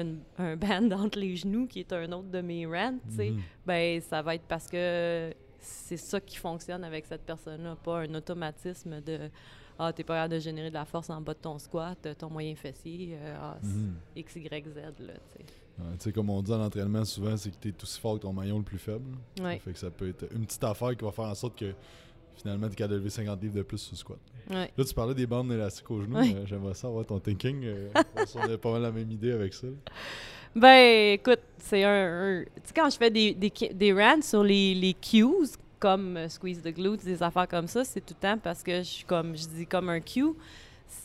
une- 0.02 0.20
un 0.38 0.56
band 0.56 0.90
entre 1.06 1.18
les 1.18 1.36
genoux, 1.36 1.66
qui 1.66 1.80
est 1.80 1.92
un 1.92 2.10
autre 2.12 2.28
de 2.30 2.40
mes 2.40 2.66
rants, 2.66 2.98
Mhm. 3.08 3.40
ben 3.66 4.00
ça 4.00 4.22
va 4.22 4.34
être 4.34 4.44
parce 4.46 4.66
que 4.68 5.32
c'est 5.60 5.96
ça 5.96 6.20
qui 6.20 6.36
fonctionne 6.36 6.84
avec 6.84 7.06
cette 7.06 7.22
personne-là, 7.22 7.76
pas 7.76 8.00
un 8.00 8.14
automatisme 8.14 9.00
de 9.00 9.30
ah 9.78 9.92
t'es 9.92 10.04
pas 10.04 10.14
capable 10.14 10.34
de 10.34 10.38
générer 10.40 10.68
de 10.68 10.74
la 10.74 10.84
force 10.84 11.10
en 11.10 11.20
bas 11.20 11.34
de 11.34 11.38
ton 11.38 11.58
squat, 11.58 11.98
euh, 12.06 12.14
ton 12.14 12.30
moyen 12.30 12.54
fessier, 12.54 13.16
euh, 13.20 13.36
ah, 13.40 13.56
Mhm. 13.62 13.94
X 14.16 14.36
Y 14.36 14.64
Z 14.68 14.76
là, 14.76 14.90
tu 14.92 14.98
sais. 15.00 15.44
Ouais, 15.76 15.96
tu 15.98 16.04
sais, 16.04 16.12
comme 16.12 16.30
on 16.30 16.40
dit 16.40 16.52
en 16.52 16.60
entraînement 16.60 17.04
souvent, 17.04 17.36
c'est 17.36 17.50
que 17.50 17.56
tu 17.60 17.68
es 17.70 17.74
aussi 17.82 18.00
fort 18.00 18.14
que 18.14 18.20
ton 18.20 18.32
maillon 18.32 18.58
le 18.58 18.64
plus 18.64 18.78
faible. 18.78 19.10
Ouais, 19.40 19.58
Fait 19.58 19.72
que 19.72 19.78
ça 19.78 19.90
peut 19.90 20.08
être 20.08 20.26
une 20.32 20.46
petite 20.46 20.62
affaire 20.62 20.96
qui 20.96 21.04
va 21.04 21.10
faire 21.10 21.24
en 21.24 21.34
sorte 21.34 21.58
que 21.58 21.72
finalement, 22.36 22.68
tu 22.68 22.74
es 22.74 22.76
capable 22.76 22.92
de 22.94 22.98
lever 22.98 23.10
50 23.10 23.42
livres 23.42 23.54
de 23.56 23.62
plus 23.62 23.78
sur 23.78 23.92
le 23.92 23.96
squat. 23.96 24.18
ouais. 24.50 24.70
Là, 24.76 24.84
tu 24.84 24.94
parlais 24.94 25.14
des 25.14 25.26
bandes 25.26 25.50
élastiques 25.50 25.90
aux 25.90 26.00
genoux. 26.02 26.16
Ouais. 26.16 26.32
euh, 26.34 26.46
J'aimerais 26.46 26.74
savoir 26.74 27.04
ton 27.06 27.18
thinking. 27.18 27.64
euh, 27.64 27.88
on 28.36 28.40
a 28.52 28.56
pas 28.58 28.70
mal 28.72 28.82
la 28.82 28.92
même 28.92 29.10
idée 29.10 29.32
avec 29.32 29.52
ça. 29.54 29.66
Ben 30.54 31.14
écoute, 31.14 31.40
c'est 31.58 31.82
un, 31.82 31.90
un- 32.40 32.44
tu 32.44 32.50
sais 32.66 32.72
quand 32.74 32.88
je 32.88 32.96
fais 32.96 33.10
des 33.10 33.34
des, 33.34 33.50
des 33.74 33.92
rants 33.92 34.22
sur 34.22 34.44
les 34.44 34.74
les 34.76 34.94
cues 34.94 35.24
comme 35.84 36.16
euh, 36.16 36.28
squeeze 36.30 36.62
the 36.62 36.68
glutes, 36.72 37.04
des 37.04 37.22
affaires 37.22 37.46
comme 37.46 37.66
ça, 37.66 37.84
c'est 37.84 38.00
tout 38.00 38.14
le 38.18 38.26
temps 38.28 38.38
parce 38.38 38.62
que 38.62 38.78
je 38.78 38.82
suis 38.96 39.04
comme 39.04 39.36
je 39.36 39.46
dis 39.46 39.66
comme 39.66 39.90
un 39.90 40.00
cue, 40.00 40.32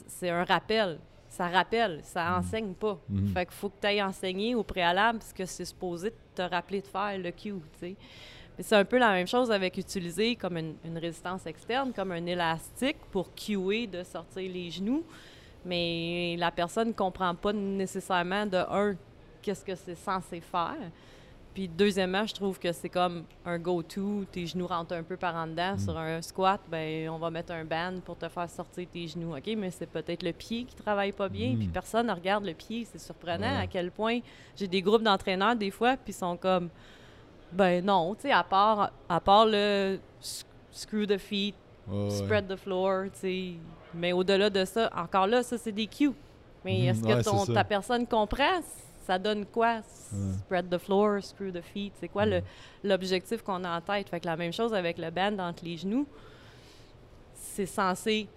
c'est 0.07 0.29
un 0.29 0.45
rappel. 0.45 0.99
Ça 1.27 1.47
rappelle, 1.49 1.99
ça 2.03 2.23
Mhm. 2.31 2.37
enseigne 2.39 2.73
pas. 2.73 2.97
Mhm. 3.09 3.27
Fait 3.33 3.45
qu'il 3.45 3.55
faut 3.55 3.69
que 3.69 3.79
tu 3.81 3.87
ailles 3.87 4.01
enseigner 4.01 4.55
au 4.55 4.63
préalable 4.63 5.19
parce 5.19 5.33
que 5.33 5.45
c'est 5.45 5.65
supposé 5.65 6.13
te 6.33 6.41
rappeler 6.41 6.79
de 6.81 6.87
faire 6.87 7.17
le 7.17 7.31
cue, 7.31 7.53
tu 7.73 7.79
sais. 7.79 7.95
Mais 8.57 8.63
c'est 8.63 8.75
un 8.77 8.85
peu 8.85 8.97
la 8.97 9.11
même 9.11 9.27
chose 9.27 9.51
avec 9.51 9.77
utiliser 9.77 10.35
comme 10.37 10.57
une, 10.57 10.75
une 10.85 10.97
résistance 10.97 11.45
externe, 11.45 11.91
comme 11.93 12.11
un 12.13 12.25
élastique 12.25 12.97
pour 13.11 13.33
cuer 13.35 13.85
de 13.85 14.01
sortir 14.03 14.49
les 14.51 14.71
genoux. 14.71 15.03
Mais 15.65 16.35
la 16.39 16.51
personne 16.51 16.89
ne 16.89 16.93
comprend 16.93 17.35
pas 17.35 17.51
nécessairement 17.53 18.45
de 18.45 18.57
un, 18.57 18.95
qu'est-ce 19.41 19.63
que 19.65 19.75
c'est 19.75 19.95
censé 19.95 20.39
faire. 20.41 20.77
Puis 21.53 21.67
deuxièmement, 21.67 22.25
je 22.25 22.33
trouve 22.35 22.59
que 22.59 22.71
c'est 22.71 22.89
comme 22.89 23.23
un 23.43 23.57
go-to, 23.57 24.23
tes 24.31 24.45
genoux 24.45 24.67
rentrent 24.67 24.93
un 24.93 25.03
peu 25.03 25.17
par 25.17 25.35
en 25.35 25.47
dedans. 25.47 25.73
Mm. 25.73 25.79
Sur 25.79 25.97
un 25.97 26.21
squat, 26.21 26.61
ben 26.69 27.09
on 27.09 27.17
va 27.17 27.29
mettre 27.31 27.51
un 27.53 27.65
band 27.65 27.99
pour 28.05 28.17
te 28.17 28.29
faire 28.29 28.49
sortir 28.49 28.87
tes 28.89 29.07
genoux. 29.07 29.35
OK, 29.35 29.49
mais 29.57 29.71
c'est 29.71 29.87
peut-être 29.87 30.23
le 30.23 30.31
pied 30.31 30.63
qui 30.65 30.75
travaille 30.75 31.11
pas 31.11 31.27
bien, 31.27 31.53
Mm. 31.53 31.57
puis 31.57 31.67
personne 31.67 32.07
ne 32.07 32.13
regarde 32.13 32.45
le 32.45 32.53
pied. 32.53 32.85
C'est 32.89 32.99
surprenant 32.99 33.55
Ouais. 33.55 33.63
à 33.63 33.67
quel 33.67 33.91
point 33.91 34.19
j'ai 34.55 34.67
des 34.67 34.81
groupes 34.81 35.03
d'entraîneurs 35.03 35.55
des 35.55 35.71
fois, 35.71 35.97
puis 35.97 36.13
ils 36.13 36.17
sont 36.17 36.37
comme 36.37 36.69
ben 37.51 37.83
non, 37.83 38.13
tu 38.13 38.21
sais, 38.21 38.31
à 38.31 38.43
part, 38.43 38.91
à 39.09 39.19
part 39.19 39.47
le 39.47 39.97
screw 40.71 41.07
the 41.07 41.17
feet, 41.17 41.55
ouais. 41.87 42.09
spread 42.11 42.47
the 42.47 42.55
floor, 42.55 43.05
tu 43.05 43.19
sais. 43.19 43.53
Mais 43.95 44.13
au-delà 44.13 44.51
de 44.51 44.63
ça, 44.65 44.87
encore 44.95 45.25
là, 45.25 45.41
ça, 45.41 45.57
c'est 45.57 45.71
des 45.71 45.87
cues. 45.87 46.11
Mais 46.63 46.77
Mhm, 46.81 46.85
est-ce 46.89 47.01
que 47.01 47.07
ouais, 47.07 47.23
ton- 47.23 47.45
ta 47.53 47.63
personne 47.63 48.05
comprend? 48.05 48.61
Ça 49.09 49.17
donne 49.17 49.43
quoi? 49.47 49.81
Spread 50.37 50.69
the 50.69 50.77
floor, 50.77 51.23
screw 51.23 51.51
the 51.51 51.63
feet. 51.63 51.93
C'est 51.99 52.09
quoi 52.09 52.27
Mhm. 52.27 52.43
l'objectif 52.83 53.41
qu'on 53.41 53.63
a 53.63 53.77
en 53.77 53.81
tête? 53.81 54.07
Fait 54.07 54.19
que 54.19 54.27
la 54.27 54.37
même 54.37 54.53
chose 54.53 54.71
avec 54.71 54.99
le 54.99 55.09
band 55.09 55.39
entre 55.39 55.65
les 55.65 55.77
genoux. 55.77 56.05
C'est 57.33 57.65
censé 57.65 58.27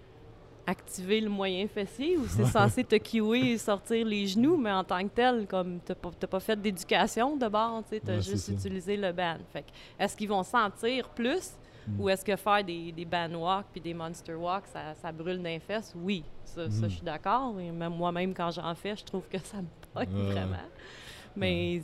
activer 0.66 1.20
le 1.20 1.28
moyen 1.28 1.68
fessier 1.68 2.16
ou 2.16 2.26
c'est 2.26 2.46
censé 2.46 2.85
te 2.85 2.94
kiwer 2.94 3.52
et 3.52 3.58
sortir 3.58 4.06
les 4.06 4.26
genoux, 4.26 4.56
mais 4.56 4.72
en 4.72 4.82
tant 4.82 5.02
que 5.02 5.12
tel, 5.14 5.46
comme 5.46 5.78
tu 5.85 5.92
n'as 5.92 6.26
pas, 6.28 6.40
fait 6.40 6.58
d'éducation 6.58 7.37
de 7.37 7.48
bord, 7.48 7.82
tu 7.90 8.11
as 8.11 8.20
juste 8.20 8.48
utilisé 8.48 8.96
le 8.96 9.12
band. 9.12 9.40
Fait 9.52 9.66
est-ce 9.98 10.16
qu'ils 10.16 10.30
vont 10.30 10.42
sentir 10.42 11.06
plus 11.11 11.50
mm. 11.87 12.00
ou 12.00 12.08
est-ce 12.08 12.24
que 12.24 12.35
faire 12.37 12.64
des, 12.64 12.92
des 12.92 13.04
band 13.04 13.35
walks 13.35 13.66
puis 13.72 13.80
des 13.82 13.92
monster 13.92 14.37
walks, 14.37 14.68
ça, 14.72 14.94
ça 14.94 15.12
brûle 15.12 15.42
d'un 15.42 15.58
fesse? 15.61 15.92
Oui, 15.94 16.24
ça, 16.46 16.70
ça 16.70 16.87
mm. 16.87 16.88
je 16.88 16.94
suis 16.94 17.04
d'accord. 17.04 17.52
Même 17.52 17.94
moi-même, 17.94 18.32
quand 18.32 18.50
j'en 18.52 18.74
fais, 18.74 18.96
je 18.96 19.04
trouve 19.04 19.28
que 19.28 19.38
ça 19.38 19.58
me 19.58 19.66
pogne 19.94 20.33
vraiment. 20.33 20.57
Mais 21.37 21.83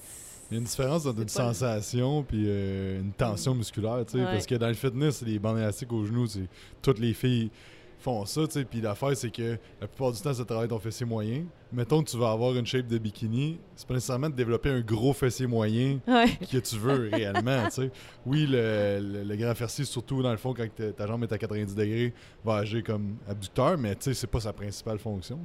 il 0.51 0.55
y 0.55 0.55
a 0.55 0.59
une 0.59 0.65
différence 0.65 1.07
entre 1.07 1.21
une 1.21 1.29
sensation 1.29 2.23
puis 2.23 2.45
euh, 2.47 3.01
une 3.01 3.13
tension 3.13 3.55
musculaire, 3.55 4.05
tu 4.07 4.19
sais, 4.19 4.25
parce 4.25 4.47
que 4.47 4.55
dans 4.55 4.69
le 4.69 4.75
fitness, 4.75 5.23
les 5.23 5.39
bandes 5.39 5.59
élastiques 5.59 5.93
aux 5.93 6.05
genoux, 6.05 6.27
c'est 6.27 6.49
toutes 6.81 6.99
les 6.99 7.13
filles 7.13 7.51
font 7.99 8.25
ça, 8.27 8.47
tu 8.47 8.53
sais. 8.55 8.65
Puis 8.65 8.81
l'affaire, 8.81 9.17
c'est 9.17 9.31
que 9.31 9.59
la 9.81 9.87
plupart 9.87 10.13
du 10.13 10.21
temps, 10.21 10.33
ça 10.33 10.45
travaille 10.45 10.69
ton 10.69 10.79
fessier 10.79 11.07
moyen. 11.07 11.45
Mettons 11.73 12.03
que 12.03 12.09
tu 12.09 12.17
vas 12.17 12.31
avoir 12.31 12.55
une 12.57 12.65
shape 12.65 12.87
de 12.87 12.97
bikini, 12.97 13.59
c'est 13.77 13.87
pas 13.87 13.95
nécessairement 13.95 14.31
de 14.31 14.35
développer 14.35 14.71
un 14.71 14.81
gros 14.81 15.13
fessier 15.13 15.47
moyen 15.47 15.99
que 16.07 16.59
tu 16.59 16.77
veux 16.77 17.11
réellement, 17.13 17.65
tu 17.67 17.83
sais. 17.83 17.91
Oui, 18.25 18.47
le, 18.49 19.25
le, 19.25 19.37
grand 19.37 19.55
fessier, 19.55 19.85
surtout 19.85 20.23
dans 20.23 20.31
le 20.31 20.39
fond, 20.39 20.55
quand 20.55 20.67
ta 20.97 21.07
jambe 21.07 21.25
est 21.25 21.33
à 21.33 21.37
90 21.37 21.75
degrés, 21.75 22.15
va 22.45 22.57
agir 22.57 22.83
comme 22.83 23.17
abducteur, 23.29 23.77
mais 23.77 23.95
tu 23.97 24.05
sais, 24.05 24.15
c'est 24.15 24.27
pas 24.27 24.41
sa 24.41 24.53
principale 24.53 24.99
fonction. 24.99 25.39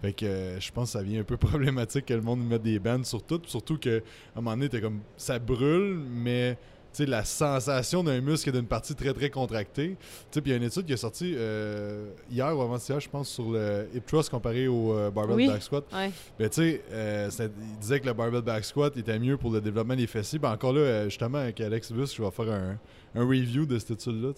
Fait 0.00 0.12
que 0.12 0.24
euh, 0.24 0.60
je 0.60 0.72
pense 0.72 0.92
que 0.92 0.98
ça 0.98 1.02
vient 1.02 1.20
un 1.20 1.24
peu 1.24 1.36
problématique 1.36 2.06
que 2.06 2.14
le 2.14 2.22
monde 2.22 2.42
mette 2.46 2.62
des 2.62 2.78
bandes 2.78 3.04
sur 3.04 3.22
tout, 3.22 3.42
surtout 3.46 3.76
qu'à 3.76 3.96
un 3.96 4.40
moment 4.40 4.52
donné, 4.52 4.68
t'es 4.70 4.80
comme, 4.80 5.00
ça 5.16 5.38
brûle, 5.38 6.00
mais 6.08 6.56
sais, 6.92 7.06
la 7.06 7.24
sensation 7.24 8.02
d'un 8.02 8.20
muscle 8.20 8.48
et 8.48 8.52
d'une 8.52 8.66
partie 8.66 8.94
très 8.94 9.12
très 9.12 9.30
contractée. 9.30 9.96
Puis 10.30 10.42
il 10.44 10.50
y 10.50 10.52
a 10.52 10.56
une 10.56 10.62
étude 10.62 10.86
qui 10.86 10.92
est 10.92 10.98
sortie 10.98 11.34
euh, 11.36 12.10
hier 12.30 12.56
ou 12.56 12.62
avant-hier, 12.62 13.00
je 13.00 13.08
pense, 13.08 13.28
sur 13.28 13.50
le 13.50 13.88
hip 13.94 14.02
thrust 14.06 14.30
comparé 14.30 14.68
au 14.68 14.94
euh, 14.94 15.10
barbell 15.10 15.46
back 15.46 15.62
squat. 15.62 15.84
Ouais. 15.92 16.10
Ben, 16.38 16.50
euh, 16.58 17.30
il 17.38 17.78
disait 17.80 18.00
que 18.00 18.06
le 18.06 18.12
barbell 18.12 18.42
back 18.42 18.64
squat 18.64 18.96
était 18.96 19.18
mieux 19.18 19.36
pour 19.36 19.50
le 19.50 19.60
développement 19.60 19.96
des 19.96 20.06
fessiers. 20.06 20.38
Ben, 20.38 20.52
encore 20.52 20.72
là, 20.72 21.04
justement, 21.04 21.38
avec 21.38 21.60
Alex 21.60 21.92
Bus, 21.92 22.14
je 22.14 22.22
vais 22.22 22.30
faire 22.30 22.50
un, 22.50 22.78
un 23.14 23.26
review 23.26 23.66
de 23.66 23.78
cette 23.78 23.92
étude-là. 23.92 24.32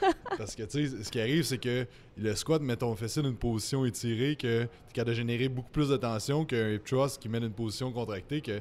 Parce 0.38 0.54
que, 0.54 0.62
tu 0.64 0.88
sais, 0.88 1.02
ce 1.02 1.10
qui 1.10 1.20
arrive, 1.20 1.44
c'est 1.44 1.58
que 1.58 1.86
le 2.16 2.34
squat 2.34 2.60
met 2.62 2.76
ton 2.76 2.94
fessier 2.94 3.22
dans 3.22 3.28
une 3.28 3.36
position 3.36 3.84
étirée 3.84 4.36
que 4.36 4.62
tu 4.62 4.68
capable 4.92 5.10
de 5.10 5.14
générer 5.14 5.48
beaucoup 5.48 5.70
plus 5.70 5.88
de 5.88 5.96
tension 5.96 6.44
qu'un 6.44 6.70
hip 6.70 6.84
thrust 6.84 7.20
qui 7.20 7.28
met 7.28 7.40
dans 7.40 7.46
une 7.46 7.52
position 7.52 7.92
contractée 7.92 8.40
que 8.40 8.60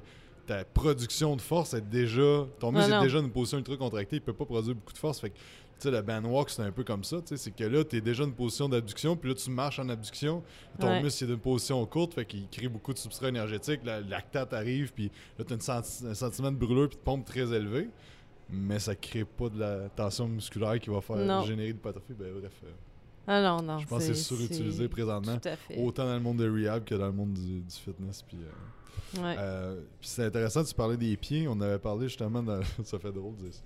ta 0.49 0.65
production 0.65 1.35
de 1.35 1.41
force 1.41 1.75
est 1.75 1.87
déjà. 1.87 2.47
Ton 2.57 2.71
muscle 2.71 2.91
est 2.91 3.01
déjà 3.01 3.19
dans 3.19 3.25
une 3.25 3.31
position 3.31 3.59
ultra 3.59 3.77
contractée, 3.77 4.15
il 4.15 4.21
peut 4.21 4.33
pas 4.33 4.45
produire 4.45 4.73
beaucoup 4.73 4.93
de 4.93 4.97
force. 4.97 5.19
Fait 5.19 5.29
que, 5.29 5.35
tu 5.35 5.41
sais, 5.77 5.91
le 5.91 6.01
band 6.01 6.23
walk, 6.23 6.49
c'est 6.49 6.63
un 6.63 6.71
peu 6.71 6.83
comme 6.83 7.03
ça. 7.03 7.17
C'est 7.23 7.55
que 7.55 7.63
là, 7.65 7.83
tu 7.83 7.97
es 7.97 8.01
déjà 8.01 8.23
dans 8.23 8.29
une 8.29 8.35
position 8.35 8.67
d'abduction, 8.67 9.15
puis 9.15 9.29
là, 9.29 9.35
tu 9.35 9.51
marches 9.51 9.77
en 9.77 9.87
abduction. 9.89 10.41
Ton 10.79 11.03
muscle 11.03 11.23
est 11.23 11.27
dans 11.27 11.33
une 11.33 11.39
position 11.39 11.85
courte, 11.85 12.15
fait 12.15 12.25
qu'il 12.25 12.47
crée 12.49 12.67
beaucoup 12.67 12.93
de 12.93 12.97
substrat 12.97 13.29
énergétique. 13.29 13.81
La 13.83 14.01
lactate 14.01 14.51
arrive, 14.53 14.91
puis 14.91 15.11
là, 15.37 15.45
tu 15.45 15.53
as 15.53 15.83
un 16.09 16.13
sentiment 16.15 16.51
de 16.51 16.57
brûlure 16.57 16.89
puis 16.89 16.97
de 16.97 17.03
pompe 17.03 17.25
très 17.25 17.53
élevé. 17.53 17.87
Mais 18.49 18.79
ça 18.79 18.95
crée 18.95 19.25
pas 19.25 19.49
de 19.49 19.59
la 19.59 19.89
tension 19.89 20.27
musculaire 20.27 20.79
qui 20.79 20.89
va 20.89 20.99
faire 21.01 21.45
générer 21.45 21.67
de 21.67 21.73
l'hypertrophie. 21.73 22.13
Ben, 22.17 22.33
bref. 22.39 22.53
Euh, 22.63 22.71
ah 23.27 23.41
non, 23.43 23.61
non. 23.61 23.77
Je 23.77 23.85
pense 23.85 23.99
que 23.99 24.15
c'est 24.15 24.23
surutilisé 24.23 24.87
présentement. 24.87 25.37
Autant 25.77 26.05
dans 26.05 26.15
le 26.15 26.19
monde 26.19 26.37
de 26.37 26.49
rehab 26.49 26.83
que 26.83 26.95
dans 26.95 27.05
le 27.05 27.11
monde 27.11 27.33
du, 27.33 27.61
fitness. 27.69 28.23
Puis, 28.23 28.37
euh, 28.37 28.49
euh, 29.17 29.75
puis 29.99 30.09
c'est 30.09 30.25
intéressant, 30.25 30.63
tu 30.63 30.73
parlais 30.73 30.97
des 30.97 31.15
pieds. 31.17 31.47
On 31.47 31.59
avait 31.61 31.79
parlé 31.79 32.07
justement, 32.07 32.43
dans, 32.43 32.61
ça 32.83 32.99
fait 32.99 33.11
drôle 33.11 33.35
de 33.37 33.43
dire 33.43 33.53
ça. 33.53 33.61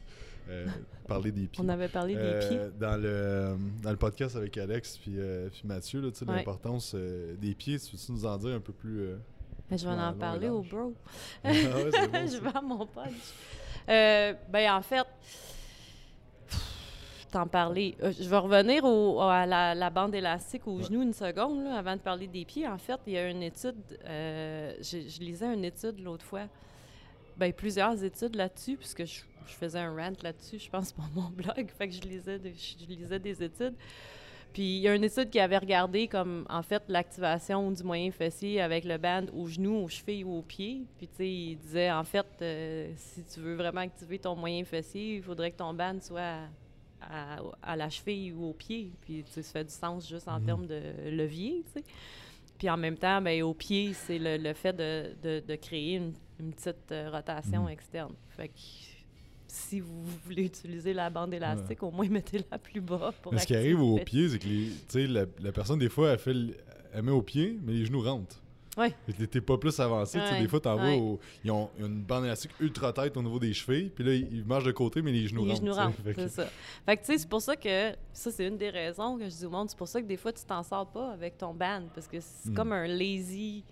Euh, 0.50 0.68
parler 1.08 1.32
des 1.32 1.48
pieds. 1.48 1.64
On 1.64 1.70
avait 1.70 1.88
parlé 1.88 2.16
des 2.16 2.22
euh, 2.22 2.50
pieds. 2.50 2.60
Dans 2.78 3.02
le, 3.02 3.56
dans 3.82 3.92
le 3.92 3.98
podcast 3.98 4.36
avec 4.36 4.58
Alex 4.58 4.98
puis, 4.98 5.16
puis 5.52 5.62
Mathieu, 5.64 6.02
là, 6.02 6.10
l'importance 6.28 6.96
des 6.96 7.56
pieds, 7.56 7.80
tu 7.80 7.96
veux 7.96 8.14
nous 8.14 8.26
en 8.26 8.38
dire 8.38 8.56
un 8.56 8.60
peu 8.60 8.74
plus. 8.74 9.10
Ben, 9.70 9.78
je 9.78 9.88
vais 9.88 9.94
en 9.94 10.14
parler 10.14 10.50
au 10.50 10.62
bro. 10.62 10.94
Ah 11.44 11.54
je 11.54 12.42
vais 12.42 12.58
à 12.58 12.62
mon 12.62 12.86
punch. 12.86 13.34
ben, 13.88 14.72
en 14.72 14.82
fait, 14.82 15.06
t'en 17.34 17.48
parler. 17.48 17.96
Euh, 18.02 18.12
je 18.12 18.30
vais 18.30 18.38
revenir 18.38 18.86
à 18.86 19.46
la, 19.76 19.90
bande 19.90 20.14
élastique 20.14 20.68
au 20.68 20.82
genou 20.82 21.02
une 21.02 21.14
seconde, 21.14 21.66
avant 21.68 21.96
de 21.96 22.02
parler 22.02 22.28
des 22.28 22.46
pieds. 22.46 22.68
En 22.68 22.78
fait, 22.78 23.00
il 23.08 23.14
y 23.14 23.18
a 23.18 23.30
une 23.30 23.42
étude, 23.42 23.76
euh, 24.06 24.74
je, 24.80 25.20
lisais 25.20 25.52
une 25.52 25.66
étude 25.66 26.00
l'autre 26.00 26.26
fois, 26.26 26.48
ben, 27.36 27.52
plusieurs 27.52 28.02
études 28.04 28.36
là-dessus, 28.36 28.78
puisque 28.78 29.06
je, 29.06 29.22
faisais 29.48 29.80
un 29.80 29.96
rant 29.96 30.14
là-dessus, 30.22 30.60
je 30.60 30.70
pense, 30.70 30.94
pour 30.94 31.06
mon 31.14 31.30
blog, 31.30 31.70
fait 31.76 31.88
que 31.88 31.94
je 31.94 32.02
lisais, 32.02 32.40
je 32.40 32.86
lisais 32.86 33.20
des 33.20 33.44
études. 33.44 33.76
Puis 34.54 34.78
il 34.78 34.82
y 34.82 34.88
a 34.88 34.94
une 34.94 35.04
étude 35.04 35.32
qui 35.32 35.40
avait 35.40 35.58
regardé 35.58 36.08
comme 36.08 36.46
en 36.48 36.62
fait 36.62 36.84
l'activation 36.88 37.72
du 37.72 37.84
moyen 37.84 38.12
fessier 38.12 38.62
avec 38.62 38.86
le 38.86 39.00
band 39.00 39.26
au 39.36 39.48
genou, 39.48 39.84
aux 39.84 39.88
chevilles 39.88 40.24
ou 40.24 40.38
aux 40.38 40.44
pieds. 40.44 40.84
Puis 40.98 41.08
tu 41.08 41.16
sais, 41.16 41.28
il 41.28 41.56
disait 41.58 41.92
en 41.92 42.04
fait, 42.04 42.28
euh, 42.44 42.92
si 42.96 43.24
tu 43.24 43.40
veux 43.40 43.56
vraiment 43.56 43.82
activer 43.82 44.20
ton 44.20 44.36
moyen 44.36 44.64
fessier, 44.64 45.16
il 45.16 45.24
faudrait 45.24 45.50
que 45.50 45.58
ton 45.58 45.74
band 45.74 46.00
soit 46.00 46.48
à, 47.62 47.76
la 47.76 47.90
cheville 47.90 48.34
ou 48.34 48.50
au 48.50 48.54
pied. 48.54 48.92
Puis, 49.02 49.24
ça 49.28 49.42
fait 49.44 49.64
du 49.64 49.74
sens 49.74 50.08
juste 50.08 50.28
en 50.28 50.40
mhm. 50.40 50.46
termes 50.46 50.68
de 50.68 50.82
levier, 51.10 51.64
tu 51.74 51.80
sais. 51.80 51.86
Puis 52.58 52.70
en 52.70 52.78
même 52.78 52.98
temps, 52.98 53.22
ben, 53.22 53.42
au 53.44 53.54
pied, 53.54 53.94
c'est 53.94 54.20
le, 54.20 54.54
fait 54.54 54.74
de, 54.74 55.42
de, 55.46 55.56
créer 55.56 55.96
une, 55.96 56.14
petite 56.54 56.92
euh, 56.92 57.10
rotation 57.12 57.64
mhm. 57.64 57.70
externe. 57.70 58.14
Fait 58.30 58.48
que 58.48 58.60
si 59.48 59.80
vous 59.80 60.04
voulez 60.26 60.46
utiliser 60.46 60.94
la 60.94 61.10
bande 61.10 61.34
élastique, 61.34 61.84
au 61.84 61.92
moins 61.92 62.08
mettez-la 62.10 62.58
plus 62.58 62.82
bas 62.82 63.14
pour 63.22 63.34
Mais 63.34 63.40
ce 63.40 63.48
qui 63.48 63.56
arrive 63.56 63.82
au 63.82 63.98
pied, 63.98 64.30
c'est 64.30 64.40
que 64.40 65.00
la, 65.08 65.26
la, 65.42 65.52
personne, 65.52 65.80
des 65.80 65.90
fois, 65.90 66.12
elle, 66.12 66.20
fait, 66.20 66.36
elle 66.94 67.04
met 67.04 67.12
au 67.12 67.22
pied, 67.22 67.60
mais 67.64 67.74
les 67.74 67.86
genoux 67.86 68.02
rentrent. 68.02 68.43
Ouais. 68.78 68.94
T'es 69.30 69.42
pas 69.42 69.58
plus 69.58 69.80
avancé. 69.80 70.20
Des 70.40 70.48
fois, 70.48 70.60
t'en 70.60 70.78
vois, 70.78 71.18
ils 71.44 71.52
ont 71.52 71.70
une 71.80 72.02
bande 72.02 72.26
élastique 72.26 72.52
ultra 72.60 72.92
tête 72.92 73.16
au 73.18 73.22
niveau 73.22 73.40
des 73.40 73.54
chevilles, 73.54 73.90
puis 73.90 74.04
là, 74.04 74.14
ils 74.14 74.46
marchent 74.46 74.64
de 74.64 74.72
côté, 74.72 75.02
mais 75.02 75.12
les 75.12 75.28
genoux 75.28 75.46
les 75.46 75.56
Genoux 75.56 75.74
rentrent 75.74 75.98
c'est 76.16 76.30
ça. 76.30 76.48
Fait 76.86 76.98
que, 76.98 77.02
tu 77.06 77.12
sais, 77.12 77.18
c'est 77.20 77.30
pour 77.30 77.42
ça 77.42 77.56
que, 77.56 77.94
ça, 78.12 78.32
c'est 78.32 78.48
une 78.48 78.58
des 78.58 78.70
raisons 78.70 79.18
que 79.18 79.26
je 79.26 79.36
dis 79.36 79.46
au 79.46 79.50
monde, 79.50 79.70
c'est 79.70 79.78
pour 79.78 79.88
ça 79.88 80.02
que 80.02 80.08
des 80.08 80.18
fois, 80.18 80.34
tu 80.34 80.44
t'en 80.44 80.64
sors 80.64 80.88
pas 80.88 81.12
avec 81.12 81.38
ton 81.38 81.54
band, 81.54 81.84
parce 81.94 82.08
que 82.08 82.20
c'est 82.20 82.50
hmm. 82.50 82.56
comme 82.56 82.72
un 82.72 82.88
lazy 82.88 83.64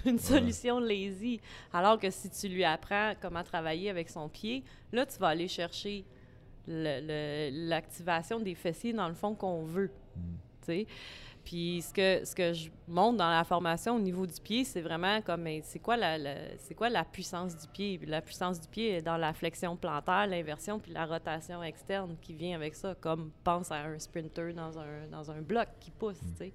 une 0.04 0.18
solution 0.18 0.80
lazy. 0.80 1.40
Alors 1.72 1.98
que 1.98 2.10
si 2.10 2.28
tu 2.28 2.48
lui 2.48 2.64
apprends 2.64 3.14
comment 3.20 3.42
travailler 3.42 3.88
avec 3.90 4.08
son 4.10 4.28
pied, 4.28 4.64
là, 4.92 5.06
tu 5.06 5.18
vas 5.18 5.28
aller 5.28 5.48
chercher 5.48 6.04
l'activation 6.66 8.40
des 8.40 8.56
fessiers 8.56 8.92
dans 8.92 9.08
le 9.08 9.14
fond 9.14 9.34
qu'on 9.34 9.62
veut. 9.64 9.90
Hmm. 10.16 10.34
Tu 10.60 10.66
sais? 10.66 10.86
Puis 11.46 11.80
ce 11.80 11.94
que, 11.94 12.24
ce 12.24 12.34
que 12.34 12.52
je 12.52 12.70
montre 12.88 13.18
dans 13.18 13.30
la 13.30 13.44
formation 13.44 13.94
au 13.94 14.00
niveau 14.00 14.26
du 14.26 14.40
pied, 14.40 14.64
c'est 14.64 14.80
vraiment 14.80 15.22
comme 15.22 15.46
c'est 15.62 15.78
quoi 15.78 15.96
la, 15.96 16.18
c'est 16.58 16.74
quoi 16.74 16.90
la 16.90 17.04
puissance 17.04 17.56
du 17.56 17.68
pied? 17.68 18.00
la 18.04 18.20
puissance 18.20 18.60
du 18.60 18.66
pied 18.66 18.96
est 18.96 19.02
dans 19.02 19.16
la 19.16 19.32
flexion 19.32 19.76
plantaire, 19.76 20.26
l'inversion, 20.26 20.80
puis 20.80 20.92
la 20.92 21.06
rotation 21.06 21.62
externe 21.62 22.16
qui 22.20 22.34
vient 22.34 22.56
avec 22.56 22.74
ça, 22.74 22.96
comme 23.00 23.30
pense 23.44 23.70
à 23.70 23.76
un 23.76 23.96
sprinter 24.00 24.54
dans 24.54 24.76
un, 24.76 25.06
dans 25.08 25.30
un 25.30 25.40
bloc 25.40 25.68
qui 25.78 25.92
pousse. 25.92 26.20
Mm. 26.20 26.46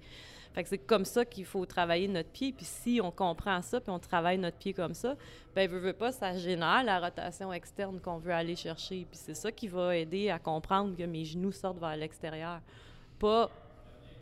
Fait 0.52 0.62
que 0.62 0.68
c'est 0.68 0.76
comme 0.76 1.06
ça 1.06 1.24
qu'il 1.24 1.46
faut 1.46 1.64
travailler 1.64 2.06
notre 2.06 2.28
pied. 2.28 2.52
Puis 2.52 2.66
si 2.66 3.00
on 3.02 3.10
comprend 3.10 3.62
ça, 3.62 3.80
puis 3.80 3.90
on 3.90 3.98
travaille 3.98 4.36
notre 4.36 4.58
pied 4.58 4.74
comme 4.74 4.92
ça, 4.92 5.16
ben 5.54 5.70
veut, 5.70 5.78
veut 5.78 5.94
pas, 5.94 6.12
ça 6.12 6.36
génère 6.36 6.84
la 6.84 7.00
rotation 7.00 7.50
externe 7.50 7.98
qu'on 7.98 8.18
veut 8.18 8.34
aller 8.34 8.56
chercher. 8.56 9.06
Puis 9.10 9.18
c'est 9.24 9.34
ça 9.34 9.50
qui 9.50 9.68
va 9.68 9.96
aider 9.96 10.28
à 10.28 10.38
comprendre 10.38 10.94
que 10.94 11.04
mes 11.04 11.24
genoux 11.24 11.52
sortent 11.52 11.78
vers 11.78 11.96
l'extérieur. 11.96 12.60
Pas 13.18 13.50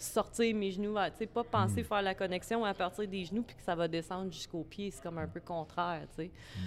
sortir 0.03 0.55
mes 0.55 0.71
genoux, 0.71 0.95
tu 0.95 1.19
sais, 1.19 1.27
pas 1.27 1.45
penser 1.45 1.83
mm. 1.83 1.85
faire 1.85 2.03
la 2.03 2.15
connexion 2.15 2.65
à 2.65 2.75
partir 2.75 3.07
des 3.07 3.25
genoux 3.25 3.43
puis 3.43 3.57
que 3.57 3.63
ça 3.63 3.75
va 3.75 3.87
descendre 3.89 4.33
jusqu'aux 4.33 4.65
pieds, 4.65 4.91
c'est 4.91 5.03
comme 5.03 5.19
un 5.19 5.29
peu 5.29 5.41
contraire, 5.41 6.03
tu 6.11 6.25
sais. 6.25 6.27
Mm. 6.27 6.61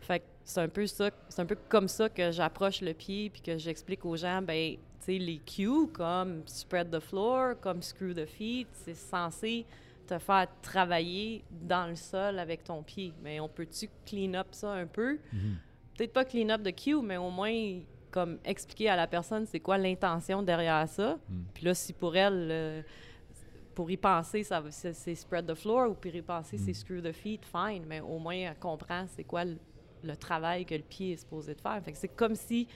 Fait 0.00 0.20
que 0.20 0.24
c'est 0.44 0.60
un 0.60 0.68
peu 0.68 0.86
ça, 0.86 1.10
c'est 1.28 1.42
un 1.42 1.46
peu 1.46 1.56
comme 1.68 1.88
ça 1.88 2.08
que 2.08 2.30
j'approche 2.30 2.80
le 2.80 2.94
pied 2.94 3.30
puis 3.30 3.42
que 3.42 3.58
j'explique 3.58 4.04
aux 4.04 4.16
gens, 4.16 4.40
ben, 4.40 4.74
tu 4.74 4.78
sais, 5.00 5.18
les 5.18 5.38
cues 5.38 5.88
comme 5.92 6.42
spread 6.46 6.90
the 6.90 7.00
floor, 7.00 7.54
comme 7.60 7.82
screw 7.82 8.14
the 8.14 8.26
feet, 8.26 8.68
c'est 8.72 8.94
censé 8.94 9.66
te 10.06 10.18
faire 10.18 10.48
travailler 10.62 11.44
dans 11.50 11.86
le 11.86 11.96
sol 11.96 12.38
avec 12.38 12.64
ton 12.64 12.82
pied. 12.82 13.12
Mais 13.22 13.38
on 13.40 13.48
peut-tu 13.48 13.90
clean 14.06 14.32
up 14.34 14.48
ça 14.52 14.72
un 14.72 14.86
peu? 14.86 15.16
Mm-hmm. 15.16 15.54
Peut-être 15.96 16.12
pas 16.14 16.24
clean 16.24 16.48
up 16.48 16.62
the 16.62 16.74
cue, 16.74 17.02
mais 17.02 17.18
au 17.18 17.30
moins 17.30 17.80
comme 18.10 18.38
expliquer 18.44 18.88
à 18.88 18.96
la 18.96 19.06
personne 19.06 19.46
c'est 19.46 19.60
quoi 19.60 19.78
l'intention 19.78 20.42
derrière 20.42 20.88
ça. 20.88 21.18
Hmm. 21.28 21.42
Puis 21.54 21.64
là, 21.64 21.74
si 21.74 21.92
pour 21.92 22.16
elle, 22.16 22.84
pour 23.78 23.88
y 23.90 23.96
penser, 23.96 24.42
ça 24.42 24.60
c'est 24.70 25.14
spread 25.14 25.46
the 25.46 25.54
floor 25.54 25.90
ou 25.90 25.94
pour 25.94 26.12
y 26.12 26.20
penser, 26.20 26.58
c'est 26.58 26.72
hmm. 26.72 26.74
screw 26.74 27.00
the 27.00 27.12
feet, 27.12 27.42
fine, 27.44 27.84
mais 27.86 28.00
au 28.00 28.18
moins 28.18 28.34
elle 28.34 28.58
comprend 28.58 29.04
c'est 29.14 29.22
quoi 29.22 29.44
le, 29.44 30.16
travail 30.16 30.64
que 30.64 30.74
le 30.74 30.82
pied 30.82 31.12
est 31.12 31.18
supposé 31.18 31.54
de 31.54 31.60
faire. 31.60 31.80
Fait 31.84 31.92
que 31.92 31.98
c'est 31.98 32.08
comme 32.08 32.34
si, 32.34 32.66
tu 32.66 32.72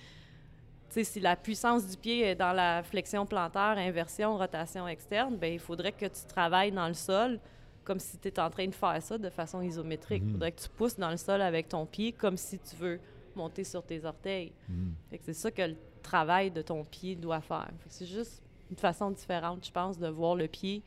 sais, 0.91 1.03
si 1.03 1.19
la 1.19 1.35
puissance 1.35 1.89
du 1.89 1.97
pied 1.97 2.21
est 2.23 2.37
dans 2.37 2.53
la 2.53 2.85
flexion 2.85 3.27
plantaire, 3.27 3.75
inversion, 3.79 4.37
rotation 4.37 4.87
externe, 4.87 5.37
ben 5.37 5.53
il 5.53 5.59
faudrait 5.59 5.91
que 5.91 6.07
tu 6.07 6.25
travailles 6.29 6.71
dans 6.71 6.87
le 6.87 6.95
sol 6.95 7.41
comme 7.83 7.99
si 7.99 8.17
tu 8.19 8.29
étais 8.29 8.41
en 8.41 8.51
train 8.51 8.69
de 8.69 8.75
faire 8.75 9.03
ça 9.03 9.19
de 9.19 9.29
façon 9.29 9.61
isométrique. 9.61 10.23
Il 10.25 10.29
hmm. 10.29 10.33
faudrait 10.35 10.53
que 10.53 10.61
tu 10.61 10.69
pousses 10.69 10.97
dans 10.97 11.11
le 11.11 11.17
sol 11.17 11.43
avec 11.43 11.69
ton 11.69 11.85
pied 11.85 12.13
comme 12.13 12.37
si 12.37 12.61
tu 12.61 12.77
veux 12.77 13.01
monter 13.37 13.65
sur 13.65 13.83
tes 13.85 14.05
orteils. 14.05 14.53
Mm. 14.69 14.91
c'est 15.21 15.33
ça 15.35 15.51
que 15.51 15.63
le 15.63 15.77
travail 16.03 16.51
de 16.51 16.63
ton 16.63 16.85
pied 16.85 17.17
doit 17.17 17.41
faire. 17.41 17.71
c'est 17.87 18.07
juste 18.07 18.43
une 18.71 18.77
façon 18.77 19.11
différente, 19.11 19.65
je 19.67 19.71
pense, 19.71 19.99
de 19.99 20.09
voir 20.09 20.35
le 20.35 20.49
pied 20.49 20.83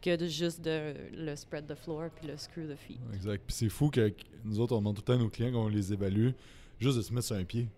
que 0.00 0.16
de 0.16 0.26
juste 0.26 0.60
de 0.60 0.94
le 1.12 1.34
spread 1.36 1.66
the 1.66 1.74
floor 1.74 2.10
puis 2.10 2.28
le 2.28 2.36
screw 2.36 2.68
the 2.68 2.76
feet. 2.76 3.00
Exact. 3.14 3.42
Puis 3.46 3.56
c'est 3.56 3.68
fou 3.68 3.90
que 3.90 4.12
nous 4.44 4.60
autres, 4.60 4.74
on 4.74 4.78
demande 4.78 4.96
tout 4.96 5.02
le 5.02 5.06
temps 5.06 5.20
à 5.20 5.22
nos 5.22 5.28
clients, 5.28 5.52
quand 5.52 5.64
on 5.64 5.68
les 5.68 5.92
évalue, 5.92 6.30
juste 6.78 6.96
de 6.98 7.02
se 7.02 7.12
mettre 7.12 7.26
sur 7.26 7.36
un 7.36 7.44
pied. 7.44 7.68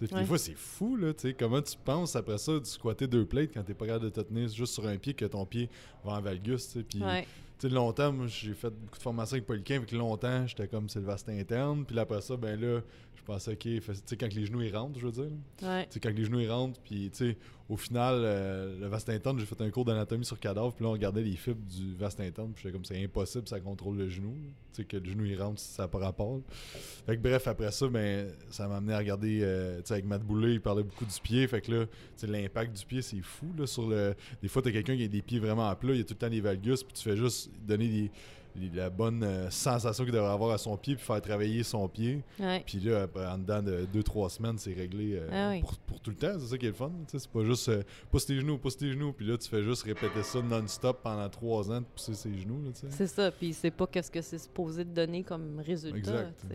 Ouais. 0.00 0.20
Des 0.20 0.26
fois, 0.26 0.38
c'est 0.38 0.56
fou, 0.56 0.96
là. 0.96 1.14
t'sais, 1.14 1.32
Comment 1.32 1.62
tu 1.62 1.76
penses 1.82 2.16
après 2.16 2.38
ça 2.38 2.58
de 2.58 2.64
squatter 2.64 3.06
deux 3.06 3.24
plates 3.24 3.52
quand 3.54 3.62
t'es 3.62 3.74
pas 3.74 3.86
capable 3.86 4.04
de 4.04 4.10
te 4.10 4.20
tenir 4.20 4.48
juste 4.48 4.74
sur 4.74 4.86
un 4.86 4.98
pied 4.98 5.14
que 5.14 5.24
ton 5.24 5.46
pied 5.46 5.70
va 6.04 6.12
en 6.12 6.20
valgus. 6.20 6.76
Puis, 6.88 7.02
Ouais. 7.02 7.26
Sais, 7.58 7.68
longtemps, 7.68 8.12
moi, 8.12 8.26
j'ai 8.26 8.54
fait 8.54 8.70
beaucoup 8.70 8.98
de 8.98 9.02
formations 9.02 9.34
avec 9.34 9.46
Poliquin, 9.46 9.76
avec 9.76 9.92
longtemps, 9.92 10.46
j'étais 10.46 10.68
comme 10.68 10.88
c'est 10.88 11.00
le 11.00 11.06
vaste 11.06 11.28
interne. 11.28 11.84
Puis 11.84 11.96
là, 11.96 12.02
après 12.02 12.20
ça, 12.20 12.36
ben 12.36 12.60
là, 12.60 12.80
je 13.14 13.22
pensais, 13.22 13.52
OK, 13.52 13.58
tu 13.58 13.82
sais, 14.04 14.16
quand 14.16 14.32
les 14.32 14.46
genoux 14.46 14.62
ils 14.62 14.76
rentrent, 14.76 14.98
je 14.98 15.06
veux 15.06 15.12
dire. 15.12 15.32
Ouais. 15.62 15.86
Tu 15.86 15.94
sais, 15.94 16.00
quand 16.00 16.14
les 16.14 16.24
genoux 16.24 16.40
ils 16.40 16.50
rentrent, 16.50 16.80
puis 16.80 17.10
tu 17.10 17.30
sais, 17.30 17.36
au 17.68 17.76
final, 17.76 18.14
euh, 18.18 18.78
le 18.78 18.86
vaste 18.86 19.08
interne, 19.08 19.38
j'ai 19.40 19.46
fait 19.46 19.60
un 19.60 19.70
cours 19.70 19.84
d'anatomie 19.84 20.24
sur 20.24 20.38
cadavre, 20.38 20.72
puis 20.72 20.84
là, 20.84 20.90
on 20.90 20.92
regardait 20.92 21.22
les 21.22 21.34
fibres 21.34 21.64
du 21.66 21.96
vaste 21.96 22.20
interne, 22.20 22.52
puis 22.52 22.62
j'étais 22.62 22.72
comme, 22.72 22.84
c'est 22.84 23.02
impossible, 23.02 23.48
ça 23.48 23.58
contrôle 23.58 23.96
le 23.96 24.08
genou. 24.08 24.34
Tu 24.72 24.82
sais, 24.82 24.84
que 24.84 24.96
le 24.98 25.04
genou 25.04 25.24
il 25.24 25.40
rentre, 25.40 25.60
ça 25.60 25.84
n'a 25.84 25.88
pas 25.88 25.98
rapport. 25.98 26.40
Fait 27.06 27.16
que 27.16 27.22
bref, 27.22 27.48
après 27.48 27.72
ça, 27.72 27.88
ben, 27.88 28.30
ça 28.50 28.68
m'a 28.68 28.76
amené 28.76 28.92
à 28.92 28.98
regarder, 28.98 29.40
euh, 29.42 29.78
tu 29.78 29.86
sais, 29.86 29.94
avec 29.94 30.04
Matt 30.04 30.22
Boulet, 30.22 30.54
il 30.54 30.60
parlait 30.60 30.84
beaucoup 30.84 31.04
du 31.04 31.20
pied, 31.20 31.46
fait 31.48 31.60
que 31.60 31.72
là, 31.72 31.86
tu 31.86 31.92
sais, 32.16 32.26
l'impact 32.28 32.76
du 32.76 32.86
pied, 32.86 33.02
c'est 33.02 33.22
fou, 33.22 33.52
là, 33.58 33.66
sur 33.66 33.88
le... 33.88 34.14
Des 34.40 34.48
fois, 34.48 34.62
t'as 34.62 34.70
quelqu'un 34.70 34.96
qui 34.96 35.04
a 35.04 35.08
des 35.08 35.22
pieds 35.22 35.40
vraiment 35.40 35.68
à 35.68 35.74
plat, 35.74 35.92
il 35.92 35.98
y 35.98 36.00
a 36.00 36.04
tout 36.04 36.14
le 36.14 36.18
temps 36.18 36.30
des 36.30 36.40
valgus, 36.40 36.84
puis 36.84 36.92
tu 36.92 37.02
fais 37.02 37.16
juste 37.16 37.45
donner 37.66 37.88
les- 37.88 38.10
la 38.74 38.88
bonne 38.88 39.22
euh, 39.22 39.50
sensation 39.50 40.02
qu'il 40.04 40.14
devrait 40.14 40.30
avoir 40.32 40.50
à 40.52 40.56
son 40.56 40.78
pied, 40.78 40.96
puis 40.96 41.04
faire 41.04 41.20
travailler 41.20 41.62
son 41.62 41.86
pied. 41.88 42.22
Ouais. 42.40 42.62
Puis 42.64 42.80
là, 42.80 43.06
en 43.30 43.36
dedans 43.36 43.62
de 43.62 43.86
2-3 43.92 44.30
semaines, 44.30 44.56
c'est 44.56 44.72
réglé 44.72 45.16
euh, 45.16 45.28
Ah 45.30 45.50
oui. 45.50 45.60
pour, 45.60 45.76
pour 45.80 46.00
tout 46.00 46.08
le 46.08 46.16
temps. 46.16 46.38
C'est 46.38 46.46
ça 46.46 46.56
qui 46.56 46.64
est 46.64 46.70
le 46.70 46.74
fun. 46.74 46.90
C'est 47.06 47.28
pas 47.28 47.44
juste 47.44 47.68
euh, 47.68 47.82
pousse 48.10 48.24
tes 48.24 48.40
genoux, 48.40 48.56
pousse 48.56 48.78
tes 48.78 48.90
genoux. 48.90 49.12
Puis 49.12 49.26
là, 49.26 49.36
tu 49.36 49.46
fais 49.46 49.62
juste 49.62 49.82
répéter 49.82 50.22
ça 50.22 50.40
non-stop 50.40 51.00
pendant 51.02 51.28
3 51.28 51.70
ans 51.70 51.80
de 51.82 51.84
pousser 51.86 52.14
ses 52.14 52.34
genoux. 52.38 52.62
C'est 52.88 53.06
ça, 53.08 53.30
puis 53.30 53.52
c'est 53.52 53.70
pas 53.70 53.86
qu'est-ce 53.86 54.10
que 54.10 54.22
c'est 54.22 54.38
supposé 54.38 54.84
de 54.84 54.90
donner 54.90 55.22
comme 55.22 55.60
résultat. 55.60 55.98
Exact. 55.98 56.46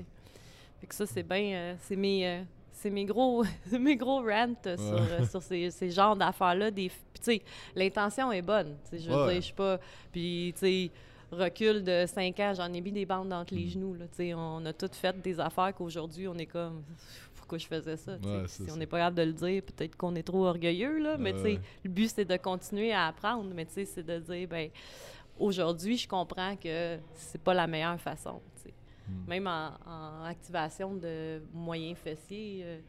Fait 0.79 0.87
que 0.87 0.95
ça, 0.95 1.05
c'est 1.05 1.21
bien. 1.21 1.53
euh, 1.53 1.75
c'est 1.81 1.95
mes. 1.95 2.43
C'est 2.81 2.89
mes 2.89 3.05
gros, 3.05 3.43
mes 3.79 3.95
gros 3.95 4.21
rants 4.21 4.53
euh, 4.65 4.77
sur, 4.77 4.97
euh, 4.99 5.25
sur 5.29 5.41
ces, 5.41 5.69
ces 5.71 5.91
genres 5.91 6.15
d'affaires-là. 6.15 6.71
Des, 6.71 6.89
tu 6.89 6.95
sais, 7.21 7.41
l'intention 7.75 8.31
est 8.31 8.41
bonne. 8.41 8.75
Je 8.91 9.09
veux 9.09 9.15
Ouais. 9.25 9.33
dire, 9.33 9.35
je 9.41 9.45
suis 9.45 9.53
pas. 9.53 9.79
Puis, 10.11 10.53
tu 10.55 10.59
sais, 10.59 10.91
recul 11.31 11.83
de 11.83 12.05
5 12.07 12.39
ans, 12.39 12.53
j'en 12.55 12.73
ai 12.73 12.81
mis 12.81 12.91
des 12.91 13.05
bandes 13.05 13.31
entre 13.31 13.53
les 13.53 13.65
Mm. 13.65 13.69
genoux. 13.69 13.93
Là, 13.93 14.05
on 14.35 14.65
a 14.65 14.73
toutes 14.73 14.95
fait 14.95 15.19
des 15.21 15.39
affaires 15.39 15.73
qu'aujourd'hui, 15.75 16.27
on 16.27 16.35
est 16.35 16.45
comme. 16.47 16.83
Pourquoi 17.35 17.57
je 17.57 17.67
faisais 17.67 17.97
ça? 17.97 18.13
Ouais, 18.13 18.43
si 18.47 18.63
on 18.71 18.77
n'est 18.77 18.85
pas 18.85 18.97
capable 18.99 19.17
de 19.17 19.23
le 19.23 19.33
dire, 19.33 19.61
peut-être 19.63 19.95
qu'on 19.97 20.15
est 20.15 20.23
trop 20.23 20.45
orgueilleux, 20.45 20.99
là, 20.99 21.17
mais 21.17 21.33
Ouais. 21.33 21.59
le 21.83 21.89
but, 21.89 22.09
c'est 22.09 22.25
de 22.25 22.37
continuer 22.37 22.93
à 22.93 23.07
apprendre. 23.07 23.49
Mais 23.53 23.65
tu 23.65 23.73
sais, 23.73 23.85
c'est 23.85 24.03
de 24.03 24.19
dire, 24.19 24.47
ben 24.47 24.69
aujourd'hui, 25.37 25.97
je 25.97 26.07
comprends 26.07 26.55
que 26.55 26.97
c'est 27.13 27.41
pas 27.41 27.53
la 27.53 27.67
meilleure 27.67 27.99
façon. 27.99 28.41
Mm. 29.11 29.29
Même 29.29 29.47
en, 29.47 29.71
en 29.85 30.23
activation 30.25 30.95
de 30.95 31.41
moyens 31.53 31.97
fessiers, 31.97 32.61
euh, 32.63 32.79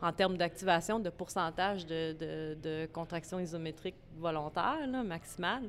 en 0.00 0.12
termes 0.12 0.36
d'activation 0.36 0.98
de 0.98 1.10
pourcentage 1.10 1.86
de, 1.86 2.12
de, 2.12 2.56
de 2.60 2.86
contraction 2.92 3.38
isométrique 3.38 3.94
volontaire, 4.16 4.86
là, 4.88 5.02
maximale, 5.02 5.68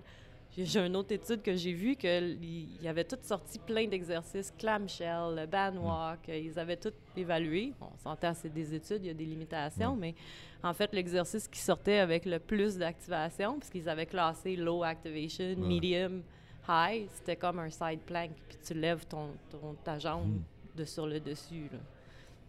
j'ai 0.56 0.80
une 0.86 0.96
autre 0.96 1.12
étude 1.12 1.42
que 1.42 1.56
j'ai 1.56 1.74
vue 1.74 1.96
qu'il 1.96 2.38
y 2.82 2.88
avait 2.88 3.04
toutes 3.04 3.24
sorti 3.24 3.58
plein 3.58 3.88
d'exercices, 3.88 4.54
clamshell, 4.58 5.36
le 5.36 5.46
band 5.48 5.76
walk, 5.78 6.30
euh, 6.30 6.38
ils 6.38 6.60
avaient 6.60 6.78
tout 6.78 6.94
évalué. 7.18 7.74
On 7.82 7.98
s'entend, 7.98 8.34
c'est 8.36 8.54
des 8.54 8.74
études, 8.76 9.04
il 9.04 9.08
y 9.08 9.10
a 9.10 9.16
des 9.16 9.26
limitations, 9.26 9.94
Ouais. 9.94 9.98
mais 10.00 10.16
en 10.64 10.74
fait, 10.74 10.94
l'exercice 10.94 11.48
qui 11.48 11.60
sortait 11.60 11.98
avec 11.98 12.26
le 12.26 12.38
plus 12.40 12.78
d'activation, 12.78 13.58
puisqu'ils 13.60 13.90
avaient 13.90 14.06
classé 14.06 14.56
low 14.56 14.84
activation, 14.84 15.56
medium, 15.58 16.22
high, 16.68 17.08
c'était 17.14 17.36
comme 17.36 17.60
un 17.60 17.70
side 17.70 18.00
plank, 18.06 18.32
puis 18.48 18.58
tu 18.66 18.74
lèves 18.74 19.06
ton, 19.06 19.30
ton- 19.50 19.76
ta 19.84 20.00
jambe 20.00 20.28
Mm. 20.28 20.42
de 20.78 20.86
sur 20.86 21.06
le 21.08 21.20
dessus. 21.20 21.70
Là. 21.72 21.80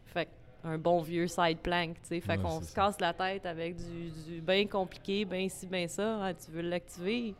Fait 0.07 0.29
un 0.63 0.79
bon 0.79 1.03
vieux 1.03 1.27
side 1.27 1.59
plank, 1.59 1.97
tu 2.03 2.09
sais. 2.09 2.21
Fait 2.21 2.37
Ouais, 2.37 2.43
qu'on 2.43 2.61
se 2.61 2.67
ça. 2.69 2.75
casse 2.75 3.01
la 3.01 3.13
tête 3.13 3.45
avec 3.45 3.77
du, 3.77 4.11
du 4.11 4.41
bien 4.41 4.67
compliqué, 4.67 5.25
bien 5.25 5.49
ci, 5.49 5.67
bien 5.67 5.87
ça. 5.89 6.25
Ah, 6.25 6.33
tu 6.35 6.51
veux 6.51 6.63
l'activer? 6.63 7.35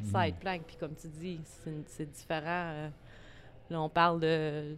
Mm. 0.00 0.04
Side 0.04 0.34
plank. 0.40 0.62
Puis 0.66 0.76
comme 0.76 0.94
tu 0.94 1.08
dis, 1.08 1.40
c'est 1.86 2.10
différent. 2.10 2.42
euh, 2.72 2.88
là, 3.70 3.80
on 3.80 3.88
parle 3.88 4.20
de, 4.20 4.76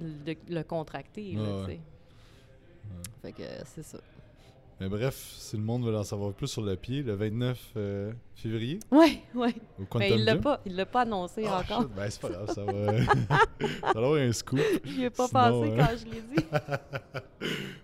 de 0.00 0.36
le 0.48 0.62
contracter, 0.62 1.32
là, 1.32 1.42
Ouais, 1.42 1.66
sais. 1.66 1.80
Fait 3.22 3.32
que 3.32 3.42
euh, 3.42 3.62
c'est 3.64 3.82
ça. 3.82 3.98
Mais 4.80 4.88
bref, 4.88 5.16
si 5.38 5.56
le 5.56 5.62
monde 5.62 5.84
veut 5.84 5.96
en 5.96 6.04
savoir 6.04 6.32
plus 6.32 6.46
sur 6.46 6.62
le 6.62 6.76
pied, 6.76 7.02
le 7.02 7.14
29 7.14 7.72
euh, 7.76 8.12
février, 8.36 8.78
ouais. 8.92 9.20
au 9.34 9.98
Mais 9.98 10.12
il 10.12 10.24
l'a 10.24 10.34
Gym? 10.34 10.40
pas, 10.42 10.60
il 10.64 10.76
l'a 10.76 10.86
pas 10.86 11.00
annoncé 11.00 11.42
Ah, 11.48 11.62
encore. 11.64 11.82
shit, 11.82 11.90
ben, 11.96 12.10
c'est 12.10 12.20
pas 12.20 12.28
grave, 12.28 12.54
ça 12.54 12.64
va. 12.64 12.72
ça 13.04 13.92
va 13.92 13.98
avoir 14.06 14.14
un 14.14 14.32
scoop. 14.32 14.60
J'y 14.84 15.04
ai 15.04 15.10
pas 15.10 15.26
Sinon, 15.26 15.40
pensé 15.40 15.70
euh, 15.72 15.76
quand 15.76 15.96
je 15.98 16.04
l'ai 16.04 16.20
dit. 16.22 16.44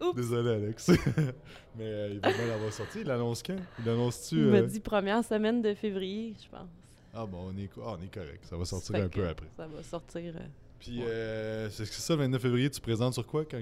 Oups. 0.05 0.15
Désolé, 0.17 0.51
Alex. 0.51 0.91
Mais 1.77 1.85
euh, 1.85 2.11
il 2.13 2.21
va 2.21 2.33
bien 2.33 2.47
l'avoir 2.47 2.73
sorti. 2.73 3.01
Il 3.01 3.07
l'annonce 3.09 3.43
quand? 3.43 3.57
Il 3.81 3.85
l'annonce-tu 3.87 4.37
Il 4.37 4.47
m'a 4.47 4.59
euh, 4.59 4.67
dit 4.67 4.79
première 4.79 5.25
semaine 5.25 5.63
de 5.63 5.75
février, 5.75 6.35
je 6.41 6.49
pense. 6.49 6.69
Ah 7.13 7.27
bon, 7.27 7.51
on 7.53 7.59
est, 7.59 7.69
ah, 7.85 7.97
on 7.99 8.03
est 8.05 8.13
correct. 8.15 8.45
Ça 8.49 8.57
va 8.57 8.65
sortir 8.65 8.95
un 8.97 9.09
peu 9.09 9.27
après. 9.27 9.49
Ça 9.57 9.67
va 9.67 9.83
sortir 9.83 10.33
euh, 10.37 10.47
Puis, 10.79 11.01
Ouais. 11.01 11.69
c'est 11.71 11.87
ça, 11.87 12.15
le 12.15 12.21
29 12.23 12.41
février, 12.41 12.71
tu 12.71 12.81
présentes 12.81 13.15
sur 13.15 13.27
quoi 13.27 13.45
quand 13.45 13.61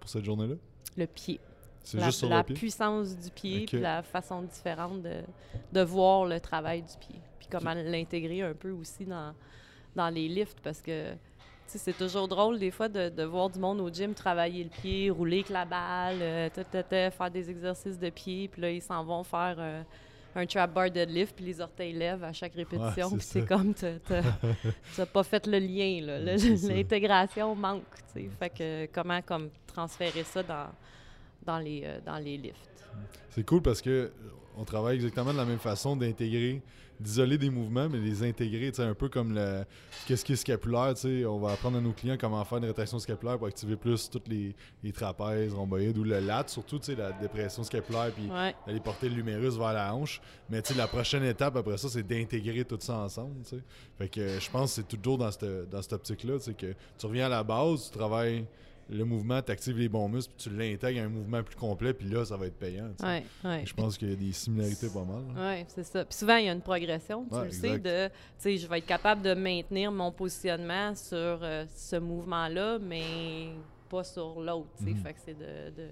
pour 0.00 0.08
cette 0.08 0.24
journée-là? 0.24 0.54
Le 0.96 1.06
pied. 1.06 1.38
C'est 1.86 1.98
la, 1.98 2.06
juste 2.06 2.18
sur 2.20 2.28
la 2.28 2.38
le 2.38 2.42
pied? 2.44 2.54
puissance 2.56 3.16
du 3.16 3.30
pied, 3.30 3.66
puis 3.66 3.78
la 3.80 4.02
façon 4.02 4.42
différente 4.42 5.02
de, 5.02 5.22
de 5.72 5.80
voir 5.82 6.24
le 6.26 6.40
travail 6.40 6.82
du 6.82 6.96
pied. 6.98 7.20
Puis 7.38 7.48
comment 7.50 7.74
l'intégrer 7.74 8.42
un 8.42 8.54
peu 8.54 8.70
aussi 8.72 9.04
dans, 9.04 9.32
dans 9.94 10.08
les 10.08 10.28
lifts, 10.28 10.58
parce 10.62 10.82
que 10.82 11.12
tu 11.12 11.78
c'est 11.78 11.96
toujours 11.96 12.28
drôle 12.28 12.58
des 12.58 12.70
fois 12.70 12.88
de, 12.88 13.08
de 13.08 13.22
voir 13.24 13.50
du 13.50 13.58
monde 13.58 13.80
au 13.80 13.88
gym 13.90 14.14
travailler 14.14 14.64
le 14.64 14.70
pied, 14.70 15.10
rouler 15.10 15.38
avec 15.38 15.48
la 15.50 15.64
balle, 15.64 16.18
euh, 16.20 16.48
ta, 16.48 16.62
ta, 16.64 16.82
ta, 16.82 17.10
faire 17.10 17.30
des 17.30 17.50
exercices 17.50 17.98
de 17.98 18.10
pied, 18.10 18.48
puis 18.48 18.62
là, 18.62 18.70
ils 18.70 18.82
s'en 18.82 19.04
vont 19.04 19.24
faire 19.24 19.56
euh, 19.58 19.82
un 20.36 20.46
trap 20.46 20.72
bar 20.72 20.90
deadlift, 20.90 21.34
puis 21.34 21.44
les 21.46 21.60
orteils 21.60 21.92
lèvent 21.92 22.22
à 22.24 22.32
chaque 22.32 22.54
répétition, 22.54 23.10
puis 23.10 23.20
c'est 23.22 23.44
comme, 23.46 23.74
t'as 23.74 23.98
t'as- 23.98 24.22
t'as 24.96 25.06
pas 25.06 25.22
fait 25.24 25.46
le 25.46 25.58
lien. 25.58 26.00
L'intégration 26.68 27.54
manque, 27.54 27.82
tu. 28.12 28.28
Fait 28.38 28.50
que 28.50 28.86
comment 28.92 29.20
comme 29.22 29.50
transférer 29.66 30.24
ça 30.24 30.42
dans, 30.42 30.66
dans, 31.46 31.58
les, 31.58 31.82
euh, 31.84 31.98
dans 32.04 32.18
les 32.18 32.36
lifts. 32.36 32.70
C'est 33.30 33.44
cool 33.44 33.62
parce 33.62 33.80
que 33.80 33.90
euh, 33.90 34.10
on 34.56 34.64
travaille 34.64 34.96
exactement 34.96 35.32
de 35.32 35.36
la 35.38 35.44
même 35.44 35.58
façon 35.58 35.96
d'intégrer, 35.96 36.62
d'isoler 36.98 37.36
des 37.36 37.50
mouvements, 37.50 37.90
mais 37.90 37.98
les 37.98 38.22
intégrer, 38.22 38.72
un 38.78 38.94
peu 38.94 39.10
comme 39.10 39.34
le 39.34 39.64
qu'est-ce 40.06 40.24
qui 40.24 40.32
est 40.32 40.36
scapulaire, 40.36 40.94
tu 40.94 41.02
sais, 41.02 41.26
on 41.26 41.38
va 41.38 41.52
apprendre 41.52 41.76
à 41.76 41.80
nos 41.82 41.92
clients 41.92 42.16
comment 42.18 42.42
faire 42.46 42.56
une 42.56 42.64
rétraction 42.64 42.98
scapulaire 42.98 43.36
pour 43.36 43.48
activer 43.48 43.76
plus 43.76 44.08
toutes 44.08 44.28
les, 44.28 44.56
les 44.82 44.92
trapèzes, 44.92 45.52
rhomboïdes 45.52 45.98
ou 45.98 46.04
le 46.04 46.20
lat, 46.20 46.44
surtout, 46.46 46.78
tu 46.78 46.86
sais, 46.86 46.94
la 46.94 47.12
dépression 47.12 47.62
scapulaire, 47.64 48.10
puis 48.12 48.26
Ouais, 48.30 48.54
d'aller 48.66 48.80
porter 48.80 49.10
le 49.10 49.16
lumérus 49.16 49.56
vers 49.58 49.74
la 49.74 49.94
hanche. 49.94 50.22
Mais 50.48 50.62
tu 50.62 50.72
sais, 50.72 50.78
la 50.78 50.86
prochaine 50.88 51.24
étape 51.24 51.56
après 51.56 51.76
ça, 51.76 51.90
c'est 51.90 52.02
d'intégrer 52.06 52.64
tout 52.64 52.78
ça 52.80 52.96
ensemble. 52.96 53.42
tu 53.42 53.56
sais. 53.56 53.62
Fait 53.98 54.08
que 54.08 54.40
je 54.40 54.50
pense 54.50 54.70
que 54.70 54.76
c'est 54.82 54.88
toujours 54.96 55.18
dans 55.18 55.30
cette, 55.30 55.68
dans 55.68 55.82
cette 55.82 55.92
optique-là. 55.92 56.38
que 56.56 56.72
tu 56.98 57.06
reviens 57.06 57.26
à 57.26 57.28
la 57.28 57.44
base, 57.44 57.90
tu 57.90 57.98
travailles 57.98 58.46
le 58.88 59.04
mouvement, 59.04 59.42
tu 59.42 59.50
actives 59.50 59.76
les 59.78 59.88
bons 59.88 60.08
muscles, 60.08 60.32
puis 60.36 60.48
tu 60.50 60.56
l'intègres 60.56 61.00
à 61.00 61.04
un 61.04 61.08
mouvement 61.08 61.42
plus 61.42 61.56
complet, 61.56 61.92
puis 61.92 62.08
là, 62.08 62.24
ça 62.24 62.36
va 62.36 62.46
être 62.46 62.58
payant. 62.58 62.88
ouais, 63.02 63.24
ouais. 63.44 63.62
Je 63.66 63.74
pense 63.74 63.98
qu'il 63.98 64.10
y 64.10 64.12
a 64.12 64.16
des 64.16 64.32
similarités 64.32 64.88
pas 64.88 65.02
mal. 65.04 65.24
Oui, 65.36 65.64
c'est 65.68 65.82
ça. 65.82 66.04
Puis 66.04 66.14
souvent, 66.16 66.36
il 66.36 66.46
y 66.46 66.48
a 66.48 66.52
une 66.52 66.60
progression, 66.62 67.26
tu 67.28 67.34
Ouais, 67.34 67.44
le 67.46 67.50
sais, 67.50 67.78
de, 67.78 68.06
tu 68.08 68.12
sais, 68.38 68.56
je 68.56 68.66
vais 68.68 68.78
être 68.78 68.86
capable 68.86 69.22
de 69.22 69.34
maintenir 69.34 69.90
mon 69.90 70.12
positionnement 70.12 70.94
sur 70.94 71.16
euh, 71.16 71.64
ce 71.74 71.96
mouvement-là, 71.96 72.78
mais 72.78 73.48
pas 73.88 74.04
sur 74.04 74.40
l'autre, 74.40 74.68
tu 74.78 74.84
sais. 74.84 74.90
Mhm. 74.90 74.96
Fait 75.02 75.12
que 75.14 75.18
c'est 75.24 75.34
de, 75.38 75.70
de, 75.76 75.88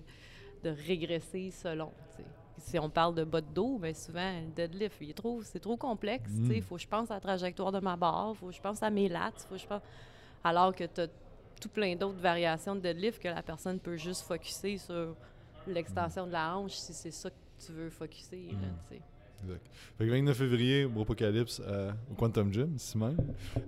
de 0.70 0.76
régresser 0.86 1.50
selon, 1.50 1.90
tu 2.16 2.18
sais. 2.22 2.28
Si 2.56 2.78
on 2.78 2.88
parle 2.88 3.16
de 3.16 3.24
bas 3.24 3.40
de 3.40 3.52
dos, 3.52 3.78
bien 3.78 3.92
souvent, 3.92 4.30
le 4.40 4.52
deadlift, 4.54 4.96
il 5.00 5.10
est 5.10 5.14
trop, 5.14 5.42
c'est 5.42 5.58
trop 5.58 5.76
complexe, 5.76 6.30
tu 6.30 6.36
sais. 6.36 6.42
Mhm. 6.42 6.52
Il 6.52 6.62
faut 6.62 6.76
que 6.76 6.82
je 6.82 6.86
pense 6.88 7.10
à 7.10 7.14
la 7.14 7.20
trajectoire 7.20 7.72
de 7.72 7.80
ma 7.80 7.96
barre, 7.96 8.30
il 8.34 8.38
faut 8.38 8.46
que 8.46 8.52
je 8.54 8.60
pense 8.60 8.80
à 8.84 8.90
mes 8.90 9.08
lats, 9.08 9.32
faut 9.48 9.56
que 9.56 9.60
je 9.60 9.66
pense... 9.66 9.82
Alors 10.44 10.74
que 10.74 10.84
tu 10.84 11.00
as 11.00 11.08
tout 11.60 11.68
plein 11.68 11.96
d'autres 11.96 12.20
variations 12.20 12.74
de 12.74 12.80
deadlift 12.80 13.22
que 13.22 13.28
la 13.28 13.42
personne 13.42 13.78
peut 13.78 13.96
juste 13.96 14.22
focuser 14.22 14.78
sur 14.78 15.14
l'extension 15.66 16.26
de 16.26 16.32
la 16.32 16.56
hanche 16.56 16.72
si 16.72 16.92
c'est 16.92 17.10
ça 17.10 17.30
que 17.30 17.64
tu 17.64 17.72
veux 17.72 17.90
focuser, 17.90 18.48
là, 18.52 18.68
sais. 18.88 19.00
Exact. 19.44 19.66
Fait 19.98 20.06
que 20.06 20.10
29 20.10 20.36
février, 20.36 20.86
Bropocalypse 20.86 21.60
euh, 21.66 21.92
au 22.10 22.14
Quantum 22.14 22.52
Gym, 22.52 22.74
ici 22.76 22.96
même. 22.96 23.16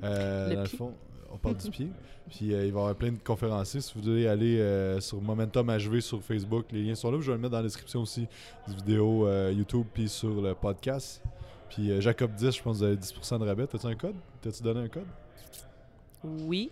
Euh, 0.02 0.48
Le 0.48 0.54
dans 0.54 0.62
le 0.62 0.68
fond, 0.68 0.94
on 1.30 1.36
parle 1.36 1.56
du 1.56 1.70
pied. 1.70 1.88
Puis 2.30 2.54
euh, 2.54 2.66
il 2.66 2.72
va 2.72 2.78
y 2.78 2.82
avoir 2.82 2.94
plein 2.94 3.12
de 3.12 3.18
conférenciers. 3.18 3.80
Si 3.80 3.94
vous 3.94 4.02
voulez 4.02 4.26
aller 4.26 4.58
euh, 4.58 5.00
sur 5.00 5.20
Momentum 5.20 5.68
HV 5.70 6.00
sur 6.00 6.22
Facebook, 6.22 6.66
les 6.72 6.82
liens 6.82 6.94
sont 6.94 7.10
là. 7.10 7.20
Je 7.20 7.26
vais 7.26 7.36
le 7.36 7.38
mettre 7.38 7.52
dans 7.52 7.58
la 7.58 7.64
description 7.64 8.00
aussi 8.00 8.26
des 8.66 8.74
vidéos 8.74 9.28
YouTube 9.50 9.86
puis 9.92 10.08
sur 10.08 10.40
le 10.40 10.54
podcast. 10.54 11.22
Puis 11.68 12.00
Jacob 12.00 12.32
10, 12.34 12.56
je 12.56 12.62
pense 12.62 12.78
que 12.78 12.78
vous 12.78 12.84
avez 12.84 12.96
10% 12.96 13.38
de 13.40 13.44
rabais. 13.44 13.66
T'as-tu 13.66 13.86
un 13.86 13.94
code? 13.94 14.16
T'as-tu 14.40 14.62
donné 14.62 14.80
un 14.80 14.88
code? 14.88 15.06
Oui, 16.24 16.70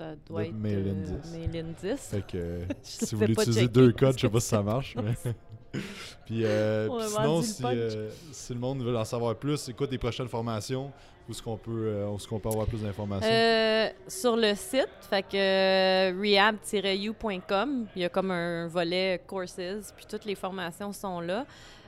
ça 0.00 0.16
doit 0.26 0.44
être 0.44 0.54
Mail-in 0.54 1.12
euh, 1.14 1.18
10. 1.22 1.38
Mail-in 1.38 1.72
10. 1.80 2.00
Fait 2.00 2.26
que 2.26 2.26
euh, 2.36 2.64
si 2.82 3.14
vous 3.14 3.20
voulez 3.20 3.32
utiliser 3.32 3.68
deux 3.68 3.92
codes, 3.92 4.14
je 4.16 4.22
sais 4.22 4.28
pas 4.28 4.40
si 4.40 4.48
ça 4.48 4.62
marche. 4.62 4.96
Puis 6.26 6.44
euh, 6.44 6.88
sinon, 7.06 7.42
si, 7.42 7.62
euh, 7.64 8.10
si 8.32 8.54
le 8.54 8.60
monde 8.60 8.82
veut 8.82 8.96
en 8.96 9.04
savoir 9.04 9.36
plus, 9.36 9.56
c'est 9.56 9.72
quoi 9.72 9.86
tes 9.86 9.98
prochaines 9.98 10.28
formations? 10.28 10.90
Où 11.28 11.32
est-ce 11.32 11.42
qu'on 11.42 11.56
peut, 11.56 11.84
euh, 11.86 12.16
qu'on 12.28 12.40
peut 12.40 12.48
avoir 12.48 12.66
plus 12.66 12.82
d'informations? 12.82 13.30
Euh, 13.30 13.88
sur 14.08 14.36
le 14.36 14.54
site, 14.54 14.88
fait 15.08 15.22
que 15.22 15.36
euh, 15.36 16.20
rehab-u.com, 16.20 17.86
il 17.94 18.02
y 18.02 18.04
a 18.04 18.08
comme 18.08 18.32
un 18.32 18.66
volet 18.66 19.22
courses, 19.26 19.92
puis 19.94 20.06
toutes 20.08 20.24
les 20.24 20.34
formations 20.34 20.92
sont 20.92 21.20
là. 21.20 21.46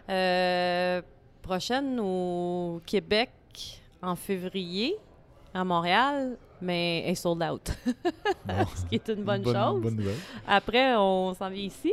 Euh, 0.08 1.02
prochaine 1.40 1.98
au 1.98 2.80
Québec 2.86 3.30
en 4.00 4.14
février, 4.14 4.96
à 5.54 5.64
Montréal, 5.64 6.36
mais 6.62 7.02
elle 7.04 7.10
est 7.10 7.14
sold 7.14 7.42
out, 7.42 7.70
Bon. 8.46 8.54
ce 8.76 8.86
qui 8.86 8.94
est 8.94 9.08
une 9.08 9.24
bonne, 9.24 9.44
chose. 9.44 9.54
Bonne 9.82 9.96
nouvelle. 9.96 10.16
Après, 10.46 10.94
on 10.96 11.34
s'en 11.34 11.50
vient 11.50 11.64
ici. 11.64 11.92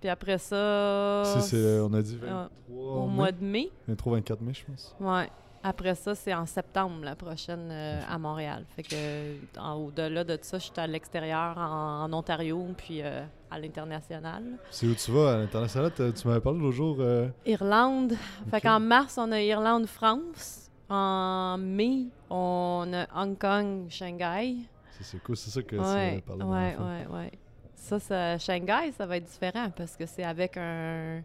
Puis 0.00 0.08
après 0.08 0.38
ça, 0.38 1.24
Si 1.40 1.56
euh, 1.56 1.86
on 1.88 1.92
a 1.92 2.00
dit 2.02 2.16
Ah, 2.28 2.48
23 2.68 2.94
au 2.94 3.06
mai? 3.08 3.14
mois 3.14 3.32
de 3.32 3.44
mai. 3.44 3.70
23-24 3.90 4.36
mai, 4.42 4.52
je 4.54 4.64
pense. 4.64 4.94
Ouais. 5.00 5.28
Après 5.60 5.96
ça, 5.96 6.14
c'est 6.14 6.32
en 6.32 6.46
septembre, 6.46 7.00
la 7.02 7.16
prochaine, 7.16 7.68
euh, 7.72 8.00
à 8.08 8.16
Montréal. 8.16 8.64
Fait 8.76 8.84
que, 8.84 9.58
en- 9.58 9.74
au-delà 9.74 10.22
de 10.22 10.38
ça, 10.40 10.56
je 10.58 10.64
suis 10.66 10.72
à 10.76 10.86
l'extérieur, 10.86 11.58
en, 11.58 12.04
en 12.04 12.12
Ontario, 12.12 12.64
puis 12.76 13.02
euh, 13.02 13.24
à 13.50 13.58
l'international. 13.58 14.44
C'est 14.70 14.86
où 14.86 14.94
tu 14.94 15.10
vas 15.10 15.32
à 15.32 15.36
l'international? 15.38 15.90
Tu 15.96 16.28
m'avais 16.28 16.40
parlé 16.40 16.60
l'autre 16.60 16.76
jour. 16.76 16.98
euh, 17.00 17.26
Irlande. 17.44 18.12
Fait 18.52 18.58
Ok. 18.58 18.62
qu'en 18.62 18.78
mars, 18.78 19.18
on 19.18 19.32
a 19.32 19.40
Irlande-France. 19.42 20.67
En 20.88 21.58
mai, 21.58 22.06
on 22.30 22.86
a 22.94 23.06
Hong 23.14 23.36
Kong, 23.38 23.86
Shanghai. 23.90 24.56
c'est, 25.00 25.22
cool, 25.22 25.36
c'est 25.36 25.50
ça 25.50 25.62
que 25.62 25.76
tu 25.76 25.80
Ouais, 25.82 26.22
dernière 26.26 26.76
fois. 26.76 26.86
ouais, 26.86 27.06
ouais. 27.24 27.32
Ça, 27.74 27.98
ça, 27.98 28.38
Shanghai, 28.38 28.90
ça 28.96 29.06
va 29.06 29.18
être 29.18 29.24
différent 29.24 29.70
parce 29.76 29.96
que 29.96 30.06
c'est 30.06 30.24
avec 30.24 30.56
un. 30.56 31.22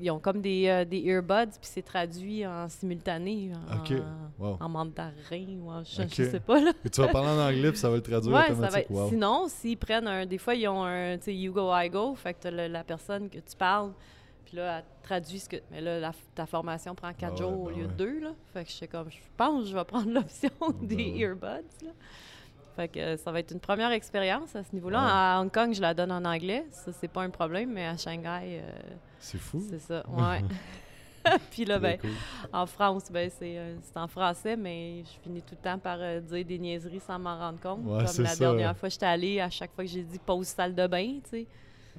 Ils 0.00 0.10
ont 0.10 0.20
comme 0.20 0.40
des, 0.40 0.68
euh, 0.68 0.84
des 0.84 1.00
earbuds, 1.00 1.50
puis 1.60 1.68
c'est 1.68 1.82
traduit 1.82 2.46
en 2.46 2.68
simultané, 2.68 3.50
en. 3.68 4.42
Wow. 4.42 4.56
en 4.60 4.68
mandarin 4.68 5.46
ou 5.60 5.70
en. 5.70 5.82
Je, 5.84 6.02
Ok. 6.02 6.08
je 6.12 6.22
sais 6.24 6.40
pas, 6.40 6.60
là. 6.60 6.72
Tu 6.90 7.00
vas 7.00 7.08
parler 7.08 7.28
en 7.28 7.38
anglais, 7.48 7.70
puis 7.70 7.80
ça 7.80 7.90
va 7.90 7.96
le 7.96 8.02
traduire 8.02 8.32
Ouais, 8.34 8.46
ça 8.46 8.52
automatique. 8.52 8.72
va 8.74 8.80
être- 8.80 8.90
Wow. 8.90 9.08
Sinon, 9.08 9.46
s'ils 9.48 9.76
prennent 9.76 10.06
un. 10.06 10.24
Des 10.24 10.38
fois, 10.38 10.54
ils 10.54 10.68
ont 10.68 10.84
un. 10.84 11.16
Tu 11.18 11.24
sais, 11.24 11.34
You 11.34 11.52
Go, 11.52 11.70
I 11.74 11.90
Go. 11.90 12.14
Fait 12.14 12.32
que 12.34 12.48
le- 12.48 12.68
la 12.68 12.84
personne 12.84 13.28
que 13.28 13.38
tu 13.38 13.56
parles. 13.58 13.92
Puis 14.52 14.58
là, 14.58 14.78
elle 14.80 14.84
traduit 15.02 15.38
ce 15.38 15.48
que. 15.48 15.56
Mais 15.70 15.80
là, 15.80 15.98
la- 15.98 16.12
ta 16.34 16.44
formation 16.44 16.94
prend 16.94 17.10
quatre 17.14 17.30
Ah 17.30 17.32
ouais, 17.32 17.38
jours 17.38 17.60
au 17.62 17.64
ben 17.70 17.74
lieu 17.76 17.82
ouais. 17.84 17.88
de 17.88 17.92
deux. 17.94 18.20
Là. 18.20 18.32
Fait 18.52 18.64
que 18.64 18.70
je 18.70 18.74
sais 18.76 18.86
comme. 18.86 19.10
Je 19.10 19.16
pense 19.34 19.62
que 19.64 19.70
je 19.70 19.74
vais 19.74 19.84
prendre 19.84 20.10
l'option 20.12 20.50
des 20.82 20.96
Ben 20.96 21.16
earbuds. 21.16 21.84
Là. 21.86 21.90
Fait 22.76 22.88
que 22.88 22.98
euh, 23.00 23.16
ça 23.16 23.32
va 23.32 23.40
être 23.40 23.50
une 23.52 23.60
première 23.60 23.92
expérience 23.92 24.54
à 24.54 24.62
ce 24.62 24.74
niveau-là. 24.74 24.98
Ouais. 25.02 25.10
À 25.10 25.40
Hong 25.40 25.50
Kong, 25.50 25.72
je 25.72 25.80
la 25.80 25.94
donne 25.94 26.12
en 26.12 26.22
anglais. 26.26 26.66
Ça, 26.70 26.92
c'est 26.92 27.08
pas 27.08 27.22
un 27.22 27.30
problème. 27.30 27.72
Mais 27.72 27.86
à 27.86 27.96
Shanghai, 27.96 28.60
euh, 28.60 28.70
C'est 29.20 29.38
fou. 29.38 29.62
c'est 29.70 29.78
ça. 29.78 30.04
Ouais. 30.10 30.42
Puis 31.52 31.64
là, 31.64 31.78
ben, 31.78 31.98
cool. 31.98 32.10
en 32.52 32.66
France, 32.66 33.04
ben, 33.10 33.30
c'est 33.30 33.56
euh, 33.56 33.76
c'est 33.80 33.96
en 33.96 34.08
français, 34.08 34.56
mais 34.56 35.02
je 35.04 35.20
finis 35.22 35.40
tout 35.40 35.54
le 35.56 35.62
temps 35.64 35.78
par 35.78 35.96
euh, 36.00 36.20
dire 36.20 36.44
des 36.44 36.58
niaiseries 36.58 37.00
sans 37.00 37.18
m'en 37.18 37.38
rendre 37.38 37.60
compte. 37.60 37.78
Ouais, 37.84 38.04
Comme 38.04 38.24
la 38.24 38.30
ça. 38.30 38.36
dernière 38.36 38.76
fois, 38.76 38.88
j'étais 38.90 39.06
allée, 39.06 39.40
à 39.40 39.48
chaque 39.48 39.72
fois 39.72 39.84
que 39.84 39.90
j'ai 39.90 40.02
dit 40.02 40.18
pause 40.18 40.48
salle 40.48 40.74
de 40.74 40.86
bain, 40.86 41.20
tu 41.24 41.30
sais, 41.30 41.46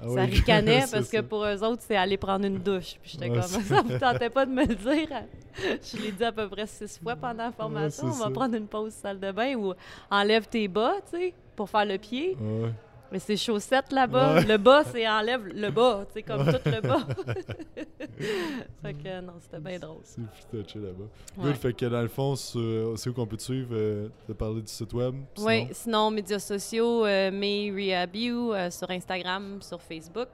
Ah 0.01 0.07
ça 0.09 0.23
ricanait 0.23 0.85
parce 0.91 1.09
que 1.09 1.21
pour 1.21 1.45
eux 1.45 1.63
autres, 1.63 1.83
c'est 1.85 1.95
aller 1.95 2.17
prendre 2.17 2.45
une 2.45 2.57
douche. 2.59 2.95
Puis 3.01 3.11
j'étais 3.11 3.29
Ouais, 3.29 3.35
comme, 3.39 3.43
c'est- 3.43 3.61
ça 3.61 3.81
vous 3.85 3.97
tentait 3.99 4.29
pas 4.29 4.45
de 4.45 4.51
me 4.51 4.65
le 4.65 4.75
dire. 4.75 5.09
Je 5.83 5.97
l'ai 6.01 6.11
dit 6.11 6.23
à 6.23 6.31
peu 6.31 6.49
près 6.49 6.65
six 6.65 6.99
fois 7.01 7.15
pendant 7.15 7.43
la 7.45 7.51
formation. 7.51 8.07
c'est 8.09 8.15
On 8.15 8.19
va 8.19 8.25
ça. 8.25 8.31
prendre 8.31 8.55
une 8.55 8.67
pause 8.67 8.91
salle 8.93 9.19
de 9.19 9.31
bain 9.31 9.53
ou 9.55 9.73
enlève 10.09 10.47
tes 10.47 10.67
bas, 10.67 10.93
tu 11.11 11.17
sais, 11.19 11.33
pour 11.55 11.69
faire 11.69 11.85
le 11.85 11.97
pied. 11.99 12.35
Ouais. 12.41 12.71
Mais 13.13 13.19
c'est 13.19 13.37
chaussettes 13.37 13.91
là-bas. 13.91 14.33
Ouais. 14.37 14.43
Le 14.43 14.57
bas, 14.57 14.83
c'est 14.91 15.07
enlève 15.07 15.45
le 15.45 15.69
bas, 15.69 16.03
tu 16.07 16.13
sais, 16.13 16.23
comme 16.23 16.47
Ouais. 16.47 16.51
tout 16.53 16.67
le 16.67 16.81
bas. 16.81 17.07
fait 18.81 18.93
que 18.95 19.21
non, 19.21 19.33
c'était 19.39 19.59
bien 19.59 19.77
drôle. 19.77 19.99
C'est 20.03 20.21
plus 20.49 20.63
touché 20.63 20.79
là-bas. 20.79 21.03
Ouais. 21.37 21.43
Good, 21.43 21.55
fait 21.57 21.73
que 21.73 21.85
dans 21.85 22.01
le 22.01 22.07
fond, 22.07 22.35
c'est 22.35 23.09
où 23.09 23.13
qu'on 23.13 23.27
peut 23.27 23.37
te 23.37 23.43
suivre? 23.43 23.69
euh, 23.73 24.07
de 24.27 24.33
parler 24.33 24.61
du 24.61 24.67
site 24.67 24.91
web? 24.93 25.13
Oui, 25.37 25.67
sinon? 25.73 26.09
médias 26.09 26.39
sociaux, 26.39 27.05
euh, 27.05 27.29
You, 28.13 28.51
euh, 28.51 28.71
sur 28.71 28.89
Instagram, 28.89 29.61
sur 29.61 29.79
Facebook. 29.79 30.29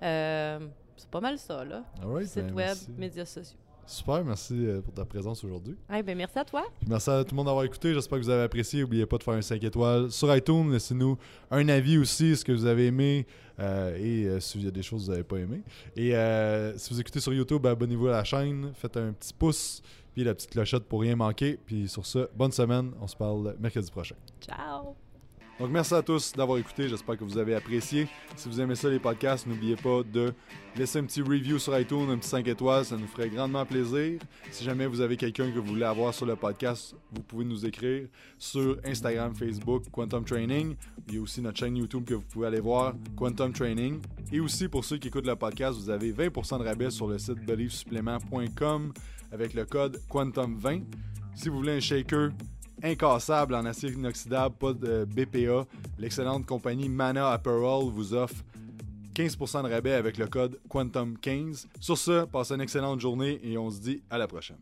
Euh, 0.00 0.60
c'est 0.96 1.10
pas 1.10 1.20
mal 1.20 1.38
ça, 1.38 1.64
là. 1.64 1.82
Alright, 2.00 2.28
Site 2.28 2.46
ben, 2.46 2.54
web, 2.54 2.66
merci. 2.68 2.90
médias 2.96 3.24
sociaux. 3.24 3.58
Super, 3.86 4.24
merci 4.24 4.54
euh, 4.54 4.80
pour 4.80 4.92
ta 4.92 5.04
présence 5.04 5.42
aujourd'hui. 5.44 5.76
Eh 5.94 6.02
ben, 6.02 6.16
merci 6.16 6.38
à 6.38 6.44
toi. 6.44 6.64
Puis 6.80 6.88
Merci 6.88 7.10
à 7.10 7.24
tout 7.24 7.30
le 7.32 7.36
monde 7.36 7.46
d'avoir 7.46 7.64
écouté. 7.64 7.94
J'espère 7.94 8.18
que 8.18 8.24
vous 8.24 8.30
avez 8.30 8.42
apprécié. 8.42 8.80
N'oubliez 8.80 9.06
pas 9.06 9.18
de 9.18 9.22
faire 9.22 9.34
un 9.34 9.42
5 9.42 9.62
étoiles 9.62 10.10
sur 10.10 10.34
iTunes. 10.34 10.72
Laissez-nous 10.72 11.16
un 11.50 11.68
avis 11.68 11.98
aussi, 11.98 12.36
ce 12.36 12.44
que 12.44 12.52
vous 12.52 12.66
avez 12.66 12.86
aimé 12.86 13.26
euh, 13.58 13.96
et 13.96 14.26
euh, 14.26 14.40
s'il 14.40 14.64
y 14.64 14.68
a 14.68 14.70
des 14.70 14.82
choses 14.82 15.02
que 15.02 15.06
vous 15.06 15.12
n'avez 15.12 15.24
pas 15.24 15.38
aimé. 15.38 15.62
Et 15.94 16.14
euh, 16.14 16.76
si 16.76 16.92
vous 16.92 17.00
écoutez 17.00 17.20
sur 17.20 17.32
YouTube, 17.32 17.64
abonnez-vous 17.66 18.08
à 18.08 18.12
la 18.12 18.24
chaîne. 18.24 18.72
Faites 18.74 18.96
un 18.96 19.12
petit 19.12 19.32
pouce 19.32 19.82
puis 20.12 20.24
la 20.24 20.34
petite 20.34 20.50
clochette 20.50 20.84
pour 20.84 21.02
rien 21.02 21.14
manquer. 21.14 21.58
Puis 21.64 21.88
sur 21.88 22.06
ce, 22.06 22.28
bonne 22.34 22.52
semaine. 22.52 22.92
On 23.00 23.06
se 23.06 23.16
parle 23.16 23.54
mercredi 23.60 23.90
prochain. 23.90 24.16
Ciao! 24.40 25.05
Donc 25.58 25.70
merci 25.70 25.94
à 25.94 26.02
tous 26.02 26.34
d'avoir 26.34 26.58
écouté, 26.58 26.86
j'espère 26.86 27.16
que 27.16 27.24
vous 27.24 27.38
avez 27.38 27.54
apprécié. 27.54 28.08
Si 28.36 28.46
vous 28.46 28.60
aimez 28.60 28.74
ça 28.74 28.90
les 28.90 28.98
podcasts, 28.98 29.46
n'oubliez 29.46 29.76
pas 29.76 30.02
de 30.02 30.34
laisser 30.76 30.98
un 30.98 31.04
petit 31.04 31.22
review 31.22 31.58
sur 31.58 31.78
iTunes, 31.78 32.10
un 32.10 32.18
petit 32.18 32.28
5 32.28 32.46
étoiles, 32.46 32.84
ça 32.84 32.94
nous 32.98 33.06
ferait 33.06 33.30
grandement 33.30 33.64
plaisir. 33.64 34.20
Si 34.50 34.64
jamais 34.64 34.86
vous 34.86 35.00
avez 35.00 35.16
quelqu'un 35.16 35.50
que 35.50 35.58
vous 35.58 35.68
voulez 35.68 35.86
avoir 35.86 36.12
sur 36.12 36.26
le 36.26 36.36
podcast, 36.36 36.94
vous 37.10 37.22
pouvez 37.22 37.46
nous 37.46 37.64
écrire 37.64 38.06
sur 38.36 38.76
Instagram, 38.84 39.34
Facebook, 39.34 39.84
Quantum 39.90 40.26
Training. 40.26 40.76
Il 41.08 41.14
y 41.14 41.18
a 41.18 41.22
aussi 41.22 41.40
notre 41.40 41.58
chaîne 41.58 41.76
YouTube 41.78 42.04
que 42.04 42.14
vous 42.14 42.24
pouvez 42.30 42.48
aller 42.48 42.60
voir, 42.60 42.94
Quantum 43.16 43.54
Training. 43.54 44.02
Et 44.30 44.40
aussi 44.40 44.68
pour 44.68 44.84
ceux 44.84 44.98
qui 44.98 45.08
écoutent 45.08 45.26
le 45.26 45.36
podcast, 45.36 45.78
vous 45.78 45.88
avez 45.88 46.12
20% 46.12 46.58
de 46.58 46.64
rabais 46.64 46.90
sur 46.90 47.08
le 47.08 47.16
site 47.16 47.42
believesupplément.com 47.46 48.92
avec 49.32 49.54
le 49.54 49.64
code 49.64 50.02
Quantum20. 50.10 50.82
Si 51.34 51.48
vous 51.48 51.56
voulez 51.56 51.76
un 51.76 51.80
shaker 51.80 52.30
incassable 52.82 53.54
en 53.54 53.64
acier 53.64 53.90
inoxydable, 53.90 54.54
pas 54.56 54.72
de 54.72 55.04
BPA, 55.04 55.66
l'excellente 55.98 56.46
compagnie 56.46 56.88
Mana 56.88 57.30
Apparel 57.30 57.90
vous 57.90 58.14
offre 58.14 58.44
15% 59.14 59.64
de 59.64 59.72
rabais 59.72 59.92
avec 59.92 60.18
le 60.18 60.26
code 60.26 60.58
Quantum15. 60.70 61.66
Sur 61.80 61.96
ce, 61.96 62.24
passez 62.26 62.54
une 62.54 62.60
excellente 62.60 63.00
journée 63.00 63.40
et 63.42 63.56
on 63.56 63.70
se 63.70 63.80
dit 63.80 64.02
à 64.10 64.18
la 64.18 64.26
prochaine. 64.26 64.58